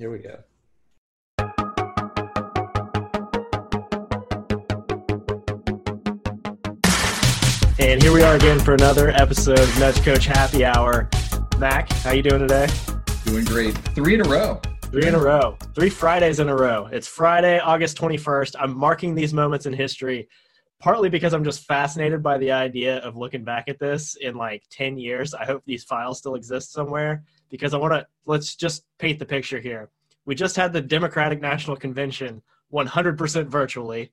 Here 0.00 0.10
we 0.10 0.20
go. 0.20 0.38
And 7.78 8.02
here 8.02 8.10
we 8.10 8.22
are 8.22 8.34
again 8.34 8.60
for 8.60 8.72
another 8.72 9.10
episode 9.10 9.58
of 9.58 9.78
Nudge 9.78 10.02
Coach 10.02 10.24
Happy 10.24 10.64
Hour. 10.64 11.10
Mac, 11.58 11.92
how 11.92 12.12
you 12.12 12.22
doing 12.22 12.40
today? 12.40 12.66
Doing 13.26 13.44
great. 13.44 13.76
Three 13.94 14.14
in 14.14 14.22
a 14.22 14.24
row. 14.24 14.62
Three 14.84 15.06
in 15.06 15.14
a 15.14 15.18
row. 15.18 15.58
Three 15.74 15.90
Fridays 15.90 16.40
in 16.40 16.48
a 16.48 16.56
row. 16.56 16.86
It's 16.86 17.06
Friday, 17.06 17.58
August 17.58 17.98
21st. 17.98 18.56
I'm 18.58 18.74
marking 18.74 19.14
these 19.14 19.34
moments 19.34 19.66
in 19.66 19.74
history 19.74 20.30
partly 20.78 21.10
because 21.10 21.34
I'm 21.34 21.44
just 21.44 21.66
fascinated 21.66 22.22
by 22.22 22.38
the 22.38 22.52
idea 22.52 23.00
of 23.00 23.18
looking 23.18 23.44
back 23.44 23.68
at 23.68 23.78
this 23.78 24.16
in 24.16 24.34
like 24.34 24.62
10 24.70 24.96
years. 24.96 25.34
I 25.34 25.44
hope 25.44 25.62
these 25.66 25.84
files 25.84 26.16
still 26.16 26.36
exist 26.36 26.72
somewhere 26.72 27.22
because 27.50 27.74
I 27.74 27.78
want 27.78 27.92
to 27.92 28.06
let's 28.26 28.56
just 28.56 28.84
paint 28.98 29.18
the 29.18 29.26
picture 29.26 29.60
here. 29.60 29.90
We 30.24 30.34
just 30.34 30.56
had 30.56 30.72
the 30.72 30.80
Democratic 30.80 31.40
National 31.40 31.76
Convention 31.76 32.42
100% 32.72 33.46
virtually. 33.48 34.12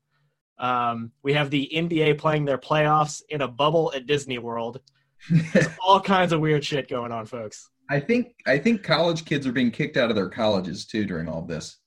Um, 0.57 1.11
we 1.21 1.33
have 1.33 1.49
the 1.49 1.69
NBA 1.73 2.17
playing 2.17 2.45
their 2.45 2.57
playoffs 2.57 3.21
in 3.29 3.41
a 3.41 3.47
bubble 3.47 3.91
at 3.95 4.07
Disney 4.07 4.39
World. 4.39 4.81
There's 5.53 5.67
all 5.85 5.99
kinds 5.99 6.31
of 6.31 6.39
weird 6.39 6.63
shit 6.63 6.87
going 6.87 7.11
on, 7.11 7.25
folks. 7.25 7.69
I 7.89 7.99
think 7.99 8.35
I 8.45 8.57
think 8.57 8.83
college 8.83 9.25
kids 9.25 9.47
are 9.47 9.51
being 9.51 9.71
kicked 9.71 9.97
out 9.97 10.09
of 10.09 10.15
their 10.15 10.29
colleges 10.29 10.85
too 10.85 11.05
during 11.05 11.29
all 11.29 11.41
this. 11.41 11.77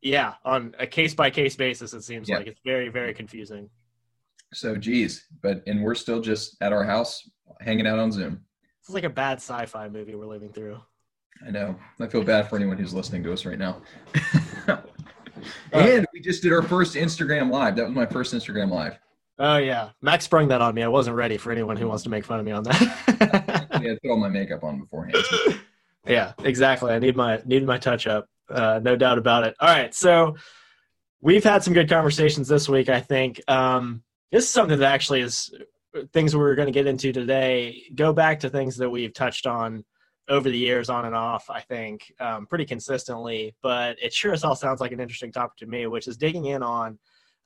Yeah, 0.00 0.34
on 0.44 0.74
a 0.78 0.86
case 0.86 1.14
by 1.14 1.30
case 1.30 1.56
basis, 1.56 1.92
it 1.92 2.04
seems 2.04 2.28
yeah. 2.28 2.38
like 2.38 2.46
it's 2.46 2.60
very 2.64 2.88
very 2.88 3.12
confusing. 3.12 3.68
So, 4.54 4.76
geez, 4.76 5.26
but 5.42 5.62
and 5.66 5.82
we're 5.82 5.94
still 5.94 6.20
just 6.20 6.56
at 6.62 6.72
our 6.72 6.84
house 6.84 7.28
hanging 7.60 7.86
out 7.86 7.98
on 7.98 8.12
Zoom. 8.12 8.45
It's 8.86 8.94
like 8.94 9.02
a 9.02 9.10
bad 9.10 9.38
sci-fi 9.38 9.88
movie 9.88 10.14
we're 10.14 10.26
living 10.26 10.52
through. 10.52 10.78
I 11.44 11.50
know. 11.50 11.74
I 12.00 12.06
feel 12.06 12.22
bad 12.22 12.48
for 12.48 12.54
anyone 12.54 12.76
who's 12.76 12.94
listening 12.94 13.24
to 13.24 13.32
us 13.32 13.44
right 13.44 13.58
now. 13.58 13.82
and 15.72 16.06
we 16.12 16.20
just 16.20 16.40
did 16.40 16.52
our 16.52 16.62
first 16.62 16.94
Instagram 16.94 17.50
live. 17.50 17.74
That 17.74 17.86
was 17.86 17.96
my 17.96 18.06
first 18.06 18.32
Instagram 18.32 18.70
live. 18.70 18.96
Oh 19.40 19.56
yeah, 19.56 19.90
Max 20.02 20.26
sprung 20.26 20.46
that 20.48 20.60
on 20.60 20.72
me. 20.72 20.84
I 20.84 20.88
wasn't 20.88 21.16
ready 21.16 21.36
for 21.36 21.50
anyone 21.50 21.76
who 21.76 21.88
wants 21.88 22.04
to 22.04 22.10
make 22.10 22.24
fun 22.24 22.38
of 22.38 22.46
me 22.46 22.52
on 22.52 22.62
that. 22.62 23.68
yeah, 23.82 23.94
put 24.00 24.08
all 24.08 24.18
my 24.18 24.28
makeup 24.28 24.62
on 24.62 24.78
beforehand. 24.78 25.16
yeah, 26.06 26.34
exactly. 26.44 26.92
I 26.92 27.00
need 27.00 27.16
my 27.16 27.42
need 27.44 27.66
my 27.66 27.78
touch 27.78 28.06
up. 28.06 28.28
Uh, 28.48 28.78
no 28.80 28.94
doubt 28.94 29.18
about 29.18 29.42
it. 29.42 29.56
All 29.58 29.68
right, 29.68 29.92
so 29.92 30.36
we've 31.20 31.42
had 31.42 31.64
some 31.64 31.74
good 31.74 31.88
conversations 31.88 32.46
this 32.46 32.68
week. 32.68 32.88
I 32.88 33.00
think 33.00 33.40
um, 33.48 34.04
this 34.30 34.44
is 34.44 34.50
something 34.50 34.78
that 34.78 34.92
actually 34.92 35.22
is 35.22 35.52
things 36.12 36.36
we're 36.36 36.54
going 36.54 36.66
to 36.66 36.72
get 36.72 36.86
into 36.86 37.12
today. 37.12 37.82
Go 37.94 38.12
back 38.12 38.40
to 38.40 38.50
things 38.50 38.76
that 38.76 38.90
we've 38.90 39.12
touched 39.12 39.46
on 39.46 39.84
over 40.28 40.50
the 40.50 40.58
years 40.58 40.88
on 40.90 41.04
and 41.04 41.14
off, 41.14 41.48
I 41.50 41.60
think, 41.60 42.12
um, 42.20 42.46
pretty 42.46 42.64
consistently. 42.64 43.54
But 43.62 43.96
it 44.02 44.12
sure 44.12 44.32
as 44.32 44.42
hell 44.42 44.56
sounds 44.56 44.80
like 44.80 44.92
an 44.92 45.00
interesting 45.00 45.32
topic 45.32 45.56
to 45.58 45.66
me, 45.66 45.86
which 45.86 46.08
is 46.08 46.16
digging 46.16 46.46
in 46.46 46.62
on 46.62 46.98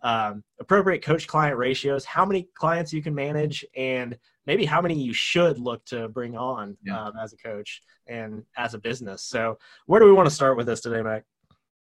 um, 0.02 0.42
appropriate 0.58 1.02
coach 1.02 1.26
client 1.26 1.58
ratios, 1.58 2.04
how 2.04 2.24
many 2.24 2.48
clients 2.54 2.92
you 2.92 3.02
can 3.02 3.14
manage, 3.14 3.64
and 3.76 4.16
maybe 4.46 4.64
how 4.64 4.80
many 4.80 4.94
you 4.94 5.12
should 5.12 5.58
look 5.58 5.84
to 5.86 6.08
bring 6.08 6.36
on 6.36 6.76
yeah. 6.84 6.98
um, 6.98 7.12
as 7.22 7.32
a 7.32 7.36
coach 7.36 7.82
and 8.06 8.42
as 8.56 8.74
a 8.74 8.78
business. 8.78 9.22
So, 9.22 9.58
where 9.86 10.00
do 10.00 10.06
we 10.06 10.12
want 10.12 10.28
to 10.28 10.34
start 10.34 10.56
with 10.56 10.66
this 10.66 10.80
today, 10.80 11.02
Mac? 11.02 11.24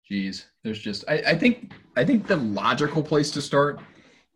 Geez, 0.09 0.47
there's 0.65 0.81
just 0.81 1.05
I, 1.09 1.23
I 1.29 1.35
think 1.37 1.73
I 1.97 2.05
think 2.05 2.27
the 2.27 2.37
logical 2.37 3.03
place 3.03 3.31
to 3.33 3.41
start 3.41 3.81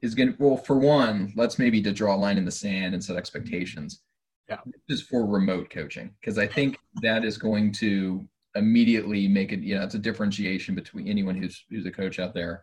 is 0.03 0.15
going 0.15 0.33
to 0.33 0.37
well 0.39 0.57
for 0.57 0.79
one 0.79 1.33
let's 1.37 1.59
maybe 1.59 1.83
to 1.83 1.93
draw 1.93 2.15
a 2.15 2.17
line 2.17 2.39
in 2.39 2.45
the 2.45 2.51
sand 2.51 2.95
and 2.95 3.03
set 3.03 3.17
expectations 3.17 4.03
yeah. 4.49 4.59
This 4.89 5.01
is 5.01 5.07
for 5.07 5.27
remote 5.27 5.71
coaching 5.71 6.15
because 6.21 6.39
I 6.39 6.47
think 6.47 6.79
that 7.03 7.25
is 7.25 7.37
going 7.37 7.73
to 7.73 8.27
immediately 8.55 9.27
make 9.27 9.53
it. 9.53 9.61
You 9.61 9.77
know, 9.77 9.83
it's 9.83 9.95
a 9.95 9.99
differentiation 9.99 10.75
between 10.75 11.09
anyone 11.09 11.35
who's 11.35 11.65
who's 11.69 11.87
a 11.87 11.91
coach 11.91 12.19
out 12.19 12.33
there. 12.33 12.63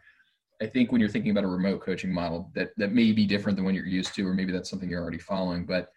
I 0.61 0.67
think 0.67 0.91
when 0.91 1.01
you're 1.01 1.09
thinking 1.09 1.31
about 1.31 1.43
a 1.43 1.47
remote 1.47 1.81
coaching 1.81 2.13
model, 2.13 2.51
that 2.55 2.69
that 2.77 2.93
may 2.93 3.11
be 3.11 3.25
different 3.25 3.57
than 3.57 3.65
what 3.65 3.73
you're 3.73 3.85
used 3.85 4.15
to, 4.15 4.25
or 4.25 4.33
maybe 4.33 4.53
that's 4.53 4.69
something 4.69 4.89
you're 4.89 5.01
already 5.01 5.17
following. 5.17 5.65
But 5.65 5.89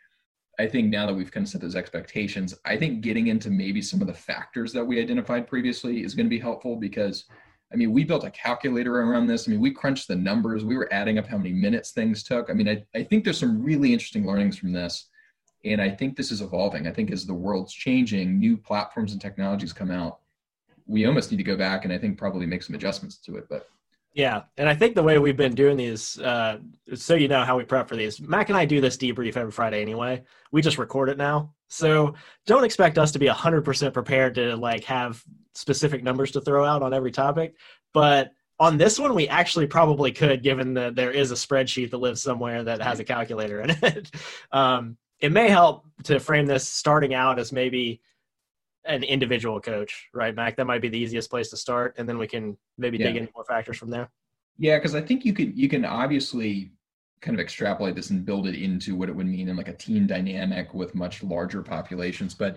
I 0.59 0.67
think 0.67 0.89
now 0.89 1.07
that 1.07 1.15
we've 1.15 1.31
kind 1.31 1.45
of 1.45 1.51
set 1.51 1.61
those 1.61 1.77
expectations, 1.77 2.55
I 2.65 2.77
think 2.77 3.03
getting 3.03 3.29
into 3.29 3.51
maybe 3.51 3.81
some 3.81 4.01
of 4.01 4.09
the 4.09 4.15
factors 4.15 4.73
that 4.73 4.85
we 4.85 5.01
identified 5.01 5.47
previously 5.47 6.03
is 6.03 6.15
going 6.15 6.27
to 6.27 6.31
be 6.31 6.39
helpful 6.39 6.77
because 6.77 7.27
I 7.73 7.77
mean, 7.77 7.93
we 7.93 8.05
built 8.05 8.25
a 8.25 8.31
calculator 8.31 9.01
around 9.01 9.27
this. 9.27 9.49
I 9.49 9.51
mean, 9.51 9.61
we 9.61 9.73
crunched 9.73 10.09
the 10.09 10.15
numbers. 10.15 10.65
We 10.65 10.77
were 10.77 10.93
adding 10.93 11.19
up 11.19 11.27
how 11.27 11.37
many 11.37 11.53
minutes 11.53 11.91
things 11.91 12.23
took. 12.23 12.49
I 12.49 12.53
mean, 12.53 12.69
I, 12.69 12.85
I 12.95 13.03
think 13.03 13.25
there's 13.25 13.39
some 13.39 13.63
really 13.63 13.93
interesting 13.93 14.27
learnings 14.27 14.57
from 14.57 14.73
this 14.73 15.09
and 15.67 15.81
I 15.81 15.91
think 15.91 16.17
this 16.17 16.31
is 16.31 16.41
evolving. 16.41 16.87
I 16.87 16.93
think 16.93 17.11
as 17.11 17.27
the 17.27 17.35
world's 17.35 17.73
changing, 17.73 18.39
new 18.39 18.57
platforms 18.57 19.13
and 19.13 19.21
technologies 19.21 19.73
come 19.73 19.91
out, 19.91 20.21
we 20.87 21.07
almost 21.07 21.31
need 21.31 21.39
to 21.39 21.43
go 21.43 21.57
back 21.57 21.85
and 21.85 21.93
I 21.93 21.99
think 21.99 22.17
probably 22.17 22.47
make 22.47 22.63
some 22.63 22.77
adjustments 22.77 23.17
to 23.19 23.37
it. 23.37 23.49
But 23.51 23.69
yeah, 24.15 24.43
and 24.57 24.69
I 24.69 24.75
think 24.75 24.95
the 24.95 25.03
way 25.03 25.19
we've 25.19 25.37
been 25.37 25.55
doing 25.55 25.77
these, 25.77 26.19
uh, 26.21 26.59
so 26.95 27.15
you 27.15 27.29
know 27.29 27.45
how 27.45 27.57
we 27.57 27.65
prep 27.65 27.89
for 27.89 27.97
these. 27.97 28.21
Mac 28.21 28.49
and 28.49 28.57
I 28.57 28.65
do 28.65 28.81
this 28.81 28.97
debrief 28.97 29.37
every 29.37 29.51
Friday 29.51 29.83
anyway. 29.83 30.23
We 30.53 30.63
just 30.63 30.79
record 30.79 31.09
it 31.09 31.19
now, 31.19 31.53
so 31.69 32.15
don't 32.47 32.65
expect 32.65 32.97
us 32.97 33.13
to 33.13 33.19
be 33.19 33.27
hundred 33.27 33.63
percent 33.63 33.93
prepared 33.93 34.37
to 34.37 34.57
like 34.57 34.85
have 34.85 35.23
specific 35.57 36.03
numbers 36.03 36.31
to 36.33 36.41
throw 36.41 36.65
out 36.65 36.83
on 36.83 36.95
every 36.95 37.11
topic. 37.11 37.55
But 37.93 38.33
on 38.59 38.79
this 38.79 38.99
one, 38.99 39.15
we 39.15 39.29
actually 39.29 39.67
probably 39.67 40.13
could, 40.13 40.43
given 40.43 40.75
that 40.75 40.95
there 40.95 41.11
is 41.11 41.31
a 41.31 41.35
spreadsheet 41.35 41.91
that 41.91 41.99
lives 41.99 42.23
somewhere 42.23 42.65
that 42.65 42.81
has 42.81 43.01
a 43.01 43.05
calculator 43.05 43.61
in 43.61 43.71
it. 43.83 44.11
um, 44.53 44.97
it 45.21 45.33
may 45.33 45.49
help 45.49 45.85
to 46.05 46.21
frame 46.21 46.47
this 46.47 46.67
starting 46.67 47.15
out 47.15 47.39
as 47.39 47.53
maybe 47.53 48.01
an 48.85 49.03
individual 49.03 49.61
coach, 49.61 50.09
right, 50.15 50.35
Mac? 50.35 50.57
That 50.57 50.67
might 50.67 50.83
be 50.83 50.89
the 50.89 50.99
easiest 50.99 51.31
place 51.31 51.51
to 51.51 51.57
start, 51.57 51.95
and 51.99 52.09
then 52.09 52.19
we 52.19 52.27
can 52.27 52.57
maybe 52.79 52.99
yeah. 52.99 53.07
dig 53.07 53.17
into 53.17 53.33
more 53.35 53.45
factors 53.45 53.77
from 53.79 53.91
there. 53.91 54.11
Yeah, 54.59 54.79
because 54.79 54.95
I 54.95 55.01
think 55.01 55.25
you 55.25 55.33
could 55.33 55.57
you 55.57 55.69
can 55.69 55.85
obviously 55.85 56.73
kind 57.21 57.35
of 57.35 57.41
extrapolate 57.41 57.95
this 57.95 58.11
and 58.11 58.25
build 58.25 58.47
it 58.47 58.55
into 58.55 58.95
what 58.95 59.09
it 59.09 59.17
would 59.17 59.27
mean 59.27 59.49
in 59.49 59.57
like 59.57 59.69
a 59.69 59.75
team 59.75 60.07
dynamic 60.07 60.73
with 60.75 60.95
much 60.95 61.23
larger 61.23 61.63
populations. 61.63 62.35
But 62.35 62.57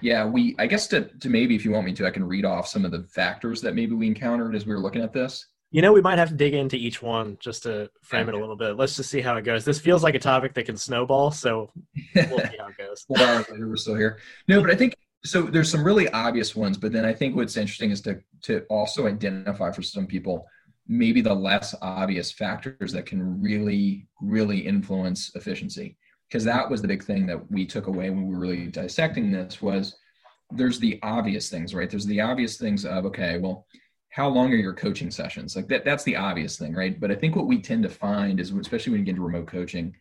yeah, 0.00 0.24
we 0.24 0.54
I 0.58 0.66
guess 0.66 0.86
to 0.88 1.04
to 1.20 1.28
maybe 1.28 1.54
if 1.54 1.64
you 1.64 1.70
want 1.72 1.86
me 1.86 1.92
to, 1.94 2.06
I 2.06 2.10
can 2.10 2.26
read 2.26 2.44
off 2.44 2.68
some 2.68 2.84
of 2.84 2.90
the 2.90 3.04
factors 3.04 3.60
that 3.62 3.74
maybe 3.74 3.94
we 3.94 4.06
encountered 4.06 4.54
as 4.54 4.66
we 4.66 4.72
were 4.72 4.80
looking 4.80 5.02
at 5.02 5.12
this. 5.12 5.46
You 5.72 5.82
know, 5.82 5.92
we 5.92 6.00
might 6.00 6.18
have 6.18 6.30
to 6.30 6.34
dig 6.34 6.54
into 6.54 6.76
each 6.76 7.00
one 7.00 7.36
just 7.38 7.62
to 7.62 7.90
frame 8.02 8.28
it 8.28 8.34
a 8.34 8.38
little 8.38 8.56
bit. 8.56 8.76
Let's 8.76 8.96
just 8.96 9.08
see 9.08 9.20
how 9.20 9.36
it 9.36 9.42
goes. 9.42 9.64
This 9.64 9.78
feels 9.78 10.02
like 10.02 10.16
a 10.16 10.18
topic 10.18 10.52
that 10.54 10.66
can 10.66 10.76
snowball, 10.76 11.30
so 11.30 11.70
we'll 12.14 12.38
see 12.38 12.56
how 12.58 12.68
it 12.68 12.76
goes. 12.76 13.06
we're 13.08 13.76
still 13.76 13.94
here. 13.94 14.18
No, 14.48 14.60
but 14.60 14.70
I 14.70 14.74
think 14.74 14.96
so. 15.24 15.42
There's 15.42 15.70
some 15.70 15.84
really 15.84 16.08
obvious 16.08 16.56
ones, 16.56 16.76
but 16.76 16.92
then 16.92 17.04
I 17.04 17.12
think 17.12 17.36
what's 17.36 17.56
interesting 17.56 17.90
is 17.90 18.00
to 18.02 18.20
to 18.42 18.64
also 18.68 19.06
identify 19.06 19.70
for 19.70 19.82
some 19.82 20.06
people 20.06 20.46
maybe 20.88 21.20
the 21.20 21.32
less 21.32 21.72
obvious 21.82 22.32
factors 22.32 22.92
that 22.92 23.06
can 23.06 23.40
really 23.40 24.08
really 24.20 24.58
influence 24.58 25.30
efficiency 25.36 25.96
because 26.30 26.44
that 26.44 26.70
was 26.70 26.80
the 26.80 26.88
big 26.88 27.02
thing 27.02 27.26
that 27.26 27.50
we 27.50 27.66
took 27.66 27.88
away 27.88 28.08
when 28.08 28.26
we 28.26 28.34
were 28.34 28.40
really 28.40 28.66
dissecting 28.68 29.32
this 29.32 29.60
was 29.60 29.96
there's 30.52 30.78
the 30.78 30.98
obvious 31.02 31.48
things 31.48 31.74
right 31.74 31.90
there's 31.90 32.06
the 32.06 32.20
obvious 32.20 32.56
things 32.56 32.84
of 32.84 33.04
okay 33.04 33.38
well 33.38 33.66
how 34.10 34.28
long 34.28 34.52
are 34.52 34.56
your 34.56 34.74
coaching 34.74 35.10
sessions? 35.10 35.54
Like 35.54 35.68
that, 35.68 35.84
that's 35.84 36.02
the 36.02 36.16
obvious 36.16 36.58
thing, 36.58 36.74
right? 36.74 36.98
But 36.98 37.12
I 37.12 37.14
think 37.14 37.36
what 37.36 37.46
we 37.46 37.62
tend 37.62 37.84
to 37.84 37.88
find 37.88 38.40
is, 38.40 38.50
especially 38.50 38.90
when 38.90 39.00
you 39.00 39.04
get 39.04 39.12
into 39.12 39.22
remote 39.22 39.46
coaching, 39.46 39.94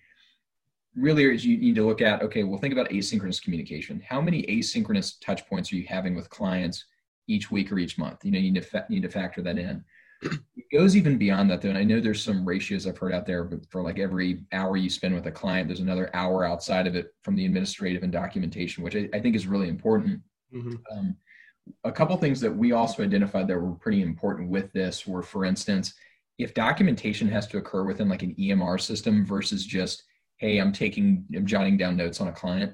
really 0.95 1.23
is 1.25 1.45
you 1.45 1.57
need 1.57 1.75
to 1.75 1.85
look 1.85 2.01
at, 2.01 2.23
okay, 2.23 2.43
well, 2.43 2.59
think 2.59 2.73
about 2.73 2.89
asynchronous 2.89 3.41
communication. 3.41 4.01
How 4.07 4.19
many 4.19 4.43
asynchronous 4.47 5.21
touch 5.21 5.47
points 5.47 5.71
are 5.71 5.75
you 5.75 5.85
having 5.87 6.15
with 6.15 6.29
clients 6.29 6.85
each 7.27 7.51
week 7.51 7.71
or 7.71 7.77
each 7.77 7.99
month? 7.99 8.25
You 8.25 8.31
know, 8.31 8.39
you 8.39 8.51
need 8.51 8.61
to, 8.63 8.67
fa- 8.67 8.87
need 8.89 9.03
to 9.03 9.09
factor 9.09 9.43
that 9.43 9.59
in. 9.59 9.85
It 10.21 10.65
goes 10.71 10.95
even 10.97 11.17
beyond 11.17 11.49
that, 11.49 11.61
though. 11.61 11.69
And 11.69 11.77
I 11.77 11.83
know 11.83 11.99
there's 11.99 12.23
some 12.23 12.45
ratios 12.45 12.85
I've 12.85 12.97
heard 12.97 13.13
out 13.13 13.25
there, 13.25 13.43
but 13.43 13.69
for 13.71 13.81
like 13.81 13.99
every 13.99 14.43
hour 14.51 14.77
you 14.77 14.89
spend 14.89 15.15
with 15.15 15.25
a 15.27 15.31
client, 15.31 15.67
there's 15.67 15.79
another 15.79 16.09
hour 16.13 16.45
outside 16.45 16.87
of 16.87 16.95
it 16.95 17.13
from 17.23 17.35
the 17.35 17.45
administrative 17.45 18.03
and 18.03 18.11
documentation, 18.11 18.83
which 18.83 18.95
I, 18.95 19.09
I 19.13 19.19
think 19.19 19.35
is 19.35 19.47
really 19.47 19.69
important. 19.69 20.21
Mm-hmm. 20.53 20.75
Um, 20.91 21.15
a 21.83 21.91
couple 21.91 22.15
things 22.17 22.41
that 22.41 22.55
we 22.55 22.71
also 22.71 23.03
identified 23.03 23.47
that 23.47 23.57
were 23.59 23.71
pretty 23.73 24.01
important 24.01 24.49
with 24.49 24.71
this 24.73 25.07
were, 25.07 25.21
for 25.21 25.45
instance, 25.45 25.93
if 26.37 26.53
documentation 26.53 27.27
has 27.27 27.47
to 27.47 27.57
occur 27.57 27.83
within 27.83 28.09
like 28.09 28.23
an 28.23 28.35
EMR 28.35 28.79
system 28.79 29.25
versus 29.25 29.65
just, 29.65 30.03
hey, 30.37 30.57
I'm 30.57 30.71
taking, 30.71 31.25
I'm 31.35 31.45
jotting 31.45 31.77
down 31.77 31.97
notes 31.97 32.21
on 32.21 32.29
a 32.29 32.33
client, 32.33 32.73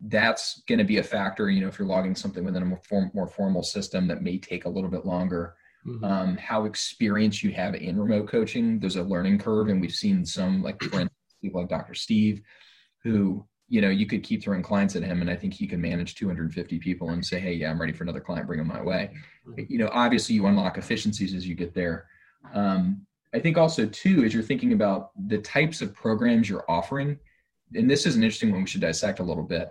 that's 0.00 0.62
going 0.68 0.78
to 0.78 0.84
be 0.84 0.98
a 0.98 1.02
factor. 1.02 1.48
You 1.48 1.62
know, 1.62 1.68
if 1.68 1.78
you're 1.78 1.88
logging 1.88 2.14
something 2.14 2.44
within 2.44 2.62
a 2.62 2.66
more, 2.66 2.80
form, 2.82 3.10
more 3.14 3.28
formal 3.28 3.62
system 3.62 4.08
that 4.08 4.22
may 4.22 4.38
take 4.38 4.64
a 4.64 4.68
little 4.68 4.90
bit 4.90 5.06
longer. 5.06 5.54
Mm-hmm. 5.86 6.04
Um, 6.04 6.36
how 6.36 6.64
experienced 6.64 7.42
you 7.42 7.52
have 7.52 7.74
in 7.74 7.98
remote 7.98 8.28
coaching, 8.28 8.80
there's 8.80 8.96
a 8.96 9.02
learning 9.02 9.38
curve, 9.38 9.68
and 9.68 9.80
we've 9.80 9.92
seen 9.92 10.26
some 10.26 10.62
like 10.62 10.82
for 10.82 11.00
instance, 11.00 11.12
people 11.40 11.60
like 11.60 11.70
Dr. 11.70 11.94
Steve, 11.94 12.42
who 13.02 13.46
you 13.68 13.80
know, 13.80 13.88
you 13.88 14.06
could 14.06 14.22
keep 14.22 14.42
throwing 14.42 14.62
clients 14.62 14.94
at 14.94 15.02
him, 15.02 15.20
and 15.20 15.30
I 15.30 15.34
think 15.34 15.52
he 15.52 15.66
could 15.66 15.80
manage 15.80 16.14
250 16.14 16.78
people 16.78 17.10
and 17.10 17.24
say, 17.24 17.40
"Hey, 17.40 17.54
yeah, 17.54 17.70
I'm 17.70 17.80
ready 17.80 17.92
for 17.92 18.04
another 18.04 18.20
client. 18.20 18.46
Bring 18.46 18.58
them 18.58 18.68
my 18.68 18.82
way." 18.82 19.10
You 19.56 19.78
know, 19.78 19.90
obviously, 19.92 20.34
you 20.34 20.46
unlock 20.46 20.78
efficiencies 20.78 21.34
as 21.34 21.46
you 21.46 21.54
get 21.54 21.74
there. 21.74 22.06
Um, 22.54 23.04
I 23.34 23.40
think 23.40 23.58
also 23.58 23.86
too, 23.86 24.22
as 24.24 24.32
you're 24.32 24.42
thinking 24.42 24.72
about 24.72 25.10
the 25.28 25.38
types 25.38 25.82
of 25.82 25.94
programs 25.94 26.48
you're 26.48 26.64
offering, 26.70 27.18
and 27.74 27.90
this 27.90 28.06
is 28.06 28.14
an 28.14 28.22
interesting 28.22 28.52
one 28.52 28.60
we 28.60 28.68
should 28.68 28.80
dissect 28.80 29.18
a 29.18 29.24
little 29.24 29.42
bit. 29.42 29.70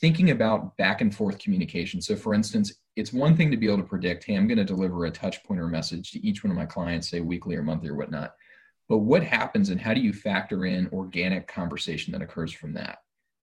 Thinking 0.00 0.30
about 0.30 0.76
back 0.78 1.00
and 1.02 1.14
forth 1.14 1.38
communication. 1.38 2.00
So, 2.00 2.16
for 2.16 2.32
instance, 2.32 2.72
it's 2.98 3.12
one 3.12 3.36
thing 3.36 3.48
to 3.52 3.56
be 3.56 3.66
able 3.66 3.78
to 3.78 3.84
predict, 3.84 4.24
hey, 4.24 4.34
I'm 4.34 4.48
going 4.48 4.58
to 4.58 4.64
deliver 4.64 5.04
a 5.04 5.10
touch 5.10 5.44
point 5.44 5.60
or 5.60 5.68
message 5.68 6.10
to 6.10 6.26
each 6.26 6.42
one 6.42 6.50
of 6.50 6.56
my 6.56 6.66
clients, 6.66 7.08
say 7.08 7.20
weekly 7.20 7.54
or 7.54 7.62
monthly 7.62 7.88
or 7.90 7.94
whatnot. 7.94 8.34
But 8.88 8.98
what 8.98 9.22
happens 9.22 9.70
and 9.70 9.80
how 9.80 9.94
do 9.94 10.00
you 10.00 10.12
factor 10.12 10.66
in 10.66 10.88
organic 10.92 11.46
conversation 11.46 12.12
that 12.12 12.22
occurs 12.22 12.52
from 12.52 12.74
that? 12.74 12.98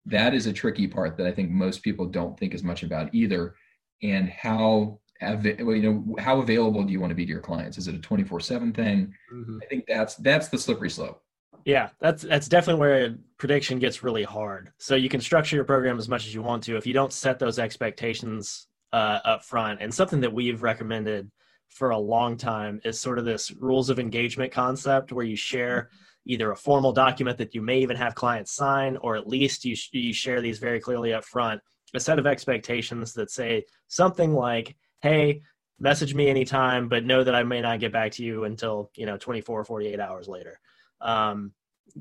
That 0.05 0.33
is 0.33 0.47
a 0.47 0.53
tricky 0.53 0.87
part 0.87 1.17
that 1.17 1.27
I 1.27 1.33
think 1.33 1.49
most 1.49 1.83
people 1.83 2.05
don't 2.05 2.39
think 2.39 2.53
as 2.53 2.63
much 2.63 2.83
about 2.83 3.13
either. 3.13 3.55
And 4.01 4.29
how 4.29 4.99
you 5.21 5.81
know 5.81 6.15
how 6.17 6.39
available 6.39 6.83
do 6.83 6.91
you 6.93 6.99
want 6.99 7.11
to 7.11 7.15
be 7.15 7.25
to 7.25 7.31
your 7.31 7.41
clients? 7.41 7.77
Is 7.77 7.87
it 7.87 7.95
a 7.95 7.99
24/7 7.99 8.73
thing? 8.73 9.13
Mm-hmm. 9.31 9.59
I 9.61 9.65
think 9.65 9.85
that's 9.85 10.15
that's 10.15 10.47
the 10.47 10.57
slippery 10.57 10.89
slope. 10.89 11.21
Yeah, 11.65 11.89
that's 11.99 12.23
that's 12.23 12.47
definitely 12.47 12.79
where 12.79 13.15
prediction 13.37 13.77
gets 13.77 14.01
really 14.01 14.23
hard. 14.23 14.71
So 14.79 14.95
you 14.95 15.09
can 15.09 15.21
structure 15.21 15.55
your 15.55 15.65
program 15.65 15.99
as 15.99 16.09
much 16.09 16.25
as 16.25 16.33
you 16.33 16.41
want 16.41 16.63
to. 16.63 16.77
If 16.77 16.87
you 16.87 16.93
don't 16.93 17.13
set 17.13 17.37
those 17.37 17.59
expectations 17.59 18.67
uh, 18.93 19.19
up 19.25 19.43
front, 19.43 19.81
and 19.81 19.93
something 19.93 20.21
that 20.21 20.33
we've 20.33 20.63
recommended 20.63 21.31
for 21.69 21.91
a 21.91 21.97
long 21.97 22.35
time 22.35 22.81
is 22.83 22.99
sort 22.99 23.17
of 23.17 23.25
this 23.25 23.51
rules 23.51 23.89
of 23.89 23.99
engagement 23.99 24.51
concept, 24.51 25.11
where 25.11 25.25
you 25.25 25.35
share 25.35 25.89
either 26.25 26.51
a 26.51 26.55
formal 26.55 26.91
document 26.91 27.37
that 27.37 27.55
you 27.55 27.61
may 27.61 27.79
even 27.79 27.97
have 27.97 28.13
clients 28.15 28.51
sign, 28.51 28.97
or 28.97 29.15
at 29.15 29.27
least 29.27 29.65
you 29.65 29.75
you 29.91 30.13
share 30.13 30.41
these 30.41 30.59
very 30.59 30.79
clearly 30.79 31.13
up 31.13 31.25
front. 31.25 31.61
A 31.93 31.99
set 31.99 32.19
of 32.19 32.27
expectations 32.27 33.13
that 33.13 33.31
say 33.31 33.65
something 33.87 34.33
like, 34.33 34.75
"Hey, 35.01 35.41
message 35.79 36.13
me 36.13 36.29
anytime, 36.29 36.87
but 36.87 37.05
know 37.05 37.23
that 37.23 37.35
I 37.35 37.43
may 37.43 37.61
not 37.61 37.79
get 37.79 37.91
back 37.91 38.11
to 38.13 38.23
you 38.23 38.45
until 38.45 38.91
you 38.95 39.05
know 39.05 39.17
24 39.17 39.61
or 39.61 39.65
48 39.65 39.99
hours 39.99 40.27
later." 40.27 40.59
um, 41.01 41.51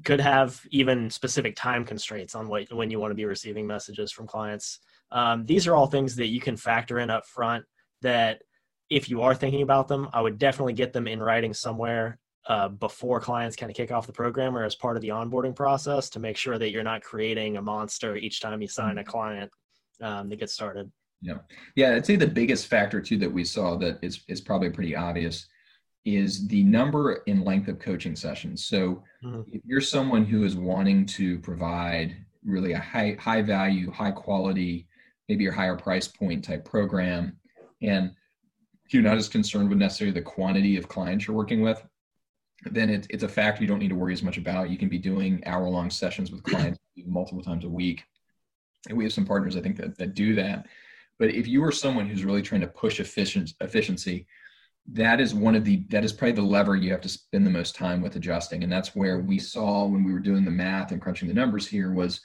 could 0.05 0.21
have 0.21 0.61
even 0.71 1.11
specific 1.11 1.57
time 1.57 1.85
constraints 1.85 2.35
on 2.35 2.49
what, 2.49 2.73
when 2.73 2.91
you 2.91 3.01
want 3.01 3.11
to 3.11 3.17
be 3.17 3.25
receiving 3.25 3.67
messages 3.67 4.13
from 4.13 4.27
clients. 4.27 4.81
Um, 5.13 5.47
these 5.47 5.67
are 5.67 5.75
all 5.75 5.87
things 5.87 6.17
that 6.17 6.29
you 6.29 6.41
can 6.41 6.57
factor 6.57 6.99
in 6.99 7.11
up 7.11 7.27
front 7.27 7.65
that 8.03 8.43
if 8.89 9.09
you 9.09 9.23
are 9.23 9.35
thinking 9.35 9.63
about 9.63 9.89
them, 9.89 10.09
I 10.13 10.21
would 10.21 10.39
definitely 10.39 10.73
get 10.73 10.93
them 10.93 11.07
in 11.07 11.21
writing 11.23 11.55
somewhere 11.55 12.19
uh, 12.47 12.69
before 12.69 13.21
clients 13.21 13.57
kind 13.57 13.71
of 13.71 13.77
kick 13.77 13.93
off 13.93 14.07
the 14.07 14.13
program 14.13 14.57
or 14.57 14.65
as 14.65 14.75
part 14.75 14.97
of 14.97 15.03
the 15.03 15.09
onboarding 15.09 15.55
process 15.55 16.09
to 16.11 16.19
make 16.19 16.37
sure 16.37 16.59
that 16.59 16.71
you're 16.71 16.83
not 16.83 17.03
creating 17.03 17.57
a 17.57 17.63
monster 17.63 18.17
each 18.17 18.41
time 18.41 18.63
you 18.63 18.69
sign 18.69 18.99
a 18.99 19.03
mm-hmm. 19.03 19.11
client 19.11 19.51
um, 20.03 20.31
to 20.31 20.37
get 20.37 20.51
started. 20.51 20.91
Yeah, 21.23 21.39
yeah. 21.77 21.95
I'd 21.95 22.07
say 22.07 22.17
the 22.17 22.27
biggest 22.27 22.67
factor 22.67 23.01
too 23.01 23.19
that 23.19 23.31
we 23.31 23.45
saw 23.45 23.77
that 23.77 23.99
is 24.01 24.25
is 24.27 24.41
probably 24.41 24.71
pretty 24.71 24.97
obvious 24.97 25.47
is 26.07 26.49
the 26.49 26.63
number 26.63 27.23
and 27.27 27.45
length 27.45 27.69
of 27.69 27.79
coaching 27.79 28.17
sessions. 28.17 28.65
So 28.65 29.03
mm-hmm. 29.23 29.43
if 29.53 29.61
you're 29.67 29.83
someone 29.83 30.25
who 30.25 30.45
is 30.45 30.57
wanting 30.57 31.05
to 31.07 31.39
provide 31.41 32.17
really 32.43 32.73
a 32.73 32.79
high 32.79 33.17
high 33.21 33.43
value, 33.43 33.91
high 33.91 34.13
quality, 34.13 34.89
maybe 35.31 35.45
your 35.45 35.53
higher 35.53 35.77
price 35.77 36.09
point 36.09 36.45
type 36.45 36.65
program, 36.65 37.37
and 37.81 38.11
you're 38.89 39.01
not 39.01 39.17
as 39.17 39.29
concerned 39.29 39.69
with 39.69 39.79
necessarily 39.79 40.13
the 40.13 40.21
quantity 40.21 40.77
of 40.77 40.89
clients 40.89 41.29
you're 41.29 41.37
working 41.37 41.63
with, 41.63 41.81
then 42.73 42.91
it, 42.91 43.07
it's 43.11 43.23
a 43.23 43.29
factor 43.29 43.63
you 43.63 43.69
don't 43.69 43.79
need 43.79 43.91
to 43.91 43.95
worry 43.95 44.13
as 44.13 44.25
much 44.25 44.39
about. 44.39 44.71
You 44.71 44.77
can 44.77 44.89
be 44.89 44.99
doing 44.99 45.41
hour 45.47 45.69
long 45.69 45.89
sessions 45.89 46.33
with 46.33 46.43
clients 46.43 46.81
multiple 47.07 47.45
times 47.45 47.65
a 47.65 47.69
week. 47.69 48.03
And 48.89 48.99
we 48.99 49.05
have 49.05 49.13
some 49.13 49.25
partners, 49.25 49.57
I 49.57 49.61
think, 49.61 49.77
that, 49.77 49.97
that 49.99 50.15
do 50.15 50.35
that. 50.35 50.67
But 51.21 51.31
if 51.31 51.47
you 51.47 51.63
are 51.63 51.71
someone 51.71 52.09
who's 52.09 52.25
really 52.25 52.43
trying 52.43 52.63
to 52.63 52.67
push 52.67 52.99
efficient, 52.99 53.55
efficiency, 53.61 54.27
that 54.93 55.21
is 55.21 55.33
one 55.33 55.55
of 55.55 55.65
the 55.65 55.85
that 55.91 56.03
is 56.03 56.13
probably 56.13 56.33
the 56.33 56.43
lever 56.43 56.75
you 56.75 56.91
have 56.91 57.03
to 57.03 57.09
spend 57.09 57.47
the 57.47 57.51
most 57.51 57.77
time 57.77 58.01
with 58.01 58.17
adjusting 58.17 58.65
and 58.65 58.73
that's 58.73 58.97
where 58.97 59.19
we 59.21 59.39
saw 59.39 59.85
when 59.85 60.03
we 60.03 60.13
were 60.13 60.19
doing 60.19 60.43
the 60.43 60.51
math 60.51 60.91
and 60.91 61.03
crunching 61.03 61.29
the 61.29 61.35
numbers 61.35 61.67
here 61.67 61.93
was 61.93 62.23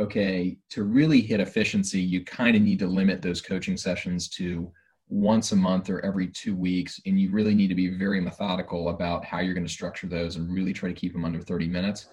okay 0.00 0.56
to 0.68 0.82
really 0.82 1.20
hit 1.20 1.40
efficiency 1.40 2.00
you 2.00 2.24
kind 2.24 2.56
of 2.56 2.62
need 2.62 2.78
to 2.78 2.86
limit 2.86 3.22
those 3.22 3.40
coaching 3.40 3.76
sessions 3.76 4.28
to 4.28 4.70
once 5.08 5.52
a 5.52 5.56
month 5.56 5.90
or 5.90 6.04
every 6.04 6.28
two 6.28 6.54
weeks 6.54 7.00
and 7.06 7.20
you 7.20 7.30
really 7.30 7.54
need 7.54 7.68
to 7.68 7.74
be 7.74 7.88
very 7.88 8.20
methodical 8.20 8.88
about 8.90 9.24
how 9.24 9.40
you're 9.40 9.54
going 9.54 9.66
to 9.66 9.72
structure 9.72 10.06
those 10.06 10.36
and 10.36 10.52
really 10.52 10.72
try 10.72 10.88
to 10.88 10.94
keep 10.94 11.12
them 11.12 11.24
under 11.24 11.40
30 11.40 11.68
minutes 11.68 12.06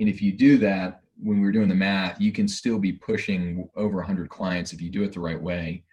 and 0.00 0.08
if 0.08 0.20
you 0.20 0.32
do 0.32 0.58
that 0.58 1.00
when 1.22 1.38
we 1.38 1.46
were 1.46 1.52
doing 1.52 1.68
the 1.68 1.74
math 1.74 2.20
you 2.20 2.32
can 2.32 2.48
still 2.48 2.78
be 2.78 2.92
pushing 2.92 3.68
over 3.76 3.96
100 3.96 4.28
clients 4.28 4.72
if 4.72 4.80
you 4.80 4.90
do 4.90 5.02
it 5.02 5.12
the 5.12 5.20
right 5.20 5.40
way 5.40 5.84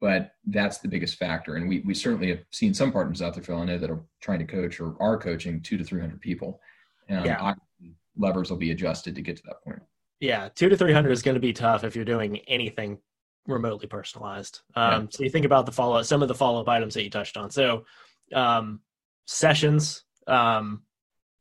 but 0.00 0.32
that's 0.46 0.78
the 0.78 0.88
biggest 0.88 1.16
factor. 1.16 1.56
And 1.56 1.68
we, 1.68 1.80
we 1.80 1.94
certainly 1.94 2.28
have 2.28 2.40
seen 2.50 2.74
some 2.74 2.92
partners 2.92 3.22
out 3.22 3.34
there, 3.34 3.42
Phil, 3.42 3.58
I 3.58 3.64
know 3.64 3.78
that 3.78 3.90
are 3.90 4.04
trying 4.20 4.40
to 4.40 4.44
coach 4.44 4.78
or 4.78 4.94
are 5.00 5.16
coaching 5.16 5.60
two 5.60 5.78
to 5.78 5.84
300 5.84 6.20
people. 6.20 6.60
And 7.08 7.24
yeah. 7.24 7.54
levers 8.16 8.50
will 8.50 8.58
be 8.58 8.72
adjusted 8.72 9.14
to 9.14 9.22
get 9.22 9.36
to 9.36 9.42
that 9.46 9.62
point. 9.62 9.80
Yeah. 10.20 10.48
Two 10.54 10.68
to 10.68 10.76
300 10.76 11.10
is 11.10 11.22
going 11.22 11.34
to 11.34 11.40
be 11.40 11.52
tough 11.52 11.84
if 11.84 11.94
you're 11.94 12.04
doing 12.04 12.38
anything 12.48 12.98
remotely 13.46 13.86
personalized. 13.86 14.60
Um, 14.74 15.02
yeah. 15.02 15.06
So 15.10 15.24
you 15.24 15.30
think 15.30 15.46
about 15.46 15.66
the 15.66 15.72
follow 15.72 15.96
up 15.96 16.04
some 16.04 16.22
of 16.22 16.28
the 16.28 16.34
follow 16.34 16.60
up 16.60 16.68
items 16.68 16.94
that 16.94 17.04
you 17.04 17.10
touched 17.10 17.36
on. 17.36 17.50
So 17.50 17.84
um, 18.32 18.80
sessions. 19.26 20.04
Um, 20.26 20.82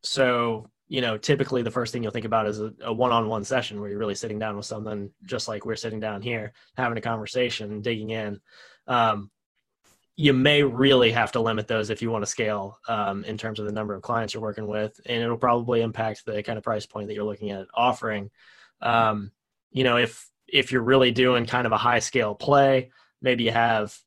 so 0.04 0.70
you 0.88 1.02
know, 1.02 1.18
typically 1.18 1.64
the 1.64 1.72
first 1.72 1.92
thing 1.92 2.04
you'll 2.04 2.12
think 2.12 2.26
about 2.26 2.48
is 2.48 2.60
a, 2.60 2.94
one-on-one 2.94 3.44
session 3.44 3.80
where 3.80 3.90
you're 3.90 4.00
really 4.00 4.16
sitting 4.16 4.38
down 4.38 4.56
with 4.56 4.66
someone, 4.66 5.10
just 5.24 5.48
like 5.48 5.66
we're 5.66 5.76
sitting 5.76 6.00
down 6.00 6.22
here, 6.22 6.54
having 6.78 6.98
a 6.98 7.02
conversation, 7.02 7.82
digging 7.82 8.12
in. 8.12 8.40
Um, 8.88 9.32
you 10.16 10.32
may 10.32 10.62
really 10.64 11.12
have 11.12 11.32
to 11.34 11.42
limit 11.42 11.68
those 11.68 11.90
if 11.90 12.02
you 12.02 12.12
want 12.12 12.22
to 12.22 12.30
scale 12.30 12.80
um, 12.88 13.26
in 13.26 13.38
terms 13.38 13.60
of 13.60 13.66
the 13.66 13.72
number 13.72 13.96
of 13.96 14.02
clients 14.02 14.34
you're 14.34 14.44
working 14.44 14.68
with, 14.68 15.00
and 15.08 15.24
it'll 15.24 15.38
probably 15.38 15.82
impact 15.82 16.24
the 16.26 16.44
kind 16.44 16.58
of 16.58 16.64
price 16.64 16.86
point 16.86 17.08
that 17.08 17.16
you're 17.16 17.26
looking 17.26 17.50
at 17.50 17.66
offering. 17.74 18.30
Um, 18.86 19.32
you 19.72 19.84
know, 19.84 19.98
if 19.98 20.30
if 20.48 20.72
you're 20.72 20.84
really 20.84 21.12
doing 21.12 21.46
kind 21.46 21.66
of 21.66 21.74
a 21.74 21.78
high 21.78 22.00
scale 22.00 22.36
play, 22.36 22.92
maybe 23.22 23.44
you 23.44 23.52
have, 23.52 23.98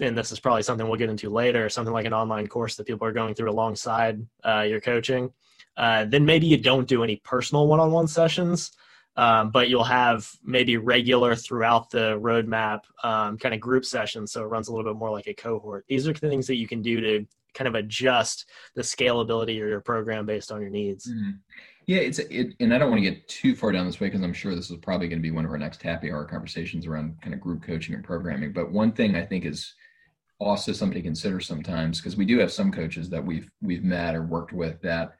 and 0.00 0.16
this 0.16 0.32
is 0.32 0.40
probably 0.40 0.62
something 0.62 0.88
we'll 0.88 0.98
get 0.98 1.10
into 1.10 1.30
later, 1.30 1.68
something 1.68 1.92
like 1.92 2.06
an 2.06 2.14
online 2.14 2.48
course 2.48 2.74
that 2.76 2.86
people 2.86 3.06
are 3.06 3.12
going 3.12 3.34
through 3.34 3.50
alongside 3.50 4.26
uh, 4.44 4.62
your 4.62 4.80
coaching 4.80 5.30
uh, 5.76 6.04
then 6.04 6.24
maybe 6.24 6.46
you 6.46 6.56
don't 6.56 6.88
do 6.88 7.02
any 7.02 7.16
personal 7.16 7.66
one-on-one 7.66 8.06
sessions, 8.06 8.72
um, 9.16 9.50
but 9.50 9.68
you'll 9.68 9.84
have 9.84 10.28
maybe 10.42 10.76
regular 10.76 11.34
throughout 11.34 11.90
the 11.90 12.18
roadmap 12.20 12.80
um, 13.02 13.38
kind 13.38 13.54
of 13.54 13.60
group 13.60 13.84
sessions. 13.84 14.32
So 14.32 14.42
it 14.42 14.46
runs 14.46 14.68
a 14.68 14.72
little 14.74 14.90
bit 14.92 14.98
more 14.98 15.10
like 15.10 15.26
a 15.26 15.34
cohort. 15.34 15.84
These 15.88 16.06
are 16.08 16.14
things 16.14 16.46
that 16.46 16.56
you 16.56 16.68
can 16.68 16.82
do 16.82 17.00
to 17.00 17.26
kind 17.54 17.68
of 17.68 17.74
adjust 17.74 18.46
the 18.74 18.82
scalability 18.82 19.62
of 19.62 19.68
your 19.68 19.80
program 19.80 20.26
based 20.26 20.50
on 20.50 20.60
your 20.60 20.70
needs. 20.70 21.08
Mm-hmm. 21.08 21.30
Yeah, 21.86 21.98
it's 21.98 22.18
it, 22.18 22.54
and 22.60 22.72
I 22.72 22.78
don't 22.78 22.90
want 22.90 23.02
to 23.02 23.10
get 23.10 23.28
too 23.28 23.54
far 23.54 23.70
down 23.70 23.86
this 23.86 24.00
way 24.00 24.06
because 24.06 24.22
I'm 24.22 24.32
sure 24.32 24.54
this 24.54 24.70
is 24.70 24.78
probably 24.78 25.08
going 25.08 25.18
to 25.18 25.22
be 25.22 25.30
one 25.30 25.44
of 25.44 25.50
our 25.50 25.58
next 25.58 25.82
happy 25.82 26.10
hour 26.10 26.24
conversations 26.24 26.86
around 26.86 27.20
kind 27.20 27.34
of 27.34 27.40
group 27.40 27.62
coaching 27.62 27.94
and 27.94 28.02
programming. 28.02 28.52
But 28.52 28.72
one 28.72 28.92
thing 28.92 29.16
I 29.16 29.24
think 29.24 29.44
is 29.44 29.74
also 30.38 30.72
something 30.72 30.96
to 30.96 31.02
consider 31.02 31.40
sometimes 31.40 32.00
because 32.00 32.16
we 32.16 32.24
do 32.24 32.38
have 32.38 32.52
some 32.52 32.72
coaches 32.72 33.10
that 33.10 33.24
we've 33.24 33.50
we've 33.60 33.84
met 33.84 34.14
or 34.14 34.22
worked 34.22 34.52
with 34.52 34.80
that 34.82 35.16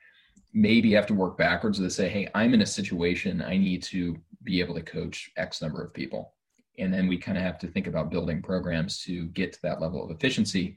maybe 0.54 0.92
have 0.92 1.06
to 1.06 1.14
work 1.14 1.37
backwards 1.37 1.78
to 1.78 1.90
say, 1.90 2.09
hey, 2.09 2.28
I'm 2.35 2.54
in 2.54 2.62
a 2.62 2.66
situation 2.66 3.42
I 3.42 3.56
need 3.56 3.83
to 3.85 4.16
be 4.44 4.61
able 4.61 4.75
to 4.75 4.83
coach 4.83 5.30
X 5.37 5.61
number 5.61 5.83
of 5.83 5.92
people. 5.92 6.35
And 6.78 6.92
then 6.92 7.09
we 7.09 7.18
kind 7.18 7.37
of 7.37 7.44
have 7.44 7.59
to 7.59 7.66
think 7.66 7.87
about 7.87 8.11
building 8.11 8.40
programs 8.40 9.02
to 9.02 9.26
get 9.28 9.52
to 9.52 9.62
that 9.62 9.80
level 9.80 10.04
of 10.04 10.11
efficiency. 10.11 10.76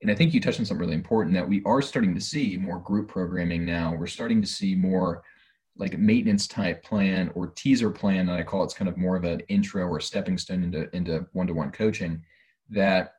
And 0.00 0.10
I 0.10 0.14
think 0.14 0.32
you 0.32 0.40
touched 0.40 0.60
on 0.60 0.66
something 0.66 0.80
really 0.80 0.94
important 0.94 1.34
that 1.34 1.48
we 1.48 1.62
are 1.64 1.82
starting 1.82 2.14
to 2.14 2.20
see 2.20 2.56
more 2.56 2.78
group 2.78 3.08
programming 3.08 3.64
now. 3.64 3.94
We're 3.94 4.06
starting 4.06 4.40
to 4.40 4.46
see 4.46 4.74
more 4.74 5.22
like 5.76 5.94
a 5.94 5.98
maintenance 5.98 6.46
type 6.46 6.82
plan 6.82 7.30
or 7.34 7.48
teaser 7.48 7.90
plan 7.90 8.28
and 8.28 8.32
I 8.32 8.42
call 8.42 8.64
it's 8.64 8.74
kind 8.74 8.88
of 8.88 8.96
more 8.96 9.16
of 9.16 9.24
an 9.24 9.40
intro 9.48 9.86
or 9.86 10.00
stepping 10.00 10.36
stone 10.36 10.64
into 10.64 10.94
into 10.94 11.26
one-to-one 11.32 11.70
coaching 11.70 12.22
that 12.70 13.14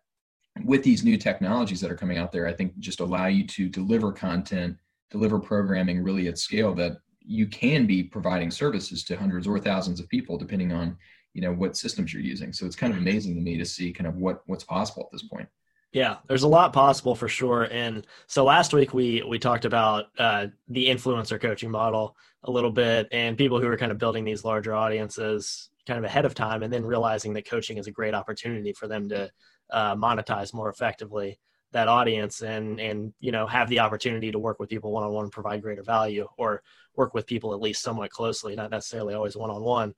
with 0.66 0.84
these 0.84 1.04
new 1.04 1.18
technologies 1.18 1.80
that 1.80 1.92
are 1.92 1.96
coming 1.96 2.18
out 2.18 2.34
there, 2.34 2.48
I 2.48 2.54
think 2.54 2.78
just 2.80 3.00
allow 3.00 3.28
you 3.28 3.48
to 3.48 3.70
deliver 3.70 4.12
content 4.12 4.78
deliver 5.10 5.40
programming 5.40 6.04
really 6.04 6.28
at 6.28 6.38
scale 6.38 6.74
that 6.76 6.98
you 7.22 7.48
can 7.48 7.86
be 7.86 8.04
providing 8.04 8.52
services 8.52 9.04
to 9.04 9.18
hundreds 9.18 9.48
or 9.48 9.60
thousands 9.60 10.00
of 10.00 10.10
people 10.10 10.38
depending 10.38 10.72
on 10.72 10.98
you 11.34 11.42
know 11.42 11.54
what 11.54 11.78
systems 11.78 12.14
you're 12.14 12.22
using 12.22 12.52
so 12.54 12.66
it's 12.66 12.76
kind 12.76 12.94
of 12.94 13.00
amazing 13.00 13.36
to 13.36 13.42
me 13.42 13.58
to 13.58 13.66
see 13.66 13.92
kind 13.92 14.08
of 14.08 14.16
what 14.18 14.42
what's 14.48 14.64
possible 14.64 15.04
at 15.04 15.12
this 15.12 15.24
point 15.24 15.48
yeah 15.92 16.18
there's 16.28 16.44
a 16.44 16.48
lot 16.48 16.74
possible 16.74 17.16
for 17.16 17.28
sure 17.28 17.64
and 17.64 18.06
so 18.28 18.44
last 18.44 18.74
week 18.74 18.94
we 18.94 19.24
we 19.28 19.40
talked 19.40 19.66
about 19.66 20.06
uh, 20.18 20.48
the 20.68 20.88
influencer 20.88 21.42
coaching 21.42 21.72
model 21.72 22.16
a 22.44 22.52
little 22.52 22.72
bit 22.72 23.08
and 23.12 23.38
people 23.38 23.60
who 23.60 23.68
are 23.68 23.78
kind 23.78 23.92
of 23.92 23.98
building 23.98 24.24
these 24.24 24.44
larger 24.44 24.74
audiences 24.74 25.70
kind 25.88 25.98
of 25.98 26.06
ahead 26.06 26.26
of 26.26 26.36
time 26.36 26.64
and 26.64 26.72
then 26.72 26.86
realizing 26.86 27.34
that 27.34 27.50
coaching 27.50 27.78
is 27.78 27.88
a 27.88 27.92
great 27.92 28.14
opportunity 28.14 28.72
for 28.74 28.88
them 28.88 29.10
to 29.10 29.30
uh, 29.72 29.96
monetize 29.96 30.54
more 30.54 30.70
effectively 30.70 31.40
that 31.72 31.88
audience 31.88 32.42
and 32.42 32.80
and 32.80 33.14
you 33.20 33.32
know 33.32 33.46
have 33.46 33.70
the 33.70 33.80
opportunity 33.80 34.32
to 34.32 34.40
work 34.40 34.60
with 34.60 34.70
people 34.70 34.92
one 34.92 35.04
on 35.04 35.12
one 35.12 35.30
provide 35.30 35.62
greater 35.62 35.84
value 35.84 36.28
or 36.38 36.62
work 36.96 37.14
with 37.14 37.26
people 37.26 37.54
at 37.54 37.62
least 37.62 37.82
somewhat 37.82 38.12
closely 38.12 38.56
not 38.56 38.72
necessarily 38.72 39.14
always 39.14 39.36
one 39.36 39.50
on 39.50 39.64
one 39.64 39.94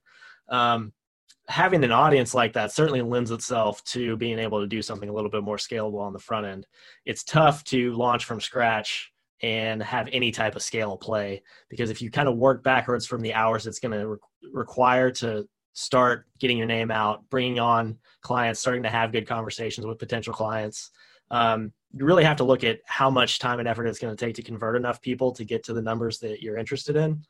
having 1.47 1.83
an 1.83 1.91
audience 1.91 2.33
like 2.33 2.53
that 2.53 2.71
certainly 2.71 3.01
lends 3.01 3.31
itself 3.31 3.83
to 3.83 4.15
being 4.17 4.39
able 4.39 4.59
to 4.61 4.67
do 4.67 4.81
something 4.81 5.09
a 5.09 5.13
little 5.13 5.29
bit 5.29 5.43
more 5.43 5.57
scalable 5.57 5.99
on 5.99 6.13
the 6.13 6.19
front 6.19 6.45
end 6.45 6.65
it's 7.05 7.23
tough 7.23 7.63
to 7.63 7.93
launch 7.93 8.25
from 8.25 8.39
scratch 8.39 9.11
and 9.43 9.81
have 9.81 10.07
any 10.11 10.31
type 10.31 10.55
of 10.55 10.61
scale 10.61 10.97
play 10.97 11.41
because 11.69 11.89
if 11.89 12.01
you 12.01 12.11
kind 12.11 12.29
of 12.29 12.37
work 12.37 12.63
backwards 12.63 13.05
from 13.05 13.21
the 13.21 13.33
hours 13.33 13.67
it's 13.67 13.79
going 13.79 13.97
to 13.97 14.07
re- 14.07 14.17
require 14.51 15.11
to 15.11 15.47
start 15.73 16.25
getting 16.39 16.57
your 16.57 16.67
name 16.67 16.91
out, 16.91 17.29
bringing 17.29 17.59
on 17.59 17.97
clients, 18.21 18.59
starting 18.59 18.83
to 18.83 18.89
have 18.89 19.11
good 19.11 19.27
conversations 19.27 19.85
with 19.85 19.99
potential 19.99 20.33
clients. 20.33 20.91
Um, 21.29 21.71
you 21.93 22.05
really 22.05 22.23
have 22.23 22.37
to 22.37 22.43
look 22.43 22.63
at 22.63 22.79
how 22.85 23.09
much 23.09 23.39
time 23.39 23.59
and 23.59 23.67
effort 23.67 23.87
it's 23.87 23.99
going 23.99 24.15
to 24.15 24.25
take 24.25 24.35
to 24.35 24.43
convert 24.43 24.75
enough 24.75 25.01
people 25.01 25.31
to 25.33 25.45
get 25.45 25.63
to 25.65 25.73
the 25.73 25.81
numbers 25.81 26.19
that 26.19 26.41
you're 26.41 26.57
interested 26.57 26.95
in. 26.95 27.23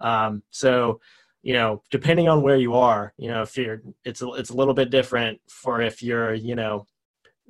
Um, 0.00 0.42
so, 0.50 1.00
you 1.48 1.54
know, 1.54 1.82
depending 1.90 2.28
on 2.28 2.42
where 2.42 2.58
you 2.58 2.74
are, 2.74 3.14
you 3.16 3.30
know, 3.30 3.40
if 3.40 3.56
you're, 3.56 3.80
it's 4.04 4.20
a, 4.20 4.28
it's 4.34 4.50
a 4.50 4.54
little 4.54 4.74
bit 4.74 4.90
different 4.90 5.40
for 5.48 5.80
if 5.80 6.02
you're, 6.02 6.34
you 6.34 6.54
know, 6.54 6.86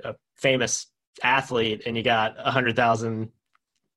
a 0.05 0.15
famous 0.37 0.87
athlete 1.25 1.83
and 1.85 1.97
you 1.97 2.05
got 2.05 2.37
a 2.39 2.49
hundred 2.49 2.77
thousand, 2.77 3.33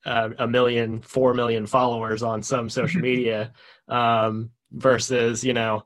uh, 0.03 0.29
a 0.39 0.47
million, 0.47 1.03
four 1.03 1.35
million 1.35 1.67
followers 1.67 2.23
on 2.23 2.41
some 2.41 2.67
social 2.67 2.99
media, 3.09 3.53
um, 3.89 4.49
versus, 4.71 5.43
you 5.43 5.53
know, 5.53 5.83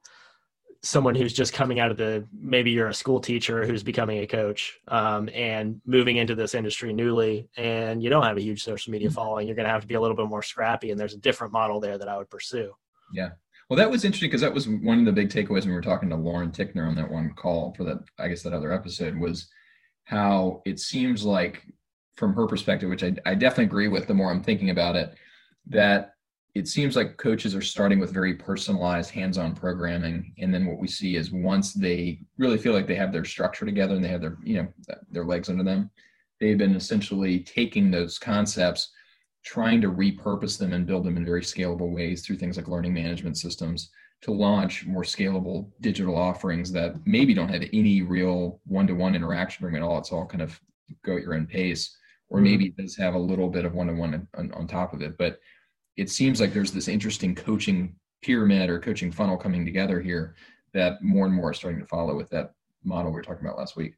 someone 0.81 1.15
who's 1.15 1.33
just 1.33 1.51
coming 1.51 1.81
out 1.81 1.91
of 1.91 1.97
the 1.97 2.25
maybe 2.31 2.71
you're 2.71 2.87
a 2.87 2.93
school 2.93 3.19
teacher 3.19 3.65
who's 3.65 3.83
becoming 3.83 4.19
a 4.19 4.27
coach 4.27 4.79
um, 4.87 5.27
and 5.33 5.81
moving 5.85 6.15
into 6.15 6.35
this 6.35 6.55
industry 6.55 6.93
newly 6.93 7.49
and 7.57 8.01
you 8.01 8.09
don't 8.09 8.23
have 8.23 8.37
a 8.37 8.41
huge 8.41 8.63
social 8.63 8.93
media 8.93 9.09
mm-hmm. 9.09 9.15
following 9.15 9.45
you're 9.45 9.57
going 9.57 9.65
to 9.65 9.73
have 9.73 9.81
to 9.81 9.87
be 9.87 9.95
a 9.95 9.99
little 9.99 10.15
bit 10.15 10.27
more 10.27 10.43
scrappy 10.43 10.91
and 10.91 10.97
there's 10.99 11.15
a 11.15 11.17
different 11.17 11.51
model 11.51 11.81
there 11.81 11.97
that 11.97 12.07
i 12.07 12.15
would 12.15 12.29
pursue 12.29 12.71
yeah 13.11 13.31
well 13.69 13.77
that 13.77 13.89
was 13.89 14.05
interesting 14.05 14.29
because 14.29 14.41
that 14.41 14.53
was 14.53 14.67
one 14.67 14.99
of 14.99 15.05
the 15.05 15.11
big 15.11 15.29
takeaways 15.29 15.61
when 15.61 15.69
we 15.69 15.75
were 15.75 15.81
talking 15.81 16.09
to 16.09 16.15
lauren 16.15 16.51
tickner 16.51 16.87
on 16.87 16.95
that 16.95 17.09
one 17.09 17.31
call 17.35 17.73
for 17.75 17.83
that 17.83 17.99
i 18.19 18.27
guess 18.27 18.43
that 18.43 18.53
other 18.53 18.71
episode 18.71 19.15
was 19.17 19.47
how 20.05 20.61
it 20.65 20.79
seems 20.79 21.23
like 21.23 21.63
from 22.15 22.33
her 22.33 22.47
perspective 22.47 22.89
which 22.89 23.03
i, 23.03 23.13
I 23.25 23.35
definitely 23.35 23.65
agree 23.65 23.87
with 23.87 24.07
the 24.07 24.13
more 24.13 24.31
i'm 24.31 24.43
thinking 24.43 24.69
about 24.69 24.95
it 24.95 25.15
that 25.67 26.11
it 26.55 26.69
seems 26.69 26.95
like 26.95 27.17
coaches 27.17 27.53
are 27.53 27.61
starting 27.61 27.99
with 27.99 28.13
very 28.13 28.33
personalized 28.33 29.11
hands-on 29.11 29.53
programming. 29.53 30.33
And 30.37 30.53
then 30.53 30.65
what 30.65 30.79
we 30.79 30.87
see 30.87 31.17
is 31.17 31.29
once 31.29 31.73
they 31.73 32.21
really 32.37 32.57
feel 32.57 32.71
like 32.71 32.87
they 32.87 32.95
have 32.95 33.11
their 33.11 33.25
structure 33.25 33.65
together 33.65 33.93
and 33.93 34.01
they 34.01 34.07
have 34.07 34.21
their 34.21 34.37
you 34.41 34.63
know 34.63 34.95
their 35.11 35.25
legs 35.25 35.49
under 35.49 35.65
them 35.65 35.91
they've 36.39 36.57
been 36.57 36.75
essentially 36.75 37.39
taking 37.39 37.91
those 37.91 38.17
concepts 38.19 38.91
trying 39.45 39.79
to 39.81 39.91
repurpose 39.91 40.57
them 40.57 40.73
and 40.73 40.87
build 40.87 41.03
them 41.05 41.17
in 41.17 41.25
very 41.25 41.41
scalable 41.41 41.93
ways 41.93 42.25
through 42.25 42.37
things 42.37 42.57
like 42.57 42.67
learning 42.67 42.93
management 42.93 43.37
systems 43.37 43.91
to 44.21 44.31
launch 44.31 44.85
more 44.85 45.03
scalable 45.03 45.69
digital 45.81 46.17
offerings 46.17 46.71
that 46.71 46.95
maybe 47.05 47.33
don't 47.33 47.49
have 47.49 47.63
any 47.73 48.01
real 48.01 48.59
one-to-one 48.65 49.15
interaction 49.15 49.65
room 49.65 49.75
at 49.75 49.81
all 49.81 49.97
it's 49.99 50.11
all 50.11 50.25
kind 50.25 50.41
of 50.41 50.59
go 51.03 51.15
at 51.15 51.21
your 51.21 51.35
own 51.35 51.45
pace 51.45 51.95
or 52.29 52.37
mm-hmm. 52.37 52.45
maybe 52.45 52.65
it 52.67 52.77
does 52.77 52.95
have 52.95 53.13
a 53.13 53.19
little 53.19 53.49
bit 53.49 53.65
of 53.65 53.73
one-to-one 53.73 54.27
on, 54.35 54.51
on 54.53 54.67
top 54.67 54.93
of 54.93 55.01
it 55.01 55.17
but 55.17 55.39
it 55.97 56.09
seems 56.09 56.41
like 56.41 56.53
there's 56.53 56.71
this 56.71 56.87
interesting 56.87 57.35
coaching 57.35 57.95
pyramid 58.21 58.69
or 58.69 58.79
coaching 58.79 59.11
funnel 59.11 59.37
coming 59.37 59.65
together 59.65 60.01
here 60.01 60.35
that 60.73 61.01
more 61.01 61.25
and 61.25 61.33
more 61.33 61.51
are 61.51 61.53
starting 61.53 61.79
to 61.79 61.87
follow 61.87 62.15
with 62.15 62.29
that 62.29 62.53
model 62.83 63.11
we 63.11 63.15
were 63.15 63.21
talking 63.21 63.45
about 63.45 63.57
last 63.57 63.75
week. 63.75 63.93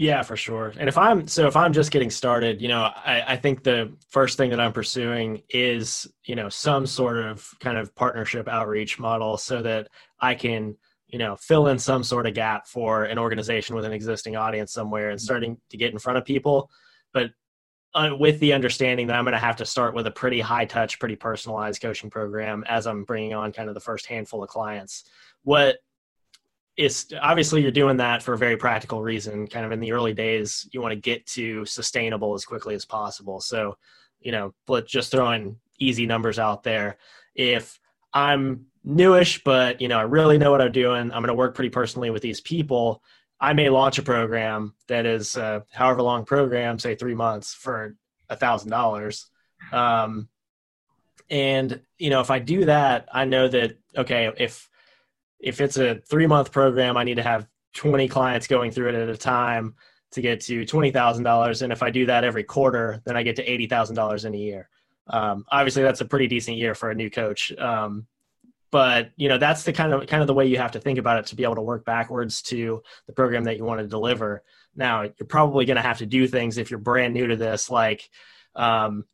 Yeah, 0.00 0.22
for 0.22 0.36
sure. 0.36 0.72
And 0.78 0.88
if 0.88 0.96
I'm 0.96 1.26
so 1.26 1.48
if 1.48 1.56
I'm 1.56 1.72
just 1.72 1.90
getting 1.90 2.08
started, 2.10 2.62
you 2.62 2.68
know, 2.68 2.82
I, 2.82 3.24
I 3.28 3.36
think 3.36 3.64
the 3.64 3.92
first 4.10 4.36
thing 4.38 4.50
that 4.50 4.60
I'm 4.60 4.72
pursuing 4.72 5.42
is, 5.50 6.06
you 6.24 6.36
know, 6.36 6.48
some 6.48 6.86
sort 6.86 7.18
of 7.18 7.48
kind 7.58 7.76
of 7.76 7.92
partnership 7.96 8.46
outreach 8.46 9.00
model 9.00 9.36
so 9.36 9.60
that 9.62 9.88
I 10.20 10.36
can, 10.36 10.76
you 11.08 11.18
know, 11.18 11.34
fill 11.34 11.66
in 11.66 11.80
some 11.80 12.04
sort 12.04 12.28
of 12.28 12.34
gap 12.34 12.68
for 12.68 13.04
an 13.04 13.18
organization 13.18 13.74
with 13.74 13.84
an 13.84 13.92
existing 13.92 14.36
audience 14.36 14.72
somewhere 14.72 15.10
and 15.10 15.20
starting 15.20 15.58
to 15.70 15.76
get 15.76 15.92
in 15.92 15.98
front 15.98 16.16
of 16.16 16.24
people. 16.24 16.70
But 17.12 17.30
uh, 17.92 18.10
with 18.16 18.38
the 18.38 18.52
understanding 18.52 19.08
that 19.08 19.16
I'm 19.16 19.24
going 19.24 19.32
to 19.32 19.38
have 19.38 19.56
to 19.56 19.66
start 19.66 19.94
with 19.94 20.06
a 20.06 20.12
pretty 20.12 20.38
high 20.40 20.66
touch, 20.66 21.00
pretty 21.00 21.16
personalized 21.16 21.82
coaching 21.82 22.08
program 22.08 22.62
as 22.68 22.86
I'm 22.86 23.02
bringing 23.02 23.34
on 23.34 23.50
kind 23.52 23.68
of 23.68 23.74
the 23.74 23.80
first 23.80 24.06
handful 24.06 24.44
of 24.44 24.48
clients. 24.48 25.02
What 25.42 25.78
is 26.78 27.12
obviously 27.20 27.60
you're 27.60 27.72
doing 27.72 27.96
that 27.96 28.22
for 28.22 28.34
a 28.34 28.38
very 28.38 28.56
practical 28.56 29.02
reason. 29.02 29.48
Kind 29.48 29.66
of 29.66 29.72
in 29.72 29.80
the 29.80 29.90
early 29.90 30.14
days, 30.14 30.66
you 30.70 30.80
want 30.80 30.92
to 30.92 31.00
get 31.00 31.26
to 31.26 31.66
sustainable 31.66 32.34
as 32.34 32.44
quickly 32.44 32.76
as 32.76 32.84
possible. 32.84 33.40
So, 33.40 33.76
you 34.20 34.30
know, 34.30 34.54
but 34.64 34.86
just 34.86 35.10
throwing 35.10 35.56
easy 35.80 36.06
numbers 36.06 36.38
out 36.38 36.62
there. 36.62 36.98
If 37.34 37.80
I'm 38.14 38.66
newish, 38.84 39.42
but 39.42 39.80
you 39.80 39.88
know, 39.88 39.98
I 39.98 40.02
really 40.02 40.38
know 40.38 40.52
what 40.52 40.62
I'm 40.62 40.70
doing. 40.70 41.02
I'm 41.02 41.20
going 41.22 41.26
to 41.26 41.34
work 41.34 41.56
pretty 41.56 41.70
personally 41.70 42.10
with 42.10 42.22
these 42.22 42.40
people. 42.40 43.02
I 43.40 43.54
may 43.54 43.70
launch 43.70 43.98
a 43.98 44.02
program 44.02 44.74
that 44.86 45.04
is 45.04 45.36
uh, 45.36 45.60
however 45.72 46.02
long 46.02 46.24
program, 46.24 46.78
say 46.78 46.94
three 46.94 47.14
months 47.14 47.54
for 47.54 47.96
a 48.28 48.36
thousand 48.36 48.70
dollars. 48.70 49.26
Um, 49.72 50.28
and 51.28 51.80
you 51.98 52.10
know, 52.10 52.20
if 52.20 52.30
I 52.30 52.38
do 52.38 52.66
that, 52.66 53.08
I 53.12 53.24
know 53.24 53.48
that 53.48 53.78
okay, 53.96 54.30
if 54.36 54.68
if 55.40 55.60
it's 55.60 55.76
a 55.76 55.96
three 55.96 56.26
month 56.26 56.52
program, 56.52 56.96
I 56.96 57.04
need 57.04 57.16
to 57.16 57.22
have 57.22 57.46
20 57.74 58.08
clients 58.08 58.46
going 58.46 58.70
through 58.70 58.90
it 58.90 58.94
at 58.94 59.08
a 59.08 59.16
time 59.16 59.74
to 60.12 60.20
get 60.20 60.40
to 60.40 60.62
$20,000. 60.62 61.62
And 61.62 61.72
if 61.72 61.82
I 61.82 61.90
do 61.90 62.06
that 62.06 62.24
every 62.24 62.44
quarter, 62.44 63.02
then 63.04 63.16
I 63.16 63.22
get 63.22 63.36
to 63.36 63.46
$80,000 63.46 64.24
in 64.24 64.34
a 64.34 64.38
year. 64.38 64.68
Um, 65.06 65.44
obviously, 65.50 65.82
that's 65.82 66.00
a 66.00 66.06
pretty 66.06 66.26
decent 66.26 66.56
year 66.56 66.74
for 66.74 66.90
a 66.90 66.94
new 66.94 67.10
coach. 67.10 67.52
Um, 67.56 68.06
but 68.70 69.10
you 69.16 69.28
know 69.28 69.38
that's 69.38 69.62
the 69.62 69.72
kind 69.72 69.92
of 69.92 70.06
kind 70.06 70.20
of 70.20 70.26
the 70.26 70.34
way 70.34 70.46
you 70.46 70.58
have 70.58 70.72
to 70.72 70.80
think 70.80 70.98
about 70.98 71.18
it 71.18 71.26
to 71.26 71.36
be 71.36 71.42
able 71.42 71.54
to 71.54 71.62
work 71.62 71.84
backwards 71.84 72.42
to 72.42 72.82
the 73.06 73.12
program 73.12 73.44
that 73.44 73.56
you 73.56 73.64
want 73.64 73.80
to 73.80 73.86
deliver 73.86 74.42
now 74.76 75.02
you're 75.02 75.26
probably 75.26 75.64
going 75.64 75.76
to 75.76 75.82
have 75.82 75.98
to 75.98 76.06
do 76.06 76.26
things 76.26 76.58
if 76.58 76.70
you're 76.70 76.78
brand 76.78 77.14
new 77.14 77.26
to 77.26 77.36
this 77.36 77.70
like 77.70 78.10
um, 78.54 79.04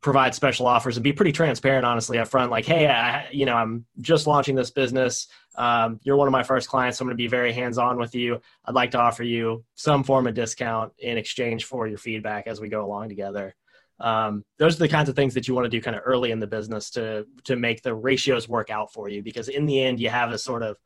provide 0.00 0.34
special 0.34 0.66
offers 0.66 0.96
and 0.96 1.04
be 1.04 1.12
pretty 1.12 1.32
transparent 1.32 1.84
honestly 1.84 2.18
up 2.18 2.28
front. 2.28 2.50
Like 2.50 2.64
hey 2.64 2.86
I, 2.86 3.28
you 3.30 3.46
know 3.46 3.54
i'm 3.54 3.84
just 4.00 4.26
launching 4.26 4.54
this 4.54 4.70
business. 4.70 5.28
Um, 5.56 5.98
you're 6.04 6.16
one 6.16 6.28
of 6.28 6.32
my 6.32 6.44
first 6.44 6.68
clients 6.68 6.98
so 6.98 7.02
i'm 7.02 7.08
going 7.08 7.16
to 7.16 7.22
be 7.22 7.28
very 7.28 7.52
hands-on 7.52 7.98
with 7.98 8.14
you. 8.14 8.40
I'd 8.64 8.74
like 8.74 8.92
to 8.92 8.98
offer 8.98 9.24
you 9.24 9.64
some 9.74 10.04
form 10.04 10.26
of 10.26 10.34
discount 10.34 10.92
in 10.98 11.18
exchange 11.18 11.64
for 11.64 11.86
your 11.86 11.98
feedback 11.98 12.46
as 12.46 12.60
we 12.60 12.68
go 12.68 12.84
along 12.84 13.08
together. 13.08 13.54
Um, 14.00 14.44
those 14.58 14.76
are 14.76 14.78
the 14.78 14.88
kinds 14.88 15.08
of 15.08 15.16
things 15.16 15.34
that 15.34 15.48
you 15.48 15.54
want 15.54 15.64
to 15.64 15.70
do 15.70 15.80
kind 15.80 15.96
of 15.96 16.02
early 16.04 16.30
in 16.30 16.38
the 16.38 16.46
business 16.46 16.90
to 16.90 17.26
to 17.44 17.56
make 17.56 17.82
the 17.82 17.94
ratios 17.94 18.48
work 18.48 18.70
out 18.70 18.92
for 18.92 19.08
you 19.08 19.22
because 19.22 19.48
in 19.48 19.66
the 19.66 19.82
end 19.82 19.98
you 19.98 20.08
have 20.08 20.30
a 20.30 20.38
sort 20.38 20.62
of 20.62 20.76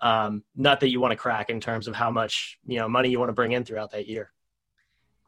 um, 0.00 0.42
nut 0.56 0.80
that 0.80 0.88
you 0.88 1.00
want 1.00 1.12
to 1.12 1.16
crack 1.16 1.50
in 1.50 1.60
terms 1.60 1.86
of 1.86 1.94
how 1.94 2.10
much 2.10 2.58
you 2.66 2.78
know 2.78 2.88
money 2.88 3.10
you 3.10 3.18
want 3.18 3.28
to 3.28 3.34
bring 3.34 3.52
in 3.52 3.64
throughout 3.64 3.90
that 3.90 4.08
year 4.08 4.32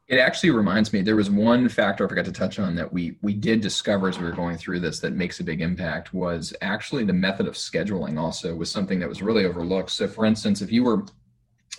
it 0.06 0.18
actually 0.18 0.50
reminds 0.50 0.92
me 0.92 1.00
there 1.00 1.16
was 1.16 1.30
one 1.30 1.68
factor 1.68 2.04
i 2.04 2.08
forgot 2.08 2.24
to 2.24 2.32
touch 2.32 2.58
on 2.58 2.74
that 2.74 2.92
we 2.92 3.16
we 3.22 3.32
did 3.32 3.60
discover 3.60 4.08
as 4.08 4.18
we 4.18 4.24
were 4.24 4.32
going 4.32 4.56
through 4.56 4.78
this 4.78 5.00
that 5.00 5.14
makes 5.14 5.40
a 5.40 5.44
big 5.44 5.60
impact 5.60 6.12
was 6.12 6.52
actually 6.60 7.04
the 7.04 7.12
method 7.12 7.46
of 7.46 7.54
scheduling 7.54 8.18
also 8.18 8.54
was 8.54 8.70
something 8.70 8.98
that 8.98 9.08
was 9.08 9.22
really 9.22 9.46
overlooked. 9.46 9.90
So 9.90 10.06
for 10.06 10.24
instance 10.24 10.60
if 10.60 10.70
you 10.70 10.84
were 10.84 11.06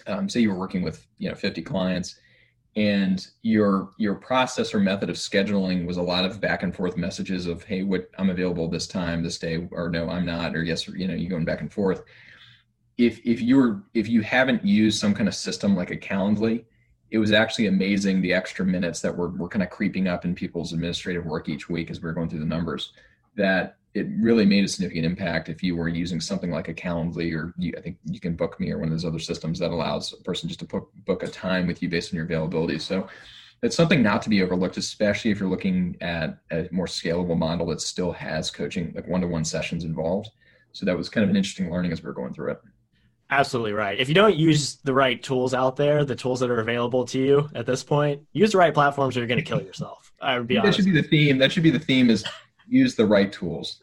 um, 0.07 0.27
say 0.27 0.39
you 0.39 0.49
were 0.49 0.59
working 0.59 0.81
with 0.81 1.05
you 1.17 1.29
know 1.29 1.35
50 1.35 1.61
clients 1.61 2.15
and 2.75 3.25
your 3.43 3.91
your 3.97 4.15
process 4.15 4.73
or 4.73 4.79
method 4.79 5.09
of 5.09 5.15
scheduling 5.15 5.85
was 5.85 5.97
a 5.97 6.01
lot 6.01 6.25
of 6.25 6.41
back 6.41 6.63
and 6.63 6.75
forth 6.75 6.97
messages 6.97 7.45
of 7.45 7.63
hey 7.63 7.83
what 7.83 8.09
i'm 8.17 8.29
available 8.29 8.67
this 8.67 8.87
time 8.87 9.23
this 9.23 9.37
day 9.37 9.67
or 9.71 9.89
no 9.89 10.09
i'm 10.09 10.25
not 10.25 10.55
or 10.55 10.63
yes 10.63 10.87
or 10.89 10.97
you 10.97 11.07
know 11.07 11.13
you 11.13 11.29
going 11.29 11.45
back 11.45 11.61
and 11.61 11.71
forth. 11.71 12.03
If 12.97 13.19
if 13.25 13.41
you're 13.41 13.83
if 13.93 14.07
you 14.07 14.21
haven't 14.21 14.65
used 14.65 14.99
some 14.99 15.13
kind 15.13 15.27
of 15.27 15.35
system 15.35 15.75
like 15.75 15.91
a 15.91 15.97
calendly 15.97 16.65
it 17.15 17.17
was 17.17 17.31
actually 17.31 17.67
amazing 17.67 18.21
the 18.21 18.33
extra 18.33 18.65
minutes 18.65 18.99
that 18.99 19.15
were, 19.15 19.29
were 19.29 19.47
kind 19.47 19.63
of 19.63 19.69
creeping 19.69 20.05
up 20.05 20.25
in 20.25 20.35
people's 20.35 20.73
administrative 20.73 21.25
work 21.25 21.47
each 21.47 21.69
week 21.69 21.89
as 21.89 22.01
we 22.01 22.07
were 22.07 22.13
going 22.13 22.27
through 22.27 22.41
the 22.41 22.45
numbers 22.45 22.91
that 23.37 23.77
it 23.93 24.07
really 24.19 24.45
made 24.45 24.65
a 24.65 24.67
significant 24.67 25.05
impact 25.05 25.47
if 25.47 25.63
you 25.63 25.77
were 25.77 25.87
using 25.87 26.19
something 26.19 26.51
like 26.51 26.67
a 26.67 26.73
Calendly 26.73 27.33
or 27.33 27.53
you, 27.57 27.73
I 27.77 27.79
think 27.79 27.97
YouCanBook.me 28.09 28.69
or 28.69 28.79
one 28.79 28.89
of 28.89 28.91
those 28.91 29.05
other 29.05 29.19
systems 29.19 29.59
that 29.59 29.71
allows 29.71 30.11
a 30.11 30.21
person 30.23 30.49
just 30.49 30.59
to 30.59 30.65
book, 30.65 30.91
book 31.05 31.23
a 31.23 31.27
time 31.27 31.67
with 31.67 31.81
you 31.81 31.87
based 31.87 32.11
on 32.11 32.17
your 32.17 32.25
availability. 32.25 32.79
So 32.79 33.07
it's 33.63 33.77
something 33.77 34.03
not 34.03 34.21
to 34.23 34.29
be 34.29 34.43
overlooked, 34.43 34.75
especially 34.75 35.31
if 35.31 35.39
you're 35.39 35.47
looking 35.47 35.95
at 36.01 36.39
a 36.51 36.67
more 36.69 36.85
scalable 36.85 37.37
model 37.37 37.67
that 37.67 37.79
still 37.79 38.11
has 38.11 38.51
coaching, 38.51 38.91
like 38.93 39.07
one-to-one 39.07 39.45
sessions 39.45 39.85
involved. 39.85 40.31
So 40.73 40.85
that 40.85 40.97
was 40.97 41.07
kind 41.07 41.23
of 41.23 41.29
an 41.29 41.37
interesting 41.37 41.71
learning 41.71 41.93
as 41.93 42.03
we 42.03 42.07
were 42.07 42.13
going 42.13 42.33
through 42.33 42.51
it. 42.51 42.61
Absolutely 43.29 43.73
right. 43.73 43.99
If 43.99 44.07
you 44.07 44.15
don't 44.15 44.35
use 44.35 44.75
the 44.77 44.93
right 44.93 45.21
tools 45.21 45.53
out 45.53 45.75
there, 45.75 46.05
the 46.05 46.15
tools 46.15 46.39
that 46.41 46.49
are 46.51 46.59
available 46.59 47.05
to 47.05 47.19
you 47.19 47.49
at 47.55 47.65
this 47.65 47.83
point, 47.83 48.21
use 48.33 48.51
the 48.51 48.59
right 48.59 48.73
platforms 48.73 49.17
or 49.17 49.21
you're 49.21 49.27
going 49.27 49.39
to 49.39 49.43
kill 49.43 49.61
yourself. 49.61 50.11
I 50.21 50.37
would 50.37 50.47
be 50.47 50.57
honest. 50.57 50.77
That 50.77 50.83
should 50.83 50.93
be 50.93 51.01
the 51.01 51.07
theme. 51.07 51.37
That 51.39 51.51
should 51.51 51.63
be 51.63 51.71
the 51.71 51.79
theme 51.79 52.09
is 52.09 52.23
use 52.67 52.95
the 52.95 53.05
right 53.05 53.31
tools. 53.31 53.81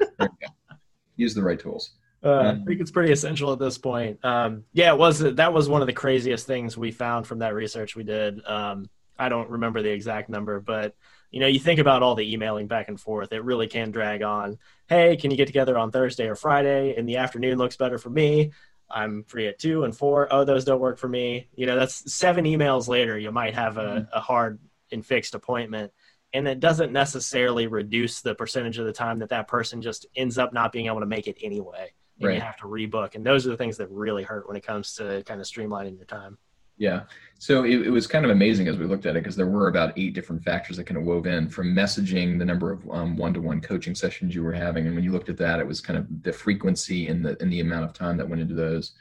use 1.16 1.34
the 1.34 1.42
right 1.42 1.58
tools. 1.58 1.92
Uh, 2.25 2.54
I 2.56 2.64
think 2.64 2.80
it's 2.80 2.92
pretty 2.92 3.12
essential 3.12 3.52
at 3.52 3.58
this 3.58 3.78
point. 3.78 4.25
Um, 4.25 4.64
yeah, 4.72 4.92
it 4.92 4.99
was 4.99 5.18
that 5.18 5.52
was 5.52 5.68
one 5.68 5.80
of 5.80 5.88
the 5.88 5.92
craziest 5.92 6.46
things 6.46 6.76
we 6.76 6.92
found 6.92 7.26
from 7.26 7.40
that 7.40 7.52
research 7.52 7.96
we 7.96 8.04
did. 8.04 8.44
Um, 8.46 8.88
I 9.18 9.28
don't 9.28 9.50
remember 9.50 9.82
the 9.82 9.90
exact 9.90 10.28
number, 10.28 10.61
but 10.61 10.94
you 11.32 11.40
know, 11.40 11.46
you 11.46 11.58
think 11.58 11.80
about 11.80 12.02
all 12.02 12.14
the 12.14 12.32
emailing 12.32 12.68
back 12.68 12.88
and 12.88 13.00
forth. 13.00 13.32
It 13.32 13.42
really 13.42 13.66
can 13.66 13.90
drag 13.90 14.22
on. 14.22 14.58
Hey, 14.87 15.16
can 15.16 15.30
you 15.30 15.37
get 15.37 15.46
together 15.46 15.76
on 15.78 15.90
Thursday 15.90 16.28
or 16.28 16.37
Friday? 16.37 16.94
In 16.96 17.06
the 17.06 17.16
afternoon 17.16 17.58
looks 17.58 17.76
better 17.76 17.99
for 17.99 18.11
me. 18.11 18.52
I'm 18.92 19.25
free 19.25 19.46
at 19.46 19.58
two 19.58 19.84
and 19.84 19.96
four. 19.96 20.28
Oh, 20.30 20.44
those 20.44 20.64
don't 20.64 20.80
work 20.80 20.99
for 20.99 21.08
me. 21.08 21.49
You 21.54 21.66
know, 21.66 21.76
that's 21.76 22.12
seven 22.12 22.44
emails 22.44 22.88
later. 22.88 23.18
You 23.18 23.32
might 23.32 23.54
have 23.54 23.78
a, 23.78 23.80
mm-hmm. 23.80 24.16
a 24.16 24.20
hard 24.20 24.58
and 24.90 25.04
fixed 25.04 25.34
appointment 25.34 25.92
and 26.34 26.49
it 26.49 26.61
doesn't 26.61 26.92
necessarily 26.92 27.66
reduce 27.66 28.20
the 28.20 28.34
percentage 28.34 28.78
of 28.78 28.87
the 28.87 28.92
time 28.92 29.18
that 29.18 29.28
that 29.30 29.49
person 29.49 29.82
just 29.82 30.06
ends 30.16 30.38
up 30.38 30.52
not 30.52 30.72
being 30.72 30.87
able 30.87 31.00
to 31.00 31.06
make 31.06 31.26
it 31.26 31.37
anyway 31.42 31.92
and 32.18 32.28
Right. 32.28 32.34
you 32.34 32.40
have 32.40 32.56
to 32.58 32.64
rebook. 32.64 33.14
And 33.14 33.25
those 33.25 33.46
are 33.46 33.50
the 33.50 33.56
things 33.56 33.78
that 33.78 33.90
really 33.90 34.22
hurt 34.22 34.46
when 34.46 34.56
it 34.56 34.64
comes 34.64 34.94
to 34.94 35.22
kind 35.25 35.40
of 35.40 35.46
streamlining 35.46 35.96
your 35.96 36.06
time. 36.06 36.38
Yeah. 36.82 37.02
So 37.38 37.62
it, 37.62 37.86
it 37.86 37.90
was 37.90 38.08
kind 38.08 38.24
of 38.24 38.32
amazing 38.32 38.66
as 38.66 38.76
we 38.76 38.86
looked 38.86 39.06
at 39.06 39.14
it 39.14 39.22
because 39.22 39.36
there 39.36 39.46
were 39.46 39.68
about 39.68 39.96
eight 39.96 40.14
different 40.14 40.42
factors 40.42 40.76
that 40.76 40.84
kind 40.84 40.98
of 40.98 41.04
wove 41.04 41.28
in 41.28 41.48
from 41.48 41.72
messaging, 41.72 42.40
the 42.40 42.44
number 42.44 42.72
of 42.72 42.88
um, 42.90 43.16
one-to-one 43.16 43.60
coaching 43.60 43.94
sessions 43.94 44.34
you 44.34 44.42
were 44.42 44.52
having, 44.52 44.86
and 44.86 44.96
when 44.96 45.04
you 45.04 45.12
looked 45.12 45.28
at 45.28 45.36
that, 45.36 45.60
it 45.60 45.66
was 45.66 45.80
kind 45.80 45.96
of 45.96 46.06
the 46.24 46.32
frequency 46.32 47.06
and 47.06 47.24
the 47.24 47.40
and 47.40 47.52
the 47.52 47.60
amount 47.60 47.84
of 47.84 47.92
time 47.92 48.16
that 48.16 48.28
went 48.28 48.42
into 48.42 48.54
those, 48.54 48.94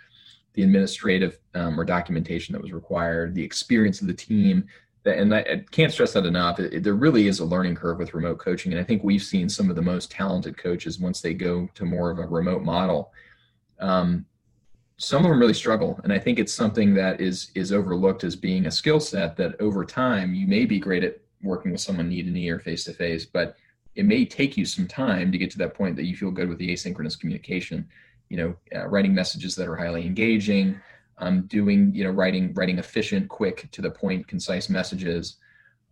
the 0.54 0.62
administrative 0.62 1.40
um, 1.56 1.80
or 1.80 1.84
documentation 1.84 2.54
that 2.54 2.62
was 2.62 2.72
required, 2.72 3.34
the 3.34 3.44
experience 3.44 4.00
of 4.02 4.06
the 4.06 4.14
team. 4.14 4.68
And 5.06 5.34
I, 5.34 5.40
I 5.40 5.66
can't 5.72 5.92
stress 5.92 6.14
that 6.14 6.28
enough. 6.28 6.60
It, 6.60 6.72
it- 6.72 6.84
there 6.84 6.94
really 6.94 7.28
is 7.28 7.40
a 7.40 7.46
learning 7.46 7.74
curve 7.74 7.98
with 7.98 8.14
remote 8.14 8.38
coaching, 8.38 8.72
and 8.74 8.80
I 8.80 8.84
think 8.84 9.04
we've 9.04 9.24
seen 9.24 9.50
some 9.50 9.72
of 9.72 9.76
the 9.76 9.82
most 9.82 10.12
talented 10.12 10.56
coaches 10.56 11.00
once 11.00 11.20
they 11.20 11.34
go 11.34 11.68
to 11.74 11.84
more 11.86 12.12
of 12.12 12.20
a 12.20 12.28
remote 12.28 12.62
model. 12.62 13.12
Um, 13.80 14.28
some 15.02 15.26
of 15.26 15.32
them 15.32 15.40
really 15.40 15.54
struggle 15.54 16.00
and 16.04 16.14
i 16.14 16.20
think 16.20 16.38
it's 16.38 16.54
something 16.54 16.94
that 16.94 17.20
is 17.20 17.52
is 17.56 17.72
overlooked 17.72 18.24
as 18.24 18.36
being 18.36 18.68
a 18.68 18.72
skill 18.72 19.00
set 19.00 19.36
that 19.36 19.60
over 19.60 19.84
time 19.84 20.34
you 20.34 20.48
may 20.48 20.66
be 20.66 20.80
great 20.80 21.04
at 21.04 21.20
working 21.42 21.72
with 21.72 21.82
someone 21.82 22.08
knee 22.08 22.22
to 22.22 22.30
knee 22.30 22.50
or 22.50 22.60
face 22.60 22.84
to 22.84 22.94
face 22.94 23.26
but 23.26 23.56
it 23.96 24.06
may 24.06 24.26
take 24.26 24.56
you 24.58 24.66
some 24.66 24.88
time 24.88 25.32
to 25.32 25.38
get 25.38 25.52
to 25.52 25.58
that 25.58 25.74
point 25.74 25.96
that 25.96 26.06
you 26.06 26.16
feel 26.16 26.32
good 26.32 26.48
with 26.48 26.58
the 26.58 26.72
asynchronous 26.72 27.20
communication. 27.20 27.88
You 28.30 28.38
know 28.38 28.56
uh, 28.74 28.88
writing 28.88 29.14
messages 29.14 29.56
that 29.56 29.68
are 29.68 29.76
highly 29.76 30.06
engaging 30.06 30.80
um, 31.18 31.42
doing 31.48 31.94
you 31.94 32.06
know 32.06 32.12
writing 32.12 32.54
writing 32.54 32.80
efficient 32.80 33.28
quick 33.28 33.70
to 33.72 33.82
the 33.82 33.92
point 33.92 34.28
concise 34.28 34.70
messages 34.70 35.36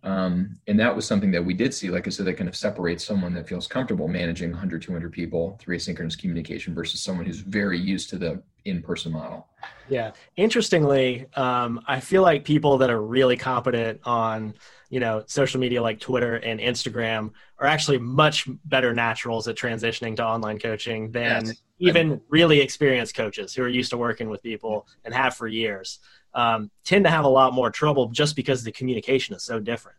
um, 0.03 0.57
and 0.67 0.79
that 0.79 0.95
was 0.95 1.05
something 1.05 1.31
that 1.31 1.43
we 1.43 1.53
did 1.53 1.73
see 1.73 1.89
like 1.89 2.07
i 2.07 2.09
said 2.09 2.25
that 2.25 2.35
kind 2.35 2.47
of 2.49 2.55
separates 2.55 3.03
someone 3.03 3.33
that 3.33 3.47
feels 3.47 3.67
comfortable 3.67 4.07
managing 4.07 4.51
100 4.51 4.81
200 4.81 5.11
people 5.11 5.57
through 5.59 5.75
asynchronous 5.77 6.17
communication 6.17 6.73
versus 6.73 7.01
someone 7.01 7.25
who's 7.25 7.39
very 7.39 7.77
used 7.77 8.09
to 8.09 8.17
the 8.17 8.41
in-person 8.65 9.11
model 9.11 9.47
Yeah. 9.89 10.11
Interestingly, 10.35 11.25
um, 11.35 11.81
I 11.87 11.99
feel 11.99 12.21
like 12.21 12.43
people 12.45 12.77
that 12.77 12.91
are 12.91 13.01
really 13.01 13.35
competent 13.37 13.99
on, 14.05 14.53
you 14.89 14.99
know, 14.99 15.23
social 15.25 15.59
media 15.59 15.81
like 15.81 15.99
Twitter 15.99 16.35
and 16.35 16.59
Instagram 16.59 17.31
are 17.57 17.65
actually 17.65 17.97
much 17.97 18.47
better 18.65 18.93
naturals 18.93 19.47
at 19.47 19.55
transitioning 19.55 20.15
to 20.17 20.23
online 20.25 20.59
coaching 20.59 21.11
than 21.11 21.45
Yes. 21.45 21.61
even 21.79 22.21
really 22.29 22.59
experienced 22.61 23.15
coaches 23.15 23.55
who 23.55 23.63
are 23.63 23.67
used 23.67 23.89
to 23.89 23.97
working 23.97 24.29
with 24.29 24.43
people 24.43 24.87
and 25.03 25.13
have 25.13 25.35
for 25.35 25.47
years. 25.47 25.99
Um, 26.33 26.69
tend 26.83 27.05
to 27.05 27.11
have 27.11 27.25
a 27.25 27.29
lot 27.29 27.53
more 27.53 27.71
trouble 27.71 28.09
just 28.09 28.35
because 28.35 28.63
the 28.63 28.71
communication 28.71 29.35
is 29.35 29.43
so 29.43 29.59
different. 29.59 29.97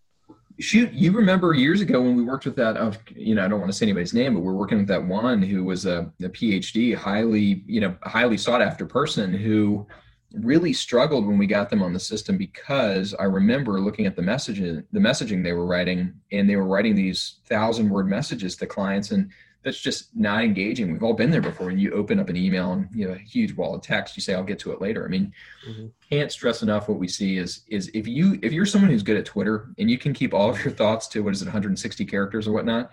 shoot 0.61 0.93
you 0.93 1.11
remember 1.11 1.55
years 1.55 1.81
ago 1.81 2.01
when 2.01 2.15
we 2.15 2.23
worked 2.23 2.45
with 2.45 2.57
that 2.57 2.77
uh, 2.77 2.93
you 3.15 3.35
know 3.35 3.45
i 3.45 3.49
don't 3.49 3.61
want 3.61 3.73
to 3.73 3.77
say 3.77 3.85
anybody's 3.85 4.15
name 4.15 4.35
but 4.35 4.41
we're 4.41 4.53
working 4.53 4.79
with 4.79 4.87
that 4.87 5.05
one 5.05 5.43
who 5.43 5.65
was 5.65 5.87
a, 5.87 6.13
a 6.23 6.29
phd 6.29 6.95
highly 6.95 7.65
you 7.67 7.81
know 7.81 7.97
highly 8.03 8.37
sought 8.37 8.61
after 8.63 8.85
person 8.87 9.33
who 9.33 9.87
really 10.35 10.73
struggled 10.73 11.27
when 11.27 11.39
we 11.39 11.47
got 11.47 11.71
them 11.71 11.83
on 11.83 11.93
the 11.93 11.99
system 11.99 12.37
because 12.37 13.15
i 13.15 13.25
remember 13.25 13.81
looking 13.81 14.07
at 14.07 14.15
the 14.17 14.23
messages 14.23 14.83
the 14.93 15.01
messaging 15.01 15.43
they 15.43 15.53
were 15.53 15.67
writing 15.67 16.13
and 16.31 16.49
they 16.49 16.57
were 16.57 16.67
writing 16.67 16.95
these 16.95 17.41
thousand 17.47 17.89
word 17.89 18.07
messages 18.09 18.55
to 18.55 18.67
clients 18.67 19.11
and 19.11 19.31
that's 19.63 19.81
just 19.81 20.15
not 20.17 20.43
engaging 20.43 20.91
we've 20.93 21.03
all 21.03 21.13
been 21.13 21.31
there 21.31 21.41
before 21.43 21.67
when 21.67 21.79
you 21.79 21.93
open 21.93 22.19
up 22.19 22.29
an 22.29 22.37
email 22.37 22.73
and 22.73 22.89
you 22.95 23.07
know 23.07 23.13
a 23.15 23.19
huge 23.19 23.53
wall 23.55 23.75
of 23.75 23.83
text 23.83 24.17
you 24.17 24.23
say 24.23 24.35
i'll 24.35 24.43
get 24.43 24.59
to 24.59 24.73
it 24.73 24.81
later 24.81 25.05
i 25.05 25.09
mean 25.09 25.33
Mhm. 25.69 25.91
can't 26.09 26.33
stress 26.33 26.63
enough 26.63 26.89
what 26.89 26.99
we 26.99 27.07
see 27.07 27.37
is 27.37 27.63
is 27.69 27.91
if 27.93 28.09
you 28.09 28.39
if 28.43 28.53
you're 28.53 28.65
someone 28.65 28.91
who's 28.91 29.03
good 29.03 29.19
at 29.19 29.27
Twitter 29.27 29.69
and 29.79 29.91
you 29.91 29.99
can 29.99 30.15
keep 30.15 30.33
all 30.33 30.49
of 30.49 30.65
your 30.65 30.73
thoughts 30.73 31.07
to 31.09 31.23
what 31.23 31.35
is 31.35 31.43
it 31.43 31.47
160 31.47 32.05
characters 32.07 32.49
or 32.49 32.53
whatnot, 32.53 32.91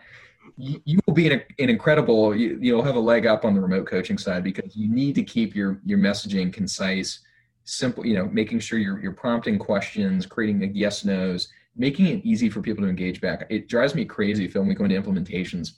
you, 0.57 0.81
you 0.86 1.00
will 1.07 1.13
be 1.13 1.31
an, 1.31 1.41
an 1.59 1.69
incredible 1.69 2.36
you, 2.36 2.57
you'll 2.62 2.83
have 2.83 2.97
a 2.97 3.00
leg 3.00 3.25
up 3.25 3.45
on 3.45 3.53
the 3.53 3.62
remote 3.62 3.88
coaching 3.88 4.17
side 4.17 4.43
because 4.43 4.75
you 4.75 4.89
need 4.89 5.15
to 5.15 5.24
keep 5.24 5.55
your 5.55 5.79
your 5.86 5.97
messaging 5.97 6.51
concise, 6.51 7.19
simple. 7.63 8.05
You 8.05 8.15
know, 8.15 8.25
making 8.25 8.59
sure 8.59 8.77
you're 8.79 9.00
you're 9.00 9.13
prompting 9.13 9.57
questions, 9.57 10.25
creating 10.25 10.63
a 10.63 10.67
yes 10.67 11.05
nos, 11.05 11.47
making 11.77 12.07
it 12.07 12.25
easy 12.25 12.50
for 12.50 12.62
people 12.62 12.83
to 12.83 12.89
engage 12.89 13.21
back. 13.21 13.47
It 13.50 13.69
drives 13.69 13.95
me 13.95 14.03
crazy, 14.03 14.47
Phil, 14.47 14.62
when 14.62 14.69
we 14.69 14.75
go 14.75 14.83
into 14.83 15.01
implementations 15.01 15.73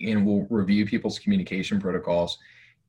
and 0.00 0.26
we'll 0.26 0.46
review 0.50 0.86
people's 0.86 1.18
communication 1.18 1.80
protocols 1.80 2.38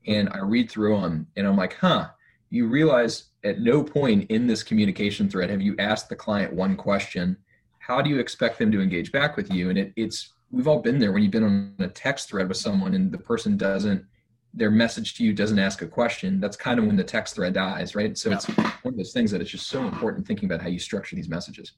and 0.08 0.30
I 0.30 0.40
read 0.40 0.70
through 0.70 1.00
them 1.02 1.28
and 1.36 1.48
I'm 1.48 1.58
like, 1.58 1.76
huh, 1.76 2.10
you 2.50 2.68
realize 2.68 3.26
at 3.44 3.60
no 3.60 3.84
point 3.84 4.30
in 4.30 4.48
this 4.48 4.64
communication 4.64 5.30
thread 5.30 5.50
have 5.50 5.62
you 5.62 5.76
asked 5.80 6.10
the 6.10 6.16
client 6.16 6.54
one 6.54 6.76
question. 6.76 7.38
How 7.80 8.02
do 8.02 8.10
you 8.10 8.20
expect 8.20 8.60
them 8.60 8.72
to 8.72 8.82
engage 8.82 9.12
back 9.12 9.36
with 9.36 9.52
you? 9.52 9.70
And 9.70 9.78
it, 9.78 9.94
it's, 9.96 10.34
we've 10.52 10.68
all 10.68 10.82
been 10.82 11.00
there 11.00 11.12
when 11.12 11.24
you've 11.24 11.32
been 11.32 11.44
on 11.44 11.76
a 11.80 11.88
text 11.88 12.30
thread 12.30 12.48
with 12.48 12.58
someone 12.58 12.94
and 12.94 13.12
the 13.12 13.18
person 13.18 13.58
doesn't, 13.58 14.06
their 14.54 14.70
message 14.70 15.16
to 15.16 15.24
you 15.24 15.34
doesn't 15.34 15.58
ask 15.58 15.82
a 15.82 15.88
question. 15.88 16.40
That's 16.40 16.56
kind 16.56 16.80
of 16.80 16.86
when 16.86 16.96
the 16.96 17.04
text 17.04 17.36
thread 17.36 17.54
dies, 17.54 17.96
right? 17.96 18.16
So 18.18 18.32
it's 18.32 18.46
one 18.46 18.94
of 18.94 18.98
those 18.98 19.12
things 19.12 19.32
that 19.32 19.42
it's 19.42 19.50
just 19.50 19.68
so 19.68 19.84
important 19.84 20.28
thinking 20.28 20.46
about 20.46 20.62
how 20.62 20.70
you 20.70 20.80
structure 20.80 21.16
these 21.16 21.30
messages. 21.30 21.74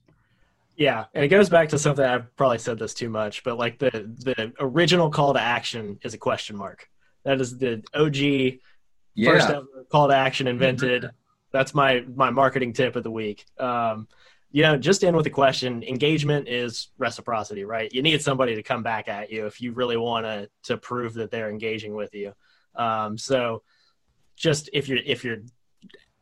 Yeah, 0.76 1.06
and 1.14 1.24
it 1.24 1.28
goes 1.28 1.48
back 1.48 1.70
to 1.70 1.78
something 1.78 2.04
I've 2.04 2.34
probably 2.36 2.58
said 2.58 2.78
this 2.78 2.92
too 2.92 3.08
much, 3.08 3.42
but 3.44 3.56
like 3.58 3.78
the 3.78 3.90
the 3.90 4.52
original 4.60 5.10
call 5.10 5.32
to 5.34 5.40
action 5.40 5.98
is 6.02 6.12
a 6.12 6.18
question 6.18 6.56
mark. 6.56 6.88
That 7.24 7.40
is 7.40 7.56
the 7.56 7.82
OG 7.94 8.60
Yeah. 9.14 9.30
first 9.30 9.48
ever 9.48 9.66
call 9.90 10.08
to 10.08 10.14
action 10.14 10.46
invented. 10.46 11.10
That's 11.50 11.74
my 11.74 12.04
my 12.14 12.30
marketing 12.30 12.74
tip 12.74 12.94
of 12.94 13.04
the 13.04 13.10
week. 13.10 13.46
Um, 13.58 14.06
you 14.50 14.62
know, 14.62 14.76
just 14.76 15.02
end 15.02 15.16
with 15.16 15.26
a 15.26 15.30
question. 15.30 15.82
Engagement 15.82 16.46
is 16.48 16.88
reciprocity, 16.98 17.64
right? 17.64 17.92
You 17.92 18.02
need 18.02 18.22
somebody 18.22 18.54
to 18.54 18.62
come 18.62 18.82
back 18.82 19.08
at 19.08 19.30
you 19.30 19.46
if 19.46 19.60
you 19.60 19.72
really 19.72 19.96
want 19.96 20.26
to 20.26 20.50
to 20.64 20.76
prove 20.76 21.14
that 21.14 21.30
they're 21.30 21.50
engaging 21.50 21.94
with 21.94 22.14
you. 22.14 22.32
Um, 22.74 23.16
so, 23.16 23.62
just 24.36 24.68
if 24.74 24.88
you're 24.88 24.98
if 25.04 25.24
you're 25.24 25.42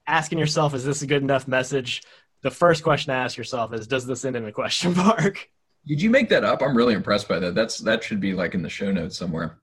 asking 0.07 0.39
yourself, 0.39 0.75
is 0.75 0.85
this 0.85 1.03
a 1.03 1.07
good 1.09 1.23
enough 1.23 1.49
message? 1.49 2.03
The 2.45 2.51
first 2.51 2.83
question 2.83 3.11
to 3.11 3.17
ask 3.17 3.39
yourself 3.39 3.73
is, 3.73 3.87
does 3.87 4.07
this 4.07 4.23
end 4.27 4.37
in 4.37 4.45
a 4.45 4.53
question 4.53 4.95
mark? 4.97 5.49
Did 5.87 6.03
you 6.03 6.11
make 6.11 6.29
that 6.29 6.45
up? 6.45 6.61
I'm 6.61 6.77
really 6.77 6.93
impressed 6.93 7.27
by 7.27 7.39
that. 7.39 7.55
That's 7.55 7.79
that 7.79 8.05
should 8.05 8.21
be 8.21 8.35
like 8.35 8.55
in 8.55 8.61
the 8.61 8.69
show 8.69 8.93
notes 8.93 9.17
somewhere. 9.17 9.57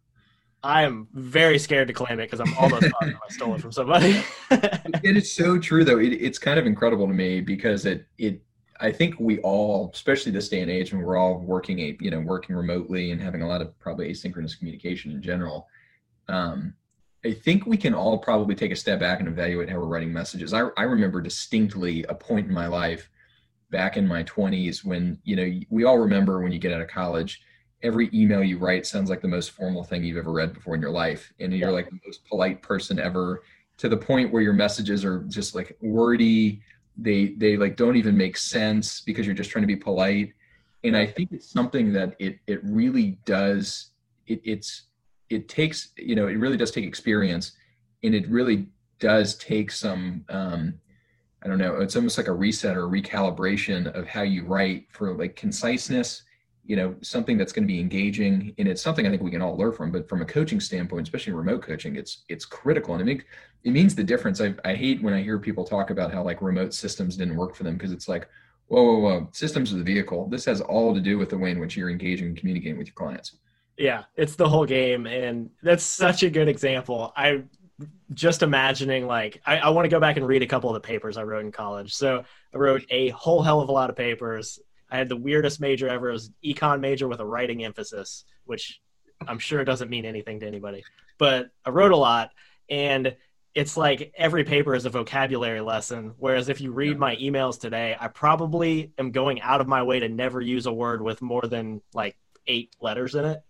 I 0.63 0.81
am 0.81 1.07
very 1.13 1.59
scared 1.59 1.87
to 1.89 1.93
claim 1.93 2.19
it 2.19 2.29
because 2.29 2.39
I'm 2.39 2.55
almost 2.57 2.91
positive 2.99 3.19
I 3.23 3.33
stole 3.33 3.53
it 3.53 3.61
from 3.61 3.71
somebody. 3.71 4.23
it 4.51 5.15
is 5.15 5.31
so 5.31 5.59
true 5.59 5.85
though. 5.85 5.99
It, 5.99 6.13
it's 6.13 6.39
kind 6.39 6.59
of 6.59 6.65
incredible 6.65 7.05
to 7.07 7.13
me 7.13 7.39
because 7.39 7.85
it 7.85 8.07
it 8.17 8.41
I 8.79 8.91
think 8.91 9.19
we 9.19 9.37
all, 9.41 9.91
especially 9.93 10.31
this 10.31 10.49
day 10.49 10.61
and 10.61 10.71
age 10.71 10.91
when 10.91 11.03
we're 11.03 11.17
all 11.17 11.37
working 11.37 11.79
a 11.81 11.97
you 11.99 12.09
know 12.09 12.19
working 12.19 12.55
remotely 12.55 13.11
and 13.11 13.21
having 13.21 13.43
a 13.43 13.47
lot 13.47 13.61
of 13.61 13.77
probably 13.77 14.11
asynchronous 14.11 14.57
communication 14.57 15.11
in 15.11 15.21
general. 15.21 15.67
Um, 16.27 16.73
I 17.23 17.33
think 17.33 17.65
we 17.65 17.77
can 17.77 17.93
all 17.93 18.17
probably 18.17 18.55
take 18.55 18.71
a 18.71 18.75
step 18.75 18.99
back 18.99 19.19
and 19.19 19.29
evaluate 19.29 19.69
how 19.69 19.77
we're 19.77 19.85
writing 19.85 20.11
messages. 20.11 20.53
I, 20.53 20.69
I 20.77 20.83
remember 20.83 21.21
distinctly 21.21 22.03
a 22.09 22.15
point 22.15 22.47
in 22.47 22.53
my 22.53 22.67
life 22.67 23.09
back 23.71 23.95
in 23.97 24.07
my 24.07 24.23
20s 24.23 24.83
when 24.83 25.17
you 25.23 25.35
know 25.35 25.59
we 25.69 25.85
all 25.85 25.97
remember 25.97 26.41
when 26.41 26.51
you 26.51 26.59
get 26.59 26.73
out 26.73 26.81
of 26.81 26.87
college 26.89 27.41
every 27.83 28.09
email 28.13 28.43
you 28.43 28.57
write 28.57 28.85
sounds 28.85 29.09
like 29.09 29.21
the 29.21 29.27
most 29.27 29.51
formal 29.51 29.83
thing 29.83 30.03
you've 30.03 30.17
ever 30.17 30.31
read 30.31 30.53
before 30.53 30.75
in 30.75 30.81
your 30.81 30.91
life 30.91 31.31
and 31.39 31.53
you're 31.53 31.69
Yeah. 31.69 31.75
like 31.75 31.89
the 31.89 31.99
most 32.05 32.25
polite 32.25 32.61
person 32.61 32.99
ever 32.99 33.43
to 33.77 33.89
the 33.89 33.97
point 33.97 34.31
where 34.31 34.41
your 34.41 34.53
messages 34.53 35.03
are 35.05 35.21
just 35.23 35.55
like 35.55 35.77
wordy 35.81 36.61
they 36.97 37.27
they 37.37 37.55
like 37.55 37.77
don't 37.77 37.95
even 37.95 38.15
make 38.17 38.35
sense 38.35 39.01
because 39.01 39.25
you're 39.25 39.33
just 39.33 39.49
trying 39.49 39.63
to 39.63 39.67
be 39.67 39.75
polite 39.77 40.33
and 40.83 40.95
i 40.97 41.05
think 41.05 41.31
it's 41.31 41.49
something 41.49 41.93
that 41.93 42.13
it 42.19 42.39
it 42.47 42.59
really 42.63 43.17
does 43.25 43.91
it 44.27 44.41
it's 44.43 44.87
it 45.31 45.49
takes 45.49 45.89
you 45.97 46.15
know 46.15 46.27
it 46.27 46.35
really 46.35 46.57
does 46.57 46.71
take 46.71 46.85
experience 46.85 47.53
and 48.03 48.13
it 48.15 48.27
really 48.29 48.67
does 48.99 49.35
take 49.35 49.71
some 49.71 50.25
um 50.29 50.73
i 51.43 51.47
don't 51.47 51.57
know 51.57 51.75
it's 51.77 51.95
almost 51.95 52.17
like 52.17 52.27
a 52.27 52.33
reset 52.33 52.77
or 52.77 52.87
recalibration 52.87 53.91
of 53.93 54.07
how 54.07 54.21
you 54.21 54.43
write 54.45 54.85
for 54.91 55.13
like 55.13 55.35
conciseness 55.35 56.23
you 56.63 56.75
know 56.75 56.95
something 57.01 57.37
that's 57.37 57.51
going 57.51 57.63
to 57.63 57.73
be 57.73 57.79
engaging 57.79 58.53
and 58.57 58.67
it's 58.67 58.81
something 58.81 59.07
i 59.07 59.09
think 59.09 59.21
we 59.21 59.31
can 59.31 59.41
all 59.41 59.57
learn 59.57 59.73
from 59.73 59.91
but 59.91 60.07
from 60.07 60.21
a 60.21 60.25
coaching 60.25 60.59
standpoint 60.59 61.07
especially 61.07 61.33
remote 61.33 61.61
coaching 61.61 61.95
it's 61.95 62.23
it's 62.29 62.45
critical 62.45 62.93
and 62.93 63.01
it 63.01 63.05
makes 63.05 63.25
it 63.63 63.71
means 63.71 63.93
the 63.93 64.03
difference. 64.03 64.41
I, 64.41 64.55
I 64.65 64.73
hate 64.75 65.01
when 65.01 65.13
i 65.13 65.21
hear 65.21 65.37
people 65.39 65.63
talk 65.63 65.89
about 65.89 66.13
how 66.13 66.23
like 66.23 66.41
remote 66.41 66.73
systems 66.73 67.17
didn't 67.17 67.35
work 67.35 67.55
for 67.55 67.63
them 67.63 67.75
because 67.75 67.91
it's 67.91 68.07
like 68.07 68.27
whoa 68.67 68.83
whoa 68.83 68.99
whoa 68.99 69.29
systems 69.33 69.73
are 69.73 69.77
the 69.77 69.83
vehicle. 69.83 70.27
This 70.29 70.45
has 70.45 70.61
all 70.61 70.93
to 70.93 71.01
do 71.01 71.17
with 71.17 71.29
the 71.29 71.37
way 71.37 71.51
in 71.51 71.59
which 71.59 71.75
you're 71.75 71.89
engaging 71.89 72.27
and 72.27 72.37
communicating 72.37 72.77
with 72.77 72.87
your 72.87 72.95
clients 72.95 73.37
Yeah, 73.81 74.03
it's 74.15 74.35
the 74.35 74.47
whole 74.47 74.67
game, 74.67 75.07
and 75.07 75.49
that's 75.63 75.83
such 75.83 76.21
a 76.21 76.29
good 76.29 76.47
example. 76.47 77.11
I 77.17 77.45
just 78.13 78.43
imagining 78.43 79.07
like 79.07 79.41
I, 79.43 79.57
I 79.57 79.69
want 79.69 79.85
to 79.85 79.89
go 79.89 79.99
back 79.99 80.17
and 80.17 80.27
read 80.27 80.43
a 80.43 80.47
couple 80.47 80.69
of 80.69 80.75
the 80.75 80.87
papers 80.87 81.17
I 81.17 81.23
wrote 81.23 81.43
in 81.43 81.51
college. 81.51 81.95
So 81.95 82.23
I 82.53 82.57
wrote 82.57 82.85
a 82.91 83.09
whole 83.09 83.41
hell 83.41 83.59
of 83.59 83.69
a 83.69 83.71
lot 83.71 83.89
of 83.89 83.95
papers. 83.95 84.59
I 84.91 84.97
had 84.97 85.09
the 85.09 85.17
weirdest 85.17 85.59
major 85.59 85.89
ever. 85.89 86.09
It 86.09 86.13
was 86.13 86.31
econ 86.45 86.79
major 86.79 87.07
with 87.07 87.21
a 87.21 87.25
writing 87.25 87.63
emphasis, 87.63 88.25
which 88.45 88.79
I'm 89.27 89.39
sure 89.39 89.63
doesn't 89.63 89.89
mean 89.89 90.05
anything 90.05 90.39
to 90.41 90.47
anybody. 90.47 90.83
But 91.17 91.49
I 91.65 91.71
wrote 91.71 91.91
a 91.91 91.97
lot, 91.97 92.29
and 92.69 93.15
it's 93.55 93.77
like 93.77 94.13
every 94.15 94.43
paper 94.43 94.75
is 94.75 94.85
a 94.85 94.91
vocabulary 94.91 95.61
lesson. 95.61 96.13
Whereas 96.19 96.49
if 96.49 96.61
you 96.61 96.71
read 96.71 96.99
my 96.99 97.15
emails 97.15 97.59
today, 97.59 97.97
I 97.99 98.09
probably 98.09 98.91
am 98.99 99.09
going 99.09 99.41
out 99.41 99.59
of 99.59 99.67
my 99.67 99.81
way 99.81 99.99
to 99.99 100.07
never 100.07 100.39
use 100.39 100.67
a 100.67 100.71
word 100.71 101.01
with 101.01 101.19
more 101.23 101.41
than 101.41 101.81
like 101.95 102.15
eight 102.45 102.75
letters 102.79 103.15
in 103.15 103.25
it. 103.25 103.41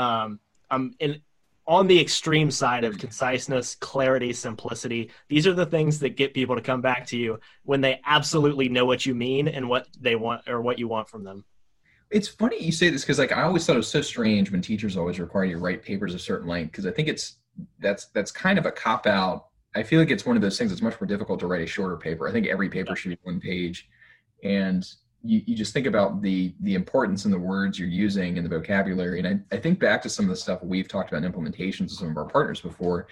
Um, 0.00 0.40
I'm 0.70 0.94
in 0.98 1.20
on 1.66 1.86
the 1.86 2.00
extreme 2.00 2.50
side 2.50 2.84
of 2.84 2.98
conciseness, 2.98 3.76
clarity, 3.76 4.32
simplicity. 4.32 5.10
These 5.28 5.46
are 5.46 5.52
the 5.52 5.66
things 5.66 6.00
that 6.00 6.16
get 6.16 6.34
people 6.34 6.56
to 6.56 6.62
come 6.62 6.80
back 6.80 7.06
to 7.08 7.16
you 7.16 7.38
when 7.64 7.80
they 7.80 8.00
absolutely 8.06 8.68
know 8.68 8.86
what 8.86 9.06
you 9.06 9.14
mean 9.14 9.46
and 9.46 9.68
what 9.68 9.86
they 10.00 10.16
want 10.16 10.48
or 10.48 10.62
what 10.62 10.78
you 10.78 10.88
want 10.88 11.08
from 11.08 11.22
them. 11.22 11.44
It's 12.10 12.26
funny 12.26 12.60
you 12.60 12.72
say 12.72 12.88
this 12.88 13.02
because 13.02 13.18
like 13.18 13.30
I 13.30 13.42
always 13.42 13.64
thought 13.64 13.74
it 13.74 13.84
was 13.84 13.88
so 13.88 14.00
strange 14.00 14.50
when 14.50 14.62
teachers 14.62 14.96
always 14.96 15.20
require 15.20 15.44
you 15.44 15.56
to 15.56 15.60
write 15.60 15.82
papers 15.82 16.14
of 16.14 16.20
a 16.20 16.22
certain 16.22 16.48
length 16.48 16.72
because 16.72 16.86
I 16.86 16.90
think 16.90 17.06
it's 17.06 17.36
that's 17.78 18.06
that's 18.06 18.32
kind 18.32 18.58
of 18.58 18.64
a 18.66 18.72
cop 18.72 19.06
out. 19.06 19.48
I 19.76 19.82
feel 19.82 20.00
like 20.00 20.10
it's 20.10 20.26
one 20.26 20.34
of 20.34 20.42
those 20.42 20.58
things 20.58 20.70
that's 20.70 20.82
much 20.82 20.98
more 21.00 21.06
difficult 21.06 21.38
to 21.40 21.46
write 21.46 21.62
a 21.62 21.66
shorter 21.66 21.96
paper. 21.96 22.26
I 22.26 22.32
think 22.32 22.46
every 22.46 22.70
paper 22.70 22.96
should 22.96 23.10
be 23.10 23.18
one 23.22 23.38
page, 23.38 23.88
and 24.42 24.84
you, 25.22 25.42
you 25.46 25.56
just 25.56 25.72
think 25.72 25.86
about 25.86 26.22
the 26.22 26.54
the 26.60 26.74
importance 26.74 27.24
in 27.24 27.30
the 27.30 27.38
words 27.38 27.78
you're 27.78 27.88
using 27.88 28.38
and 28.38 28.44
the 28.44 28.58
vocabulary. 28.58 29.18
And 29.18 29.28
I, 29.28 29.56
I 29.56 29.58
think 29.58 29.78
back 29.78 30.02
to 30.02 30.08
some 30.08 30.24
of 30.24 30.30
the 30.30 30.36
stuff 30.36 30.62
we've 30.62 30.88
talked 30.88 31.12
about 31.12 31.24
in 31.24 31.32
implementations 31.32 31.80
with 31.80 31.92
some 31.92 32.10
of 32.10 32.16
our 32.16 32.24
partners 32.24 32.60
before 32.60 33.06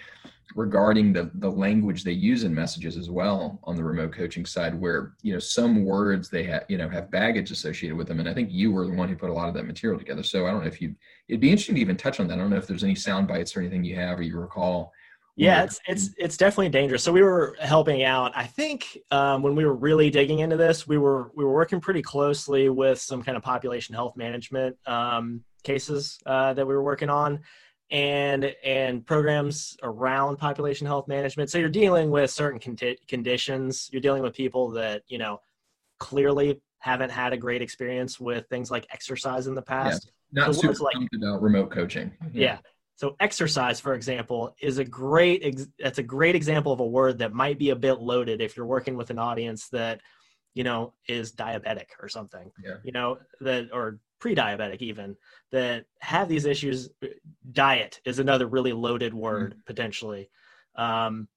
regarding 0.55 1.13
the 1.13 1.29
the 1.35 1.51
language 1.51 2.03
they 2.03 2.11
use 2.11 2.43
in 2.43 2.53
messages 2.53 2.97
as 2.97 3.09
well 3.09 3.59
on 3.63 3.75
the 3.75 3.83
remote 3.83 4.11
coaching 4.11 4.45
side 4.45 4.73
where 4.79 5.13
you 5.21 5.31
know 5.31 5.39
some 5.39 5.85
words 5.85 6.29
they 6.29 6.43
have 6.43 6.63
you 6.67 6.77
know 6.77 6.89
have 6.89 7.11
baggage 7.11 7.51
associated 7.51 7.95
with 7.95 8.07
them. 8.07 8.19
And 8.19 8.27
i 8.27 8.33
think 8.33 8.49
you 8.51 8.71
were 8.71 8.87
the 8.87 8.93
one 8.93 9.09
who 9.09 9.15
put 9.15 9.29
a 9.29 9.33
lot 9.33 9.47
of 9.47 9.53
that 9.53 9.67
material 9.67 9.99
together. 9.99 10.23
So 10.23 10.47
i 10.47 10.51
don't 10.51 10.61
know 10.61 10.67
if 10.67 10.81
you 10.81 10.95
it'd 11.27 11.41
be 11.41 11.51
interesting 11.51 11.75
to 11.75 11.81
even 11.81 11.97
touch 11.97 12.19
on 12.19 12.27
that. 12.27 12.35
I 12.35 12.37
don't 12.37 12.49
know 12.49 12.57
if 12.57 12.67
there's 12.67 12.83
any 12.83 12.95
sound 12.95 13.27
bites 13.27 13.55
or 13.55 13.59
anything 13.59 13.83
you 13.83 13.95
have 13.95 14.19
or 14.19 14.23
you 14.23 14.39
recall 14.39 14.93
yeah, 15.39 15.63
it's 15.63 15.79
it's 15.87 16.09
it's 16.17 16.37
definitely 16.37 16.69
dangerous. 16.69 17.01
So 17.01 17.13
we 17.13 17.23
were 17.23 17.55
helping 17.61 18.03
out. 18.03 18.33
I 18.35 18.45
think 18.45 18.97
um, 19.09 19.41
when 19.41 19.55
we 19.55 19.65
were 19.65 19.73
really 19.73 20.09
digging 20.09 20.39
into 20.39 20.57
this, 20.57 20.85
we 20.87 20.97
were 20.97 21.31
we 21.33 21.45
were 21.45 21.53
working 21.53 21.79
pretty 21.79 22.01
closely 22.01 22.69
with 22.69 22.99
some 22.99 23.23
kind 23.23 23.37
of 23.37 23.43
population 23.43 23.95
health 23.95 24.17
management 24.17 24.75
um, 24.85 25.41
cases 25.63 26.19
uh, 26.25 26.53
that 26.53 26.67
we 26.67 26.73
were 26.73 26.83
working 26.83 27.09
on, 27.09 27.39
and 27.89 28.53
and 28.65 29.05
programs 29.05 29.77
around 29.81 30.37
population 30.37 30.85
health 30.85 31.07
management. 31.07 31.49
So 31.49 31.57
you're 31.57 31.69
dealing 31.69 32.11
with 32.11 32.29
certain 32.31 32.59
con- 32.59 32.95
conditions. 33.07 33.89
You're 33.93 34.01
dealing 34.01 34.23
with 34.23 34.33
people 34.33 34.71
that 34.71 35.03
you 35.07 35.19
know 35.19 35.39
clearly 35.99 36.61
haven't 36.79 37.11
had 37.11 37.31
a 37.31 37.37
great 37.37 37.61
experience 37.61 38.19
with 38.19 38.45
things 38.47 38.71
like 38.71 38.85
exercise 38.91 39.47
in 39.47 39.55
the 39.55 39.61
past. 39.61 40.11
Yeah, 40.33 40.43
not 40.43 40.55
so 40.55 40.73
super 40.73 40.83
like, 40.83 40.95
about 41.15 41.41
remote 41.41 41.71
coaching. 41.71 42.11
yeah. 42.33 42.43
yeah 42.43 42.57
so 42.99 43.15
exercise, 43.21 43.79
for 43.79 43.93
example, 43.93 44.53
is 44.59 44.77
a 44.77 44.83
great 44.83 45.57
that's 45.79 45.99
a 45.99 46.03
great 46.03 46.35
example 46.35 46.73
of 46.73 46.81
a 46.81 46.85
word 46.85 47.19
that 47.19 47.31
might 47.31 47.57
be 47.57 47.69
a 47.69 47.75
bit 47.77 48.01
loaded 48.01 48.41
if 48.41 48.57
you're 48.57 48.65
working 48.65 48.97
with 48.97 49.09
an 49.09 49.17
audience 49.17 49.69
that 49.69 50.01
you 50.53 50.65
know 50.65 50.93
is 51.07 51.31
diabetic 51.31 51.85
or 52.01 52.09
something. 52.09 52.51
Yeah. 52.61 52.75
You 52.83 52.91
know 52.91 53.19
that 53.39 53.69
or 53.71 53.99
pre-diabetic 54.19 54.81
even 54.81 55.15
that 55.53 55.85
have 56.01 56.27
these 56.27 56.43
issues. 56.43 56.89
Diet 57.53 58.01
is 58.03 58.19
another 58.19 58.47
really 58.47 58.73
loaded 58.73 59.13
word 59.13 59.51
mm-hmm. 59.51 59.61
potentially. 59.65 60.29
Um, 60.75 61.29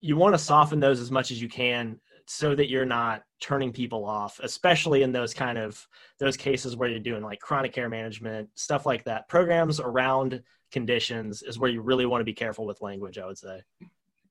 you 0.00 0.16
want 0.16 0.34
to 0.34 0.38
soften 0.38 0.80
those 0.80 0.98
as 0.98 1.12
much 1.12 1.30
as 1.30 1.40
you 1.40 1.48
can 1.48 2.00
so 2.26 2.54
that 2.54 2.68
you're 2.68 2.84
not 2.84 3.22
turning 3.40 3.72
people 3.72 4.04
off 4.04 4.40
especially 4.42 5.02
in 5.02 5.12
those 5.12 5.32
kind 5.32 5.56
of 5.56 5.86
those 6.18 6.36
cases 6.36 6.76
where 6.76 6.88
you're 6.88 6.98
doing 6.98 7.22
like 7.22 7.38
chronic 7.40 7.72
care 7.72 7.88
management 7.88 8.48
stuff 8.54 8.84
like 8.84 9.04
that. 9.04 9.28
Programs 9.28 9.80
around 9.80 10.42
conditions 10.72 11.42
is 11.42 11.58
where 11.58 11.70
you 11.70 11.80
really 11.80 12.06
want 12.06 12.20
to 12.20 12.24
be 12.24 12.32
careful 12.32 12.66
with 12.66 12.82
language 12.82 13.18
i 13.18 13.26
would 13.26 13.38
say. 13.38 13.60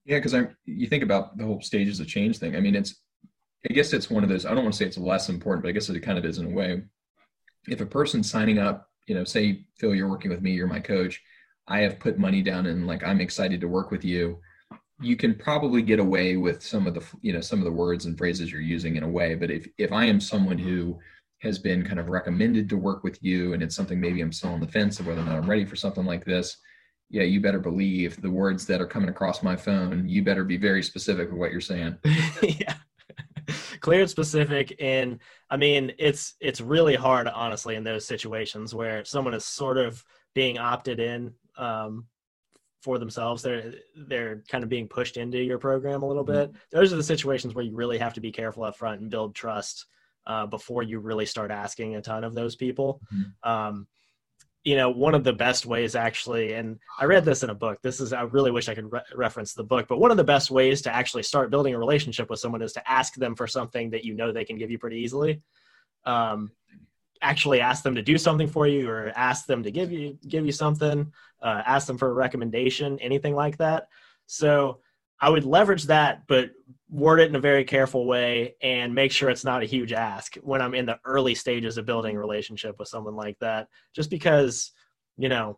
Yeah 0.05 0.17
because 0.17 0.33
i 0.33 0.47
you 0.65 0.87
think 0.87 1.03
about 1.03 1.37
the 1.37 1.45
whole 1.45 1.61
stages 1.61 1.99
of 1.99 2.07
change 2.07 2.37
thing. 2.37 2.55
I 2.55 2.59
mean 2.59 2.75
it's 2.75 3.01
i 3.69 3.73
guess 3.73 3.93
it's 3.93 4.09
one 4.09 4.23
of 4.23 4.29
those 4.29 4.45
i 4.45 4.53
don't 4.53 4.63
want 4.63 4.73
to 4.73 4.77
say 4.77 4.85
it's 4.85 4.97
less 4.97 5.29
important 5.29 5.63
but 5.63 5.69
i 5.69 5.71
guess 5.71 5.89
it 5.89 5.99
kind 6.01 6.17
of 6.17 6.25
is 6.25 6.37
in 6.37 6.47
a 6.47 6.55
way. 6.55 6.83
If 7.67 7.81
a 7.81 7.85
person's 7.85 8.29
signing 8.29 8.57
up 8.59 8.89
you 9.07 9.15
know 9.15 9.23
say 9.23 9.65
phil 9.79 9.95
you're 9.95 10.09
working 10.09 10.31
with 10.31 10.41
me 10.41 10.51
you're 10.51 10.67
my 10.67 10.79
coach. 10.79 11.21
I 11.67 11.79
have 11.79 11.99
put 11.99 12.19
money 12.19 12.41
down 12.41 12.65
and 12.65 12.85
like 12.85 13.03
i'm 13.03 13.21
excited 13.21 13.61
to 13.61 13.67
work 13.67 13.89
with 13.89 14.03
you 14.03 14.39
you 15.01 15.15
can 15.15 15.35
probably 15.35 15.81
get 15.81 15.99
away 15.99 16.37
with 16.37 16.63
some 16.63 16.87
of 16.87 16.93
the 16.93 17.03
you 17.21 17.33
know 17.33 17.41
some 17.41 17.59
of 17.59 17.65
the 17.65 17.71
words 17.71 18.05
and 18.05 18.17
phrases 18.17 18.51
you're 18.51 18.61
using 18.61 18.95
in 18.95 19.03
a 19.03 19.09
way 19.09 19.35
but 19.35 19.51
if 19.51 19.67
if 19.77 19.91
i 19.91 20.05
am 20.05 20.21
someone 20.21 20.57
who 20.57 20.97
has 21.45 21.59
been 21.59 21.85
kind 21.85 21.99
of 21.99 22.09
recommended 22.09 22.69
to 22.69 22.77
work 22.77 23.03
with 23.03 23.21
you 23.23 23.53
and 23.53 23.61
it's 23.61 23.75
something 23.75 23.99
maybe 23.99 24.21
I'm 24.21 24.31
still 24.31 24.51
on 24.51 24.59
the 24.59 24.67
fence 24.67 24.99
of 24.99 25.07
whether 25.07 25.21
or 25.21 25.25
not 25.25 25.37
I'm 25.37 25.49
ready 25.49 25.65
for 25.65 25.75
something 25.75 26.05
like 26.05 26.25
this, 26.25 26.57
yeah, 27.09 27.23
you 27.23 27.39
better 27.39 27.59
believe 27.59 28.19
the 28.21 28.31
words 28.31 28.65
that 28.65 28.81
are 28.81 28.87
coming 28.87 29.09
across 29.09 29.43
my 29.43 29.55
phone, 29.55 30.07
you 30.07 30.23
better 30.23 30.43
be 30.43 30.57
very 30.57 30.81
specific 30.81 31.29
with 31.29 31.39
what 31.39 31.51
you're 31.51 31.61
saying. 31.61 31.97
yeah. 32.41 32.75
Clear 33.79 34.01
and 34.01 34.09
specific. 34.09 34.75
And 34.79 35.19
I 35.49 35.57
mean, 35.57 35.93
it's 35.99 36.33
it's 36.39 36.61
really 36.61 36.95
hard, 36.95 37.27
honestly, 37.27 37.75
in 37.75 37.83
those 37.83 38.07
situations 38.07 38.73
where 38.73 39.05
someone 39.05 39.35
is 39.35 39.45
sort 39.45 39.77
of 39.77 40.03
being 40.33 40.57
opted 40.57 40.99
in 40.99 41.33
um, 41.57 42.07
for 42.85 42.99
themselves. 42.99 43.41
They're 43.41 43.73
they're 43.95 44.43
kind 44.47 44.63
of 44.63 44.69
being 44.69 44.87
pushed 44.87 45.17
into 45.17 45.39
your 45.39 45.57
program 45.57 46.03
a 46.03 46.07
little 46.07 46.23
mm-hmm. 46.23 46.51
bit. 46.51 46.61
Those 46.71 46.93
are 46.93 46.97
the 46.97 47.03
situations 47.03 47.53
where 47.53 47.65
you 47.65 47.75
really 47.75 47.97
have 47.97 48.13
to 48.13 48.21
be 48.21 48.31
careful 48.31 48.63
up 48.63 48.77
front 48.77 49.01
and 49.01 49.09
build 49.09 49.35
trust 49.35 49.87
uh, 50.27 50.45
before 50.45 50.83
you 50.83 50.99
really 50.99 51.25
start 51.25 51.51
asking 51.51 51.95
a 51.95 52.01
ton 52.01 52.23
of 52.23 52.35
those 52.35 52.55
people. 52.55 53.01
Mm-hmm. 53.13 53.49
Um, 53.49 53.87
you 54.63 54.75
know, 54.75 54.89
one 54.89 55.13
of 55.13 55.23
the 55.23 55.33
best 55.33 55.65
ways 55.65 55.95
actually, 55.95 56.53
and 56.53 56.79
I 56.99 57.05
read 57.05 57.25
this 57.25 57.43
in 57.43 57.51
a 57.51 57.55
book. 57.55 57.79
This 57.83 57.99
is, 57.99 58.13
I 58.13 58.21
really 58.21 58.49
wish 58.49 58.67
I 58.67 58.73
could 58.73 58.91
re- 58.91 59.01
reference 59.15 59.53
the 59.53 59.63
book, 59.63 59.87
but 59.87 59.99
one 59.99 60.09
of 60.09 60.17
the 60.17 60.23
best 60.23 60.49
ways 60.49 60.81
to 60.83 60.95
actually 60.95 61.21
start 61.21 61.51
building 61.51 61.75
a 61.75 61.79
relationship 61.79 62.31
with 62.31 62.39
someone 62.39 62.63
is 62.63 62.73
to 62.73 62.89
ask 62.89 63.13
them 63.13 63.35
for 63.35 63.45
something 63.45 63.91
that 63.91 64.03
you 64.03 64.15
know 64.15 64.31
they 64.31 64.45
can 64.45 64.57
give 64.57 64.71
you 64.71 64.79
pretty 64.79 64.97
easily. 64.97 65.41
Um, 66.05 66.51
actually 67.21 67.61
ask 67.61 67.83
them 67.83 67.95
to 67.95 68.01
do 68.01 68.17
something 68.17 68.47
for 68.47 68.67
you 68.67 68.89
or 68.89 69.11
ask 69.15 69.45
them 69.45 69.63
to 69.63 69.71
give 69.71 69.91
you 69.91 70.17
give 70.27 70.45
you 70.45 70.51
something 70.51 71.11
uh, 71.41 71.61
ask 71.65 71.87
them 71.87 71.97
for 71.97 72.09
a 72.09 72.13
recommendation 72.13 72.99
anything 72.99 73.35
like 73.35 73.57
that 73.57 73.87
so 74.27 74.79
I 75.19 75.29
would 75.29 75.45
leverage 75.45 75.83
that, 75.85 76.27
but 76.27 76.51
word 76.89 77.19
it 77.19 77.29
in 77.29 77.35
a 77.35 77.39
very 77.39 77.63
careful 77.63 78.05
way 78.05 78.55
and 78.61 78.93
make 78.93 79.11
sure 79.11 79.29
it's 79.29 79.45
not 79.45 79.63
a 79.63 79.65
huge 79.65 79.93
ask 79.93 80.35
when 80.37 80.61
I'm 80.61 80.75
in 80.75 80.85
the 80.85 80.99
early 81.05 81.35
stages 81.35 81.77
of 81.77 81.85
building 81.85 82.15
a 82.15 82.19
relationship 82.19 82.77
with 82.77 82.87
someone 82.87 83.15
like 83.15 83.39
that. 83.39 83.67
Just 83.93 84.09
because, 84.09 84.71
you 85.17 85.29
know, 85.29 85.57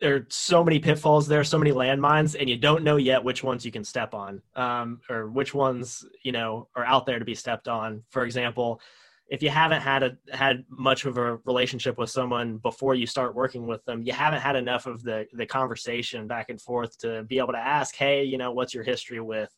there 0.00 0.16
are 0.16 0.26
so 0.28 0.62
many 0.62 0.78
pitfalls 0.78 1.26
there, 1.26 1.42
so 1.44 1.58
many 1.58 1.70
landmines, 1.70 2.36
and 2.38 2.50
you 2.50 2.56
don't 2.56 2.84
know 2.84 2.96
yet 2.96 3.24
which 3.24 3.42
ones 3.42 3.64
you 3.64 3.72
can 3.72 3.84
step 3.84 4.12
on, 4.12 4.42
um, 4.54 5.00
or 5.08 5.30
which 5.30 5.54
ones 5.54 6.04
you 6.22 6.32
know 6.32 6.68
are 6.76 6.84
out 6.84 7.06
there 7.06 7.18
to 7.18 7.24
be 7.24 7.34
stepped 7.34 7.66
on. 7.66 8.02
For 8.10 8.26
example, 8.26 8.80
if 9.28 9.42
you 9.42 9.50
haven't 9.50 9.80
had 9.80 10.02
a 10.02 10.16
had 10.30 10.64
much 10.68 11.04
of 11.04 11.18
a 11.18 11.36
relationship 11.44 11.98
with 11.98 12.10
someone 12.10 12.58
before 12.58 12.94
you 12.94 13.06
start 13.06 13.34
working 13.34 13.66
with 13.66 13.84
them 13.84 14.02
you 14.02 14.12
haven't 14.12 14.40
had 14.40 14.56
enough 14.56 14.86
of 14.86 15.02
the 15.02 15.26
the 15.32 15.46
conversation 15.46 16.26
back 16.26 16.48
and 16.48 16.60
forth 16.60 16.96
to 16.98 17.24
be 17.24 17.38
able 17.38 17.52
to 17.52 17.58
ask 17.58 17.94
hey 17.96 18.22
you 18.22 18.38
know 18.38 18.52
what's 18.52 18.74
your 18.74 18.84
history 18.84 19.20
with 19.20 19.50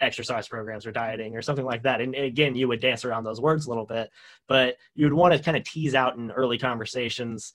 exercise 0.00 0.48
programs 0.48 0.84
or 0.84 0.90
dieting? 0.90 1.36
or 1.36 1.42
something 1.42 1.64
like 1.64 1.84
that. 1.84 2.00
And, 2.00 2.14
and 2.14 2.24
again 2.24 2.56
you 2.56 2.66
would 2.68 2.80
dance 2.80 3.04
around 3.04 3.24
those 3.24 3.40
words 3.40 3.66
a 3.66 3.68
little 3.68 3.86
bit 3.86 4.10
but 4.48 4.76
you'd 4.94 5.12
want 5.12 5.34
to 5.34 5.42
kind 5.42 5.56
of 5.56 5.64
tease 5.64 5.94
out 5.94 6.16
in 6.16 6.30
early 6.30 6.58
conversations 6.58 7.52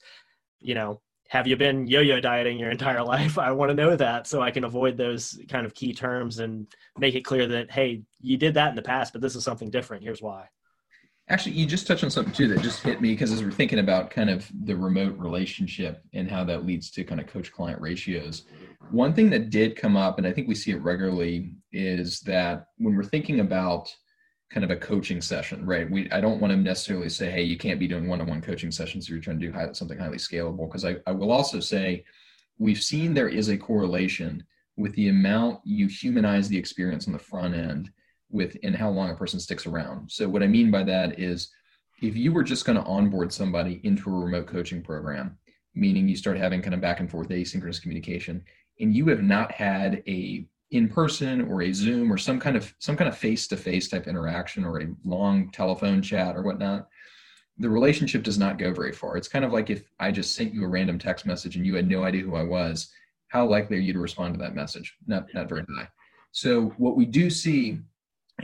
you 0.60 0.74
know 0.74 1.00
have 1.28 1.46
you 1.46 1.58
been 1.58 1.86
yo-yo 1.86 2.20
dieting 2.20 2.58
your 2.58 2.70
entire 2.70 3.02
life? 3.14 3.36
I 3.36 3.52
want 3.52 3.68
to 3.68 3.74
know 3.74 3.94
that 3.96 4.26
so 4.26 4.40
i 4.40 4.50
can 4.50 4.64
avoid 4.64 4.96
those 4.96 5.38
kind 5.48 5.66
of 5.66 5.74
key 5.74 5.92
terms 5.92 6.38
and 6.38 6.66
make 6.98 7.14
it 7.14 7.24
clear 7.24 7.46
that 7.46 7.70
hey 7.70 8.02
you 8.20 8.38
did 8.38 8.54
that 8.54 8.70
in 8.70 8.76
the 8.76 8.82
past 8.82 9.12
but 9.12 9.20
this 9.20 9.36
is 9.36 9.44
something 9.44 9.70
different. 9.70 10.02
Here's 10.02 10.22
why 10.22 10.48
Actually, 11.30 11.52
you 11.52 11.66
just 11.66 11.86
touched 11.86 12.04
on 12.04 12.10
something 12.10 12.32
too 12.32 12.48
that 12.48 12.62
just 12.62 12.82
hit 12.82 13.02
me 13.02 13.10
because 13.12 13.32
as 13.32 13.44
we're 13.44 13.50
thinking 13.50 13.80
about 13.80 14.10
kind 14.10 14.30
of 14.30 14.50
the 14.64 14.74
remote 14.74 15.16
relationship 15.18 16.02
and 16.14 16.30
how 16.30 16.42
that 16.42 16.64
leads 16.64 16.90
to 16.90 17.04
kind 17.04 17.20
of 17.20 17.26
coach 17.26 17.52
client 17.52 17.80
ratios, 17.80 18.44
one 18.90 19.12
thing 19.12 19.28
that 19.30 19.50
did 19.50 19.76
come 19.76 19.96
up, 19.96 20.16
and 20.16 20.26
I 20.26 20.32
think 20.32 20.48
we 20.48 20.54
see 20.54 20.70
it 20.70 20.82
regularly, 20.82 21.52
is 21.70 22.20
that 22.20 22.68
when 22.78 22.96
we're 22.96 23.04
thinking 23.04 23.40
about 23.40 23.94
kind 24.50 24.64
of 24.64 24.70
a 24.70 24.76
coaching 24.76 25.20
session, 25.20 25.66
right? 25.66 25.90
We 25.90 26.10
I 26.10 26.22
don't 26.22 26.40
want 26.40 26.52
to 26.52 26.56
necessarily 26.56 27.10
say, 27.10 27.30
hey, 27.30 27.42
you 27.42 27.58
can't 27.58 27.78
be 27.78 27.88
doing 27.88 28.08
one-on-one 28.08 28.40
coaching 28.40 28.70
sessions 28.70 29.04
if 29.04 29.10
you're 29.10 29.20
trying 29.20 29.38
to 29.38 29.46
do 29.46 29.52
high, 29.52 29.72
something 29.72 29.98
highly 29.98 30.16
scalable. 30.16 30.66
Because 30.66 30.86
I, 30.86 30.96
I 31.06 31.12
will 31.12 31.30
also 31.30 31.60
say 31.60 32.04
we've 32.58 32.82
seen 32.82 33.12
there 33.12 33.28
is 33.28 33.48
a 33.48 33.58
correlation 33.58 34.44
with 34.78 34.94
the 34.94 35.08
amount 35.08 35.60
you 35.64 35.88
humanize 35.88 36.48
the 36.48 36.56
experience 36.56 37.06
on 37.06 37.12
the 37.12 37.18
front 37.18 37.54
end 37.54 37.90
with 38.30 38.56
and 38.62 38.74
how 38.74 38.90
long 38.90 39.10
a 39.10 39.14
person 39.14 39.40
sticks 39.40 39.66
around. 39.66 40.10
So 40.10 40.28
what 40.28 40.42
I 40.42 40.46
mean 40.46 40.70
by 40.70 40.82
that 40.84 41.18
is 41.18 41.50
if 42.02 42.16
you 42.16 42.32
were 42.32 42.44
just 42.44 42.64
going 42.64 42.78
to 42.78 42.84
onboard 42.84 43.32
somebody 43.32 43.80
into 43.84 44.10
a 44.10 44.20
remote 44.24 44.46
coaching 44.46 44.82
program, 44.82 45.38
meaning 45.74 46.08
you 46.08 46.16
start 46.16 46.36
having 46.36 46.62
kind 46.62 46.74
of 46.74 46.80
back 46.80 47.00
and 47.00 47.10
forth 47.10 47.28
asynchronous 47.28 47.80
communication, 47.80 48.44
and 48.80 48.94
you 48.94 49.08
have 49.08 49.22
not 49.22 49.52
had 49.52 50.02
a 50.06 50.46
in 50.70 50.88
person 50.88 51.42
or 51.48 51.62
a 51.62 51.72
Zoom 51.72 52.12
or 52.12 52.18
some 52.18 52.38
kind 52.38 52.56
of 52.56 52.74
some 52.78 52.96
kind 52.96 53.08
of 53.08 53.16
face 53.16 53.48
to 53.48 53.56
face 53.56 53.88
type 53.88 54.06
interaction 54.06 54.64
or 54.64 54.80
a 54.80 54.88
long 55.04 55.50
telephone 55.50 56.02
chat 56.02 56.36
or 56.36 56.42
whatnot, 56.42 56.88
the 57.58 57.68
relationship 57.68 58.22
does 58.22 58.38
not 58.38 58.58
go 58.58 58.72
very 58.72 58.92
far. 58.92 59.16
It's 59.16 59.28
kind 59.28 59.44
of 59.44 59.52
like 59.52 59.70
if 59.70 59.90
I 59.98 60.12
just 60.12 60.34
sent 60.34 60.54
you 60.54 60.64
a 60.64 60.68
random 60.68 60.98
text 60.98 61.26
message 61.26 61.56
and 61.56 61.66
you 61.66 61.74
had 61.74 61.88
no 61.88 62.04
idea 62.04 62.22
who 62.22 62.36
I 62.36 62.44
was. 62.44 62.90
How 63.28 63.46
likely 63.46 63.76
are 63.76 63.80
you 63.80 63.92
to 63.92 63.98
respond 63.98 64.34
to 64.34 64.40
that 64.40 64.54
message? 64.54 64.94
Not 65.06 65.26
not 65.34 65.48
very 65.48 65.64
high. 65.76 65.88
So 66.32 66.66
what 66.76 66.96
we 66.96 67.06
do 67.06 67.30
see 67.30 67.80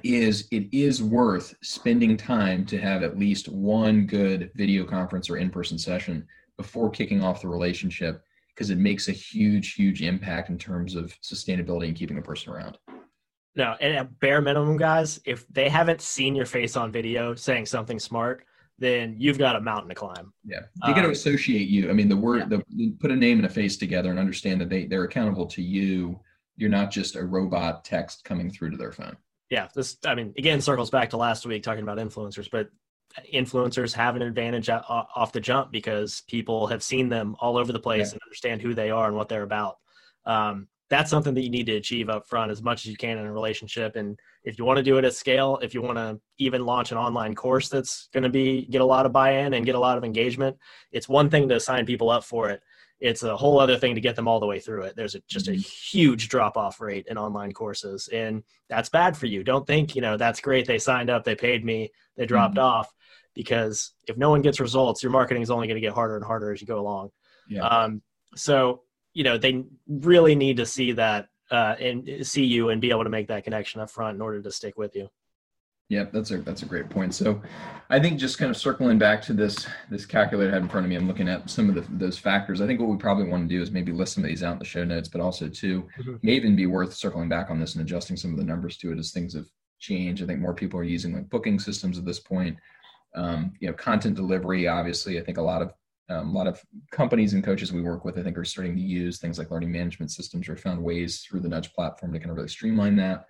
is 0.02 0.48
it 0.50 0.68
is 0.72 1.02
worth 1.02 1.54
spending 1.62 2.16
time 2.16 2.64
to 2.66 2.78
have 2.78 3.02
at 3.02 3.18
least 3.18 3.48
one 3.48 4.06
good 4.06 4.50
video 4.54 4.84
conference 4.84 5.30
or 5.30 5.36
in-person 5.36 5.78
session 5.78 6.26
before 6.56 6.90
kicking 6.90 7.22
off 7.22 7.40
the 7.40 7.48
relationship 7.48 8.22
because 8.48 8.70
it 8.70 8.78
makes 8.78 9.08
a 9.08 9.12
huge, 9.12 9.74
huge 9.74 10.02
impact 10.02 10.48
in 10.48 10.58
terms 10.58 10.94
of 10.94 11.18
sustainability 11.22 11.88
and 11.88 11.96
keeping 11.96 12.18
a 12.18 12.22
person 12.22 12.52
around. 12.52 12.78
No, 13.56 13.76
and 13.80 13.96
at 13.96 14.18
bare 14.20 14.40
minimum, 14.40 14.76
guys, 14.76 15.20
if 15.24 15.46
they 15.48 15.68
haven't 15.68 16.00
seen 16.00 16.34
your 16.34 16.46
face 16.46 16.76
on 16.76 16.90
video 16.90 17.34
saying 17.34 17.66
something 17.66 17.98
smart, 17.98 18.44
then 18.78 19.14
you've 19.18 19.38
got 19.38 19.54
a 19.54 19.60
mountain 19.60 19.88
to 19.88 19.94
climb. 19.94 20.32
Yeah, 20.44 20.60
they 20.84 20.92
got 20.92 21.02
to 21.02 21.06
um, 21.06 21.12
associate 21.12 21.68
you. 21.68 21.88
I 21.88 21.92
mean, 21.92 22.08
the 22.08 22.16
word, 22.16 22.50
yeah. 22.50 22.58
the 22.76 22.90
put 22.98 23.12
a 23.12 23.16
name 23.16 23.38
and 23.38 23.46
a 23.46 23.50
face 23.50 23.76
together, 23.76 24.10
and 24.10 24.18
understand 24.18 24.60
that 24.60 24.68
they 24.68 24.86
they're 24.86 25.04
accountable 25.04 25.46
to 25.46 25.62
you. 25.62 26.18
You're 26.56 26.70
not 26.70 26.90
just 26.90 27.14
a 27.14 27.22
robot 27.22 27.84
text 27.84 28.24
coming 28.24 28.50
through 28.50 28.70
to 28.70 28.76
their 28.76 28.92
phone. 28.92 29.16
Yeah, 29.54 29.68
this. 29.72 29.98
I 30.04 30.16
mean, 30.16 30.34
again, 30.36 30.60
circles 30.60 30.90
back 30.90 31.10
to 31.10 31.16
last 31.16 31.46
week 31.46 31.62
talking 31.62 31.84
about 31.84 31.98
influencers, 31.98 32.50
but 32.50 32.70
influencers 33.32 33.92
have 33.92 34.16
an 34.16 34.22
advantage 34.22 34.68
off 34.68 35.30
the 35.30 35.40
jump 35.40 35.70
because 35.70 36.24
people 36.26 36.66
have 36.66 36.82
seen 36.82 37.08
them 37.08 37.36
all 37.38 37.56
over 37.56 37.72
the 37.72 37.78
place 37.78 38.08
yeah. 38.08 38.14
and 38.14 38.22
understand 38.24 38.60
who 38.60 38.74
they 38.74 38.90
are 38.90 39.06
and 39.06 39.14
what 39.14 39.28
they're 39.28 39.44
about. 39.44 39.76
Um, 40.26 40.66
that's 40.90 41.08
something 41.08 41.34
that 41.34 41.42
you 41.42 41.50
need 41.50 41.66
to 41.66 41.76
achieve 41.76 42.08
up 42.08 42.26
front 42.26 42.50
as 42.50 42.62
much 42.62 42.84
as 42.84 42.90
you 42.90 42.96
can 42.96 43.16
in 43.16 43.26
a 43.26 43.32
relationship. 43.32 43.94
And 43.94 44.18
if 44.42 44.58
you 44.58 44.64
want 44.64 44.78
to 44.78 44.82
do 44.82 44.98
it 44.98 45.04
at 45.04 45.14
scale, 45.14 45.60
if 45.62 45.72
you 45.72 45.82
want 45.82 45.98
to 45.98 46.18
even 46.38 46.66
launch 46.66 46.90
an 46.90 46.98
online 46.98 47.36
course 47.36 47.68
that's 47.68 48.08
going 48.12 48.24
to 48.24 48.28
be 48.28 48.66
get 48.66 48.80
a 48.80 48.84
lot 48.84 49.06
of 49.06 49.12
buy-in 49.12 49.54
and 49.54 49.64
get 49.64 49.76
a 49.76 49.78
lot 49.78 49.98
of 49.98 50.02
engagement, 50.02 50.56
it's 50.90 51.08
one 51.08 51.30
thing 51.30 51.48
to 51.48 51.60
sign 51.60 51.86
people 51.86 52.10
up 52.10 52.24
for 52.24 52.50
it. 52.50 52.60
It's 53.00 53.22
a 53.22 53.36
whole 53.36 53.58
other 53.58 53.76
thing 53.76 53.94
to 53.96 54.00
get 54.00 54.16
them 54.16 54.28
all 54.28 54.40
the 54.40 54.46
way 54.46 54.60
through 54.60 54.82
it. 54.82 54.96
There's 54.96 55.14
a, 55.14 55.20
just 55.26 55.48
a 55.48 55.52
mm-hmm. 55.52 55.60
huge 55.60 56.28
drop-off 56.28 56.80
rate 56.80 57.06
in 57.08 57.18
online 57.18 57.52
courses, 57.52 58.08
and 58.12 58.42
that's 58.68 58.88
bad 58.88 59.16
for 59.16 59.26
you. 59.26 59.42
Don't 59.42 59.66
think 59.66 59.94
you 59.94 60.02
know 60.02 60.16
that's 60.16 60.40
great. 60.40 60.66
They 60.66 60.78
signed 60.78 61.10
up, 61.10 61.24
they 61.24 61.34
paid 61.34 61.64
me, 61.64 61.90
they 62.16 62.26
dropped 62.26 62.54
mm-hmm. 62.54 62.64
off 62.64 62.92
because 63.34 63.92
if 64.06 64.16
no 64.16 64.30
one 64.30 64.42
gets 64.42 64.60
results, 64.60 65.02
your 65.02 65.12
marketing 65.12 65.42
is 65.42 65.50
only 65.50 65.66
going 65.66 65.76
to 65.76 65.86
get 65.86 65.92
harder 65.92 66.16
and 66.16 66.24
harder 66.24 66.52
as 66.52 66.60
you 66.60 66.66
go 66.66 66.78
along. 66.78 67.10
Yeah. 67.48 67.66
Um, 67.66 68.02
so 68.36 68.82
you 69.12 69.24
know 69.24 69.38
they 69.38 69.64
really 69.88 70.34
need 70.34 70.58
to 70.58 70.66
see 70.66 70.92
that 70.92 71.28
uh, 71.50 71.74
and 71.78 72.26
see 72.26 72.44
you 72.44 72.70
and 72.70 72.80
be 72.80 72.90
able 72.90 73.04
to 73.04 73.10
make 73.10 73.28
that 73.28 73.44
connection 73.44 73.80
up 73.80 73.90
front 73.90 74.14
in 74.16 74.22
order 74.22 74.40
to 74.42 74.50
stick 74.50 74.78
with 74.78 74.96
you. 74.96 75.08
Yeah, 75.90 76.04
that's 76.12 76.30
a 76.30 76.38
that's 76.38 76.62
a 76.62 76.66
great 76.66 76.88
point. 76.88 77.14
So, 77.14 77.42
I 77.90 78.00
think 78.00 78.18
just 78.18 78.38
kind 78.38 78.50
of 78.50 78.56
circling 78.56 78.98
back 78.98 79.20
to 79.22 79.34
this 79.34 79.66
this 79.90 80.06
calculator 80.06 80.50
I 80.50 80.54
had 80.54 80.62
in 80.62 80.68
front 80.68 80.86
of 80.86 80.90
me, 80.90 80.96
I'm 80.96 81.06
looking 81.06 81.28
at 81.28 81.50
some 81.50 81.68
of 81.68 81.74
the, 81.74 81.82
those 81.96 82.18
factors. 82.18 82.60
I 82.60 82.66
think 82.66 82.80
what 82.80 82.88
we 82.88 82.96
probably 82.96 83.28
want 83.28 83.48
to 83.48 83.54
do 83.54 83.60
is 83.60 83.70
maybe 83.70 83.92
list 83.92 84.14
some 84.14 84.24
of 84.24 84.28
these 84.28 84.42
out 84.42 84.54
in 84.54 84.58
the 84.58 84.64
show 84.64 84.84
notes, 84.84 85.08
but 85.08 85.20
also 85.20 85.48
too 85.48 85.86
mm-hmm. 85.98 86.16
may 86.22 86.32
even 86.32 86.56
be 86.56 86.66
worth 86.66 86.94
circling 86.94 87.28
back 87.28 87.50
on 87.50 87.60
this 87.60 87.74
and 87.74 87.84
adjusting 87.84 88.16
some 88.16 88.32
of 88.32 88.38
the 88.38 88.44
numbers 88.44 88.78
to 88.78 88.92
it 88.92 88.98
as 88.98 89.10
things 89.10 89.34
have 89.34 89.46
changed. 89.78 90.22
I 90.22 90.26
think 90.26 90.40
more 90.40 90.54
people 90.54 90.80
are 90.80 90.84
using 90.84 91.12
like 91.12 91.28
booking 91.28 91.58
systems 91.58 91.98
at 91.98 92.06
this 92.06 92.20
point. 92.20 92.56
Um, 93.14 93.52
you 93.60 93.68
know, 93.68 93.74
content 93.74 94.16
delivery. 94.16 94.66
Obviously, 94.66 95.20
I 95.20 95.24
think 95.24 95.38
a 95.38 95.42
lot 95.42 95.60
of 95.60 95.72
um, 96.08 96.30
a 96.30 96.32
lot 96.32 96.46
of 96.46 96.62
companies 96.90 97.32
and 97.32 97.44
coaches 97.44 97.72
we 97.72 97.80
work 97.80 98.04
with, 98.04 98.18
I 98.18 98.22
think, 98.22 98.36
are 98.36 98.44
starting 98.44 98.76
to 98.76 98.82
use 98.82 99.18
things 99.18 99.38
like 99.38 99.50
learning 99.50 99.72
management 99.72 100.10
systems 100.10 100.48
or 100.48 100.56
found 100.56 100.82
ways 100.82 101.20
through 101.20 101.40
the 101.40 101.48
Nudge 101.48 101.72
platform 101.72 102.12
to 102.12 102.18
kind 102.18 102.30
of 102.30 102.36
really 102.36 102.48
streamline 102.48 102.96
that. 102.96 103.26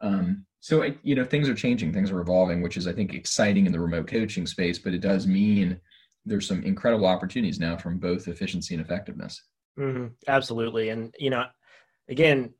Um, 0.00 0.46
so, 0.60 0.84
you 1.02 1.14
know, 1.14 1.24
things 1.24 1.48
are 1.48 1.54
changing, 1.54 1.92
things 1.92 2.10
are 2.10 2.20
evolving, 2.20 2.60
which 2.62 2.76
is, 2.76 2.86
I 2.86 2.92
think, 2.92 3.14
exciting 3.14 3.66
in 3.66 3.72
the 3.72 3.80
remote 3.80 4.06
coaching 4.06 4.46
space, 4.46 4.78
but 4.78 4.92
it 4.92 5.00
does 5.00 5.26
mean 5.26 5.80
there's 6.26 6.46
some 6.46 6.62
incredible 6.64 7.06
opportunities 7.06 7.58
now 7.58 7.76
from 7.76 7.98
both 7.98 8.28
efficiency 8.28 8.74
and 8.74 8.84
effectiveness. 8.84 9.42
Mm-hmm. 9.78 10.08
Absolutely. 10.28 10.90
And, 10.90 11.14
you 11.18 11.30
know, 11.30 11.44
again, 12.08 12.52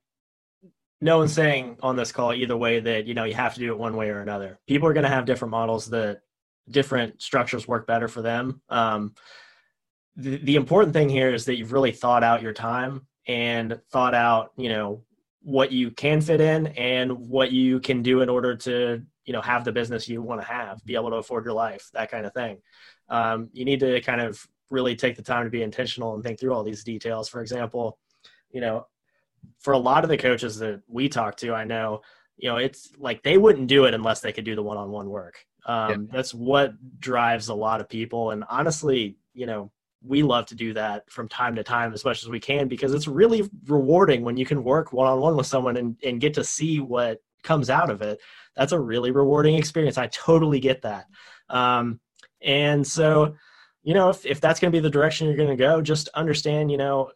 no 1.03 1.19
one's 1.19 1.33
saying 1.33 1.77
on 1.83 1.97
this 1.97 2.13
call 2.13 2.33
either 2.33 2.57
way 2.57 2.81
that, 2.81 3.07
you 3.07 3.15
know, 3.15 3.25
you 3.25 3.35
have 3.35 3.55
to 3.55 3.61
do 3.61 3.73
it 3.73 3.79
one 3.79 3.97
way 3.97 4.09
or 4.11 4.21
another. 4.21 4.59
People 4.67 4.89
are 4.89 4.93
going 4.95 5.05
to 5.05 5.11
have 5.11 5.25
different 5.25 5.53
models 5.53 5.87
that 5.91 6.21
different 6.71 7.21
structures 7.21 7.69
work 7.69 7.87
better 7.87 8.09
for 8.09 8.23
them. 8.23 8.63
Um, 8.69 9.15
the, 10.17 10.37
the 10.39 10.57
important 10.57 10.93
thing 10.93 11.09
here 11.09 11.33
is 11.33 11.47
that 11.47 11.57
you've 11.57 11.73
really 11.73 11.93
thought 11.93 12.23
out 12.23 12.43
your 12.43 12.53
time 12.53 13.07
and 13.27 13.81
thought 13.91 14.15
out, 14.15 14.53
you 14.57 14.69
know, 14.69 15.05
what 15.43 15.73
you 15.73 15.91
can 15.91 16.21
fit 16.21 16.41
in 16.41 16.69
and 16.69 17.13
what 17.13 17.51
you 17.51 17.81
can 17.81 18.03
do 18.03 18.21
in 18.21 18.29
order 18.29 18.57
to, 18.57 19.03
you 19.25 19.33
know, 19.33 19.41
have 19.41 19.65
the 19.65 19.73
business 19.73 20.09
you 20.09 20.21
want 20.21 20.41
to 20.41 20.47
have, 20.47 20.85
be 20.85 20.95
able 20.95 21.11
to 21.11 21.17
afford 21.17 21.45
your 21.45 21.55
life, 21.55 21.89
that 21.95 22.11
kind 22.11 22.27
of 22.27 22.35
thing. 22.35 22.59
Um, 23.09 23.49
you 23.53 23.65
need 23.65 23.81
to 23.81 24.01
kind 24.03 24.21
of 24.21 24.47
really 24.71 24.95
take 24.95 25.17
the 25.17 25.23
time 25.23 25.45
to 25.45 25.51
be 25.51 25.63
intentional 25.63 26.15
and 26.15 26.23
think 26.23 26.39
through 26.39 26.53
all 26.53 26.63
these 26.63 26.85
details. 26.85 27.29
For 27.29 27.41
example, 27.41 27.99
you 28.51 28.61
know, 28.61 28.87
for 29.61 29.73
a 29.73 29.79
lot 29.79 30.05
of 30.05 30.11
the 30.11 30.19
coaches 30.19 30.59
that 30.59 30.83
we 30.87 31.09
talk 31.09 31.37
to, 31.39 31.55
I 31.55 31.65
know, 31.65 32.03
you 32.37 32.49
know, 32.49 32.57
it's 32.57 32.91
like 32.99 33.23
they 33.23 33.39
wouldn't 33.39 33.69
do 33.69 33.85
it 33.87 33.95
unless 33.95 34.21
they 34.21 34.33
could 34.33 34.45
do 34.45 34.55
the 34.55 34.63
one-on-one 34.63 35.09
work. 35.09 35.45
Um, 35.67 35.91
yeah. 35.91 35.97
That's 36.13 36.35
what 36.35 36.73
drives 37.01 37.49
a 37.49 37.55
lot 37.55 37.81
of 37.81 37.89
people. 37.89 38.31
And 38.31 38.45
honestly, 38.49 39.17
you 39.35 39.47
know, 39.47 39.71
we 40.03 40.23
love 40.23 40.47
to 40.47 40.55
do 40.55 40.73
that 40.73 41.11
from 41.11 41.29
time 41.29 41.55
to 41.55 41.63
time 41.63 41.93
as 41.93 42.05
much 42.05 42.23
as 42.23 42.29
we 42.29 42.41
can 42.41 42.69
because 42.69 42.95
it's 42.95 43.07
really 43.07 43.49
rewarding 43.67 44.23
when 44.23 44.37
you 44.37 44.47
can 44.47 44.65
work 44.65 44.93
one 44.93 45.07
on 45.07 45.21
one 45.21 45.37
with 45.37 45.47
someone 45.47 45.77
and, 45.77 45.97
and 46.05 46.21
get 46.21 46.35
to 46.35 46.45
see 46.45 46.81
what 46.81 47.21
comes 47.43 47.71
out 47.71 47.91
of 47.91 48.03
it. 48.03 48.21
That's 48.57 48.73
a 48.73 48.81
really 48.81 49.11
rewarding 49.11 49.57
experience. 49.57 49.99
I 49.99 50.07
totally 50.09 50.61
get 50.61 50.83
that. 50.83 51.07
Um, 51.49 52.01
and 52.43 52.87
so, 52.87 53.35
you 53.83 53.95
know, 53.95 54.09
if, 54.09 54.25
if 54.25 54.41
that's 54.41 54.61
going 54.61 54.73
to 54.73 54.77
be 54.77 54.83
the 54.83 54.91
direction 54.91 55.27
you're 55.27 55.37
going 55.37 55.49
to 55.51 55.57
go, 55.57 55.83
just 55.83 56.09
understand, 56.15 56.71
you 56.71 56.79
know, 56.79 57.11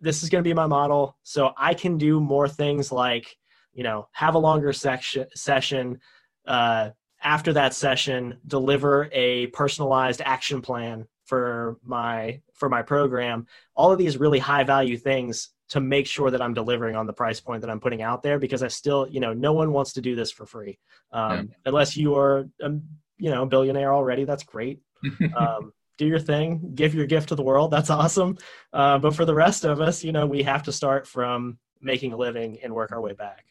this 0.00 0.22
is 0.22 0.28
going 0.28 0.42
to 0.42 0.48
be 0.48 0.54
my 0.54 0.66
model. 0.66 1.16
So 1.22 1.52
I 1.56 1.74
can 1.74 1.98
do 1.98 2.20
more 2.20 2.48
things 2.48 2.90
like, 2.90 3.36
you 3.72 3.84
know, 3.84 4.08
have 4.12 4.34
a 4.34 4.38
longer 4.38 4.72
section, 4.72 5.26
session, 5.34 6.00
uh, 6.46 6.90
after 7.22 7.52
that 7.52 7.74
session 7.74 8.38
deliver 8.46 9.08
a 9.12 9.48
personalized 9.48 10.22
action 10.24 10.62
plan 10.62 11.06
for 11.28 11.76
my 11.84 12.40
for 12.54 12.68
my 12.68 12.82
program 12.82 13.46
all 13.76 13.92
of 13.92 13.98
these 13.98 14.16
really 14.16 14.38
high 14.38 14.64
value 14.64 14.96
things 14.96 15.50
to 15.68 15.78
make 15.78 16.06
sure 16.06 16.30
that 16.30 16.40
i'm 16.40 16.54
delivering 16.54 16.96
on 16.96 17.06
the 17.06 17.12
price 17.12 17.38
point 17.38 17.60
that 17.60 17.70
i'm 17.70 17.78
putting 17.78 18.02
out 18.02 18.22
there 18.22 18.38
because 18.38 18.62
i 18.62 18.68
still 18.68 19.06
you 19.10 19.20
know 19.20 19.34
no 19.34 19.52
one 19.52 19.70
wants 19.70 19.92
to 19.92 20.00
do 20.00 20.16
this 20.16 20.30
for 20.30 20.46
free 20.46 20.78
um, 21.12 21.32
yeah. 21.32 21.42
unless 21.66 21.96
you 21.96 22.16
are 22.16 22.48
a 22.62 22.70
you 23.18 23.30
know 23.30 23.44
billionaire 23.44 23.92
already 23.92 24.24
that's 24.24 24.42
great 24.42 24.80
um, 25.36 25.72
do 25.98 26.06
your 26.06 26.18
thing 26.18 26.72
give 26.74 26.94
your 26.94 27.06
gift 27.06 27.28
to 27.28 27.34
the 27.34 27.42
world 27.42 27.70
that's 27.70 27.90
awesome 27.90 28.36
uh, 28.72 28.98
but 28.98 29.14
for 29.14 29.26
the 29.26 29.34
rest 29.34 29.64
of 29.64 29.80
us 29.82 30.02
you 30.02 30.12
know 30.12 30.26
we 30.26 30.42
have 30.42 30.62
to 30.62 30.72
start 30.72 31.06
from 31.06 31.58
making 31.82 32.14
a 32.14 32.16
living 32.16 32.58
and 32.62 32.74
work 32.74 32.90
our 32.90 33.00
way 33.00 33.12
back 33.12 33.44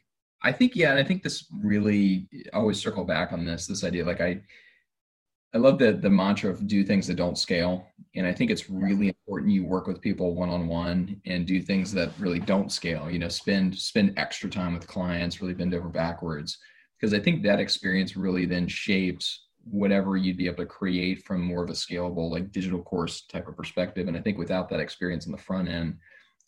I 0.44 0.52
think 0.52 0.76
yeah, 0.76 0.92
and 0.92 1.00
I 1.00 1.04
think 1.04 1.24
this 1.24 1.46
really 1.64 2.28
always 2.54 2.80
circle 2.80 3.04
back 3.04 3.34
on 3.34 3.44
this 3.44 3.66
this 3.66 3.84
idea. 3.84 4.06
Like 4.06 4.22
I, 4.22 4.40
I 5.54 5.60
love 5.60 5.80
the 5.80 5.94
the 5.94 6.10
mantra 6.10 6.52
of 6.52 6.68
do 6.68 6.84
things 6.84 7.08
that 7.08 7.16
don't 7.16 7.38
scale, 7.38 7.88
and 8.16 8.28
I 8.28 8.34
think 8.34 8.52
it's 8.52 8.70
really 8.70 9.08
mm-hmm. 9.08 9.18
important 9.26 9.52
you 9.52 9.66
work 9.66 9.88
with 9.88 10.02
people 10.02 10.36
one 10.36 10.50
on 10.50 10.68
one 10.68 11.22
and 11.26 11.46
do 11.46 11.62
things 11.62 11.92
that 11.94 12.12
really 12.20 12.40
don't 12.40 12.72
scale. 12.72 13.10
You 13.10 13.20
know, 13.20 13.30
spend 13.30 13.78
spend 13.78 14.14
extra 14.18 14.50
time 14.50 14.74
with 14.74 14.88
clients, 14.88 15.42
really 15.42 15.54
bend 15.54 15.74
over 15.74 15.88
backwards, 15.88 16.58
because 17.00 17.14
I 17.14 17.20
think 17.20 17.44
that 17.44 17.60
experience 17.60 18.18
really 18.18 18.46
then 18.46 18.68
shapes 18.68 19.46
whatever 19.64 20.16
you'd 20.16 20.38
be 20.38 20.48
able 20.48 20.58
to 20.58 20.66
create 20.66 21.26
from 21.26 21.42
more 21.42 21.64
of 21.64 21.70
a 21.70 21.74
scalable 21.74 22.32
like 22.32 22.52
digital 22.52 22.82
course 22.82 23.22
type 23.22 23.48
of 23.48 23.58
perspective. 23.58 24.08
And 24.08 24.16
I 24.16 24.22
think 24.22 24.38
without 24.38 24.70
that 24.70 24.80
experience 24.80 25.26
in 25.26 25.32
the 25.32 25.38
front 25.38 25.68
end, 25.68 25.98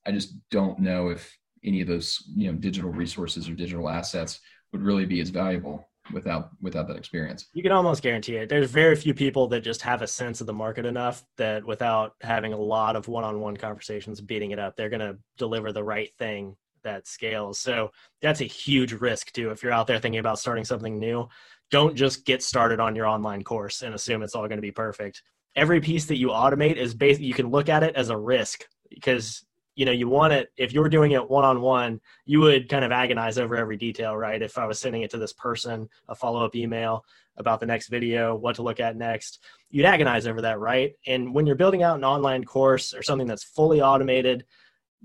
I 0.05 0.11
just 0.11 0.35
don't 0.49 0.79
know 0.79 1.09
if 1.09 1.37
any 1.63 1.81
of 1.81 1.87
those 1.87 2.23
you 2.35 2.51
know 2.51 2.57
digital 2.57 2.91
resources 2.91 3.49
or 3.49 3.53
digital 3.53 3.89
assets 3.89 4.39
would 4.71 4.81
really 4.81 5.05
be 5.05 5.19
as 5.21 5.29
valuable 5.29 5.88
without 6.13 6.49
without 6.61 6.87
that 6.87 6.97
experience. 6.97 7.47
You 7.53 7.63
can 7.63 7.71
almost 7.71 8.01
guarantee 8.01 8.37
it. 8.37 8.49
There's 8.49 8.71
very 8.71 8.95
few 8.95 9.13
people 9.13 9.47
that 9.49 9.61
just 9.61 9.81
have 9.81 10.01
a 10.01 10.07
sense 10.07 10.41
of 10.41 10.47
the 10.47 10.53
market 10.53 10.85
enough 10.85 11.23
that 11.37 11.65
without 11.65 12.13
having 12.21 12.53
a 12.53 12.57
lot 12.57 12.95
of 12.95 13.07
one-on-one 13.07 13.57
conversations 13.57 14.21
beating 14.21 14.51
it 14.51 14.59
up, 14.59 14.75
they're 14.75 14.89
going 14.89 14.99
to 14.99 15.17
deliver 15.37 15.71
the 15.71 15.83
right 15.83 16.09
thing 16.17 16.55
that 16.83 17.07
scales. 17.07 17.59
So 17.59 17.91
that's 18.21 18.41
a 18.41 18.45
huge 18.45 18.93
risk 18.93 19.31
too. 19.31 19.51
If 19.51 19.63
you're 19.63 19.71
out 19.71 19.87
there 19.87 19.99
thinking 19.99 20.19
about 20.19 20.39
starting 20.39 20.65
something 20.65 20.97
new, 20.97 21.27
don't 21.71 21.95
just 21.95 22.25
get 22.25 22.41
started 22.41 22.79
on 22.79 22.95
your 22.95 23.05
online 23.05 23.43
course 23.43 23.81
and 23.81 23.93
assume 23.93 24.23
it's 24.23 24.35
all 24.35 24.47
going 24.47 24.57
to 24.57 24.61
be 24.61 24.71
perfect. 24.71 25.21
Every 25.55 25.81
piece 25.81 26.05
that 26.05 26.17
you 26.17 26.29
automate 26.29 26.77
is 26.77 26.93
basically 26.93 27.27
you 27.27 27.33
can 27.33 27.49
look 27.49 27.69
at 27.69 27.83
it 27.83 27.95
as 27.95 28.09
a 28.09 28.17
risk 28.17 28.65
because 28.89 29.45
you 29.75 29.85
know 29.85 29.91
you 29.91 30.07
want 30.07 30.33
it 30.33 30.51
if 30.57 30.73
you 30.73 30.81
were 30.81 30.89
doing 30.89 31.11
it 31.11 31.29
one 31.29 31.45
on 31.45 31.61
one 31.61 31.99
you 32.25 32.39
would 32.39 32.67
kind 32.69 32.83
of 32.83 32.91
agonize 32.91 33.37
over 33.37 33.55
every 33.55 33.77
detail 33.77 34.15
right? 34.15 34.41
If 34.41 34.57
i 34.57 34.65
was 34.65 34.79
sending 34.79 35.01
it 35.03 35.11
to 35.11 35.17
this 35.17 35.33
person 35.33 35.89
a 36.07 36.15
follow-up 36.15 36.55
email 36.55 37.05
about 37.37 37.59
the 37.59 37.65
next 37.65 37.87
video 37.87 38.35
what 38.35 38.55
to 38.55 38.63
look 38.63 38.79
at 38.79 38.97
next 38.97 39.43
you'd 39.69 39.85
agonize 39.85 40.27
over 40.27 40.41
that 40.41 40.59
right? 40.59 40.93
And 41.07 41.33
when 41.33 41.45
you're 41.45 41.55
building 41.55 41.83
out 41.83 41.97
an 41.97 42.03
online 42.03 42.43
course 42.43 42.93
or 42.93 43.01
something 43.03 43.27
that's 43.27 43.43
fully 43.43 43.81
automated 43.81 44.45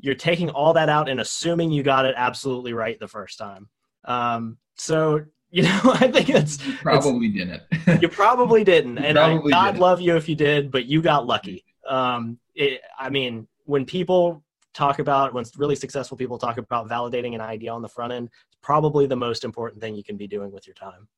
you're 0.00 0.14
taking 0.14 0.50
all 0.50 0.72
that 0.72 0.88
out 0.88 1.08
and 1.08 1.20
assuming 1.20 1.70
you 1.70 1.82
got 1.82 2.04
it 2.04 2.14
absolutely 2.16 2.72
right 2.72 2.98
the 2.98 3.06
first 3.06 3.38
time. 3.38 3.68
Um, 4.04 4.58
so 4.76 5.24
you 5.50 5.62
know 5.62 5.80
i 5.84 6.10
think 6.10 6.28
it's 6.28 6.64
you 6.66 6.74
probably 6.78 7.28
it's, 7.28 7.36
didn't. 7.36 8.02
You 8.02 8.08
probably 8.08 8.64
didn't 8.64 8.98
and 9.04 9.16
probably 9.16 9.52
I, 9.52 9.56
god 9.56 9.66
didn't. 9.72 9.80
love 9.80 10.00
you 10.00 10.16
if 10.16 10.28
you 10.28 10.34
did 10.34 10.70
but 10.70 10.86
you 10.86 11.00
got 11.00 11.26
lucky. 11.26 11.64
Um, 11.88 12.38
it, 12.54 12.80
i 12.98 13.08
mean 13.08 13.46
when 13.64 13.86
people 13.86 14.43
talk 14.74 14.98
about 14.98 15.32
when 15.32 15.44
really 15.56 15.76
successful 15.76 16.16
people 16.16 16.38
talk 16.38 16.58
about 16.58 16.88
validating 16.88 17.34
an 17.34 17.40
idea 17.40 17.72
on 17.72 17.82
the 17.82 17.88
front 17.88 18.12
end 18.12 18.28
it's 18.48 18.58
probably 18.62 19.06
the 19.06 19.16
most 19.16 19.44
important 19.44 19.80
thing 19.80 19.94
you 19.94 20.04
can 20.04 20.16
be 20.16 20.26
doing 20.26 20.52
with 20.52 20.66
your 20.66 20.74
time 20.74 21.08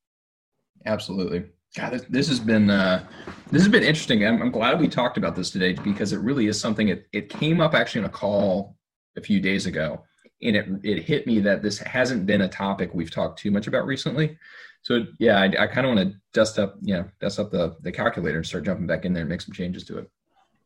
absolutely 0.85 1.45
God, 1.75 1.93
this, 1.93 2.03
this 2.09 2.29
has 2.29 2.41
been 2.41 2.71
uh, 2.71 3.05
this 3.51 3.63
has 3.63 3.69
been 3.69 3.83
interesting. 3.83 4.27
I'm, 4.27 4.41
I'm, 4.41 4.51
glad 4.51 4.81
we 4.81 4.89
talked 4.89 5.19
about 5.19 5.37
this 5.37 5.51
today 5.51 5.75
because 5.75 6.13
it 6.13 6.21
really 6.21 6.47
is 6.47 6.59
something. 6.59 6.89
It, 6.89 7.07
it 7.13 7.29
came 7.29 7.61
up 7.61 7.75
actually 7.75 8.01
in 8.01 8.05
a 8.07 8.11
call 8.11 8.77
a 9.17 9.21
few 9.21 9.41
days 9.41 9.67
ago, 9.67 10.03
and 10.41 10.57
it 10.57 10.67
it 10.83 11.03
hit 11.03 11.27
me 11.27 11.39
that 11.41 11.63
this 11.63 11.79
hasn't 11.79 12.25
been 12.25 12.43
a 12.43 12.49
topic 12.49 12.91
we've 12.95 13.11
talked 13.11 13.39
too 13.39 13.51
much 13.51 13.67
about 13.67 13.85
recently. 13.85 14.39
So 14.83 15.05
yeah, 15.19 15.39
I, 15.41 15.65
I 15.65 15.67
kind 15.67 15.87
of 15.87 15.97
want 15.97 16.09
to 16.09 16.17
dust 16.33 16.59
up, 16.59 16.77
you 16.81 16.95
know, 16.95 17.05
dust 17.21 17.39
up 17.39 17.51
the 17.51 17.77
the 17.83 17.93
calculator 17.93 18.39
and 18.39 18.47
start 18.47 18.65
jumping 18.65 18.87
back 18.87 19.05
in 19.05 19.13
there 19.13 19.23
and 19.23 19.31
make 19.31 19.43
some 19.43 19.53
changes 19.53 19.85
to 19.85 19.99
it. 19.99 20.11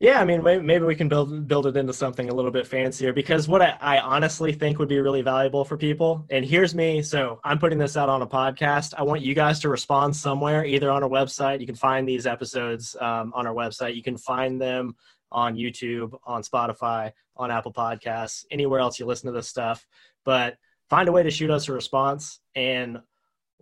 Yeah, 0.01 0.19
I 0.19 0.25
mean, 0.25 0.43
maybe 0.43 0.81
we 0.81 0.95
can 0.95 1.11
build 1.11 1.47
build 1.47 1.67
it 1.67 1.77
into 1.77 1.93
something 1.93 2.31
a 2.31 2.35
little 2.35 2.51
bit 2.51 2.67
fancier 2.67 3.13
because 3.13 3.49
what 3.49 3.61
I, 3.61 3.77
I, 3.83 4.01
honestly 4.01 4.51
think 4.51 4.79
would 4.79 4.89
be 4.89 4.99
really 4.99 5.21
valuable 5.21 5.63
for 5.63 5.77
people. 5.77 6.25
And 6.31 6.43
here's 6.43 6.75
me. 6.75 7.03
So 7.03 7.39
I'm 7.45 7.59
putting 7.59 7.77
this 7.77 7.99
out 7.99 8.09
on 8.09 8.23
a 8.23 8.27
podcast. 8.27 8.95
I 8.97 9.03
want 9.03 9.21
you 9.21 9.35
guys 9.35 9.61
to 9.61 9.69
respond 9.69 10.17
somewhere, 10.17 10.65
either 10.65 10.91
on 10.91 11.03
our 11.03 11.09
website. 11.11 11.61
You 11.61 11.67
can 11.67 11.75
find 11.75 12.09
these 12.09 12.27
episodes 12.27 12.97
um, 12.99 13.31
on 13.35 13.47
our 13.47 13.53
website. 13.53 13.95
You 13.95 14.03
can 14.03 14.17
find 14.17 14.59
them 14.59 14.97
on 15.31 15.55
YouTube, 15.55 16.19
on 16.25 16.43
Spotify, 16.43 17.13
on 17.37 17.51
Apple 17.51 17.73
Podcasts, 17.75 18.47
anywhere 18.51 18.81
else 18.81 18.99
you 18.99 19.05
listen 19.05 19.27
to 19.27 19.33
this 19.33 19.49
stuff. 19.49 19.87
But 20.25 20.57
find 20.89 21.11
a 21.11 21.13
way 21.13 21.25
to 21.25 21.31
shoot 21.31 21.51
us 21.51 21.69
a 21.69 21.75
response 21.75 22.41
and 22.55 23.01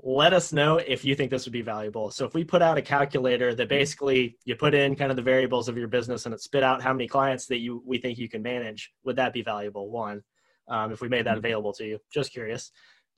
let 0.03 0.33
us 0.33 0.53
know 0.53 0.77
if 0.77 1.05
you 1.05 1.15
think 1.15 1.31
this 1.31 1.45
would 1.45 1.53
be 1.53 1.63
valuable. 1.63 2.11
So 2.11 2.25
if 2.25 2.35
we 2.35 2.45
put 2.45 2.63
out 2.63 2.79
a 2.79 2.83
calculator 2.83 3.55
that 3.55 3.69
basically 3.69 4.39
you 4.45 4.55
put 4.55 4.75
in 4.75 4.95
kind 4.95 5.11
of 5.11 5.17
the 5.17 5.23
variables 5.23 5.69
of 5.69 5.77
your 5.77 5.89
business 5.89 6.25
and 6.25 6.35
it 6.35 6.41
spit 6.41 6.63
out 6.63 6.83
how 6.83 6.93
many 6.93 7.09
clients 7.09 7.47
that 7.47 7.59
you 7.59 7.83
we 7.85 7.99
think 7.99 8.19
you 8.19 8.29
can 8.29 8.43
manage, 8.43 8.93
would 9.05 9.17
that 9.17 9.33
be 9.33 9.43
valuable? 9.43 9.91
One, 9.91 10.23
um, 10.69 10.93
if 10.93 11.01
we 11.01 11.09
made 11.09 11.27
that 11.27 11.31
mm-hmm. 11.31 11.39
available 11.39 11.73
to 11.75 11.85
you, 11.85 11.99
just 12.13 12.33
curious. 12.33 12.71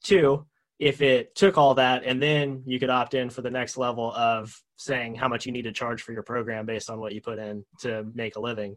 Two, 0.03 0.47
if 0.79 1.03
it 1.03 1.35
took 1.35 1.59
all 1.59 1.75
that 1.75 2.05
and 2.05 2.23
then 2.23 2.63
you 2.65 2.81
could 2.81 2.89
opt 2.89 3.13
in 3.13 3.29
for 3.29 3.43
the 3.43 3.51
next 3.51 3.77
level 3.77 4.13
of 4.15 4.59
saying 4.77 5.15
how 5.15 5.29
much 5.29 5.45
you 5.45 5.53
need 5.53 5.63
to 5.63 5.73
charge 5.73 6.01
for 6.01 6.13
your 6.13 6.23
program 6.23 6.65
based 6.65 6.89
on 6.89 6.99
what 6.99 7.13
you 7.13 7.21
put 7.21 7.39
in 7.39 7.65
to 7.81 8.07
make 8.15 8.37
a 8.37 8.41
living. 8.41 8.77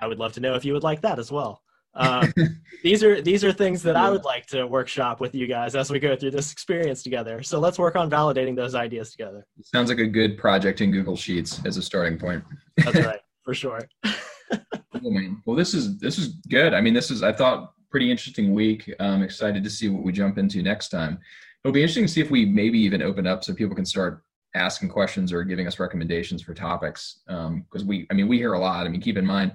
I 0.00 0.08
would 0.08 0.18
love 0.18 0.32
to 0.32 0.40
know 0.40 0.56
if 0.56 0.64
you 0.64 0.72
would 0.72 0.82
like 0.82 1.02
that 1.02 1.20
as 1.20 1.30
well. 1.30 1.62
Um, 1.98 2.32
these 2.82 3.02
are 3.02 3.20
these 3.20 3.44
are 3.44 3.52
things 3.52 3.82
that 3.82 3.96
I 3.96 4.08
would 4.08 4.24
like 4.24 4.46
to 4.46 4.66
workshop 4.66 5.20
with 5.20 5.34
you 5.34 5.46
guys 5.46 5.74
as 5.74 5.90
we 5.90 5.98
go 5.98 6.16
through 6.16 6.30
this 6.30 6.52
experience 6.52 7.02
together. 7.02 7.42
So 7.42 7.58
let's 7.58 7.78
work 7.78 7.96
on 7.96 8.08
validating 8.08 8.56
those 8.56 8.74
ideas 8.74 9.10
together. 9.10 9.46
Sounds 9.62 9.90
like 9.90 9.98
a 9.98 10.06
good 10.06 10.38
project 10.38 10.80
in 10.80 10.92
Google 10.92 11.16
Sheets 11.16 11.60
as 11.66 11.76
a 11.76 11.82
starting 11.82 12.18
point. 12.18 12.42
That's 12.78 13.00
right, 13.04 13.20
for 13.42 13.52
sure. 13.52 13.80
well, 15.44 15.56
this 15.56 15.74
is 15.74 15.98
this 15.98 16.18
is 16.18 16.28
good. 16.48 16.72
I 16.72 16.80
mean, 16.80 16.94
this 16.94 17.10
is 17.10 17.22
I 17.22 17.32
thought 17.32 17.72
pretty 17.90 18.10
interesting 18.10 18.54
week. 18.54 18.92
I'm 19.00 19.22
excited 19.22 19.64
to 19.64 19.70
see 19.70 19.88
what 19.88 20.04
we 20.04 20.12
jump 20.12 20.38
into 20.38 20.62
next 20.62 20.90
time. 20.90 21.18
It'll 21.64 21.72
be 21.72 21.82
interesting 21.82 22.06
to 22.06 22.12
see 22.12 22.20
if 22.20 22.30
we 22.30 22.46
maybe 22.46 22.78
even 22.78 23.02
open 23.02 23.26
up 23.26 23.42
so 23.42 23.52
people 23.54 23.74
can 23.74 23.84
start 23.84 24.22
asking 24.54 24.88
questions 24.88 25.32
or 25.32 25.42
giving 25.42 25.66
us 25.66 25.78
recommendations 25.78 26.42
for 26.42 26.54
topics. 26.54 27.22
Because 27.26 27.82
um, 27.82 27.86
we, 27.86 28.06
I 28.10 28.14
mean, 28.14 28.28
we 28.28 28.38
hear 28.38 28.52
a 28.52 28.58
lot. 28.58 28.86
I 28.86 28.88
mean, 28.88 29.00
keep 29.00 29.16
in 29.16 29.26
mind 29.26 29.52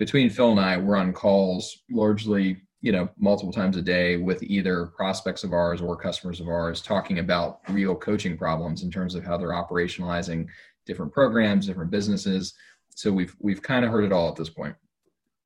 between 0.00 0.30
Phil 0.30 0.50
and 0.50 0.58
I, 0.58 0.78
we're 0.78 0.96
on 0.96 1.12
calls 1.12 1.82
largely, 1.90 2.56
you 2.80 2.90
know, 2.90 3.10
multiple 3.18 3.52
times 3.52 3.76
a 3.76 3.82
day 3.82 4.16
with 4.16 4.42
either 4.42 4.86
prospects 4.86 5.44
of 5.44 5.52
ours 5.52 5.82
or 5.82 5.94
customers 5.94 6.40
of 6.40 6.48
ours 6.48 6.80
talking 6.80 7.18
about 7.18 7.60
real 7.68 7.94
coaching 7.94 8.36
problems 8.38 8.82
in 8.82 8.90
terms 8.90 9.14
of 9.14 9.24
how 9.24 9.36
they're 9.36 9.50
operationalizing 9.50 10.46
different 10.86 11.12
programs, 11.12 11.66
different 11.66 11.90
businesses. 11.90 12.54
So 12.96 13.12
we've 13.12 13.36
we've 13.40 13.62
kind 13.62 13.84
of 13.84 13.90
heard 13.90 14.04
it 14.04 14.10
all 14.10 14.30
at 14.30 14.36
this 14.36 14.48
point. 14.48 14.74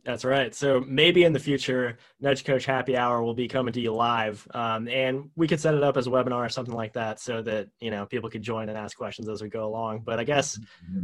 That's 0.05 0.25
right. 0.25 0.55
So 0.55 0.85
maybe 0.87 1.25
in 1.25 1.33
the 1.33 1.41
future, 1.41 1.99
Nudge 2.21 2.45
Coach 2.45 2.65
Happy 2.65 2.97
Hour 2.97 3.25
will 3.25 3.35
be 3.35 3.49
coming 3.49 3.73
to 3.73 3.81
you 3.81 3.93
live, 3.93 4.47
um, 4.55 4.87
and 4.87 5.31
we 5.35 5.49
could 5.49 5.59
set 5.59 5.75
it 5.75 5.83
up 5.83 5.97
as 5.97 6.07
a 6.07 6.11
webinar 6.11 6.47
or 6.47 6.49
something 6.49 6.75
like 6.75 6.93
that, 6.93 7.19
so 7.19 7.43
that 7.43 7.67
you 7.81 7.91
know 7.91 8.07
people 8.07 8.31
could 8.31 8.43
join 8.43 8.69
and 8.69 8.79
ask 8.79 8.97
questions 8.97 9.29
as 9.29 9.43
we 9.43 9.49
go 9.49 9.67
along. 9.67 10.03
But 10.05 10.21
I 10.21 10.25
guess 10.25 10.59
mm-hmm. 10.59 11.03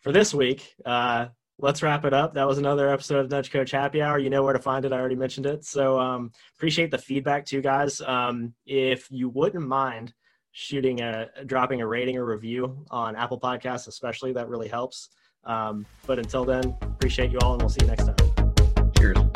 for 0.00 0.12
this 0.12 0.32
week, 0.32 0.74
uh, 0.86 1.26
let's 1.58 1.82
wrap 1.82 2.04
it 2.04 2.12
up. 2.12 2.34
That 2.34 2.46
was 2.46 2.58
another 2.58 2.88
episode 2.88 3.24
of 3.24 3.30
Nudge 3.30 3.50
Coach 3.50 3.70
Happy 3.70 4.02
Hour. 4.02 4.18
You 4.18 4.30
know 4.30 4.42
where 4.42 4.52
to 4.52 4.58
find 4.58 4.84
it. 4.84 4.92
I 4.92 4.98
already 4.98 5.16
mentioned 5.16 5.46
it. 5.46 5.64
So 5.64 5.98
um, 5.98 6.32
appreciate 6.56 6.90
the 6.90 6.98
feedback 6.98 7.46
too, 7.46 7.60
guys. 7.60 8.00
Um, 8.00 8.54
if 8.66 9.06
you 9.10 9.28
wouldn't 9.28 9.66
mind 9.66 10.12
shooting 10.52 11.00
a 11.00 11.28
dropping 11.44 11.82
a 11.82 11.86
rating 11.86 12.16
or 12.16 12.24
review 12.24 12.84
on 12.90 13.14
Apple 13.16 13.38
Podcasts, 13.38 13.88
especially 13.88 14.32
that 14.32 14.48
really 14.48 14.68
helps. 14.68 15.10
Um, 15.44 15.86
but 16.06 16.18
until 16.18 16.44
then, 16.44 16.76
appreciate 16.82 17.30
you 17.30 17.38
all, 17.42 17.52
and 17.52 17.62
we'll 17.62 17.68
see 17.68 17.78
you 17.82 17.88
next 17.88 18.06
time. 18.06 18.92
Cheers. 18.96 19.35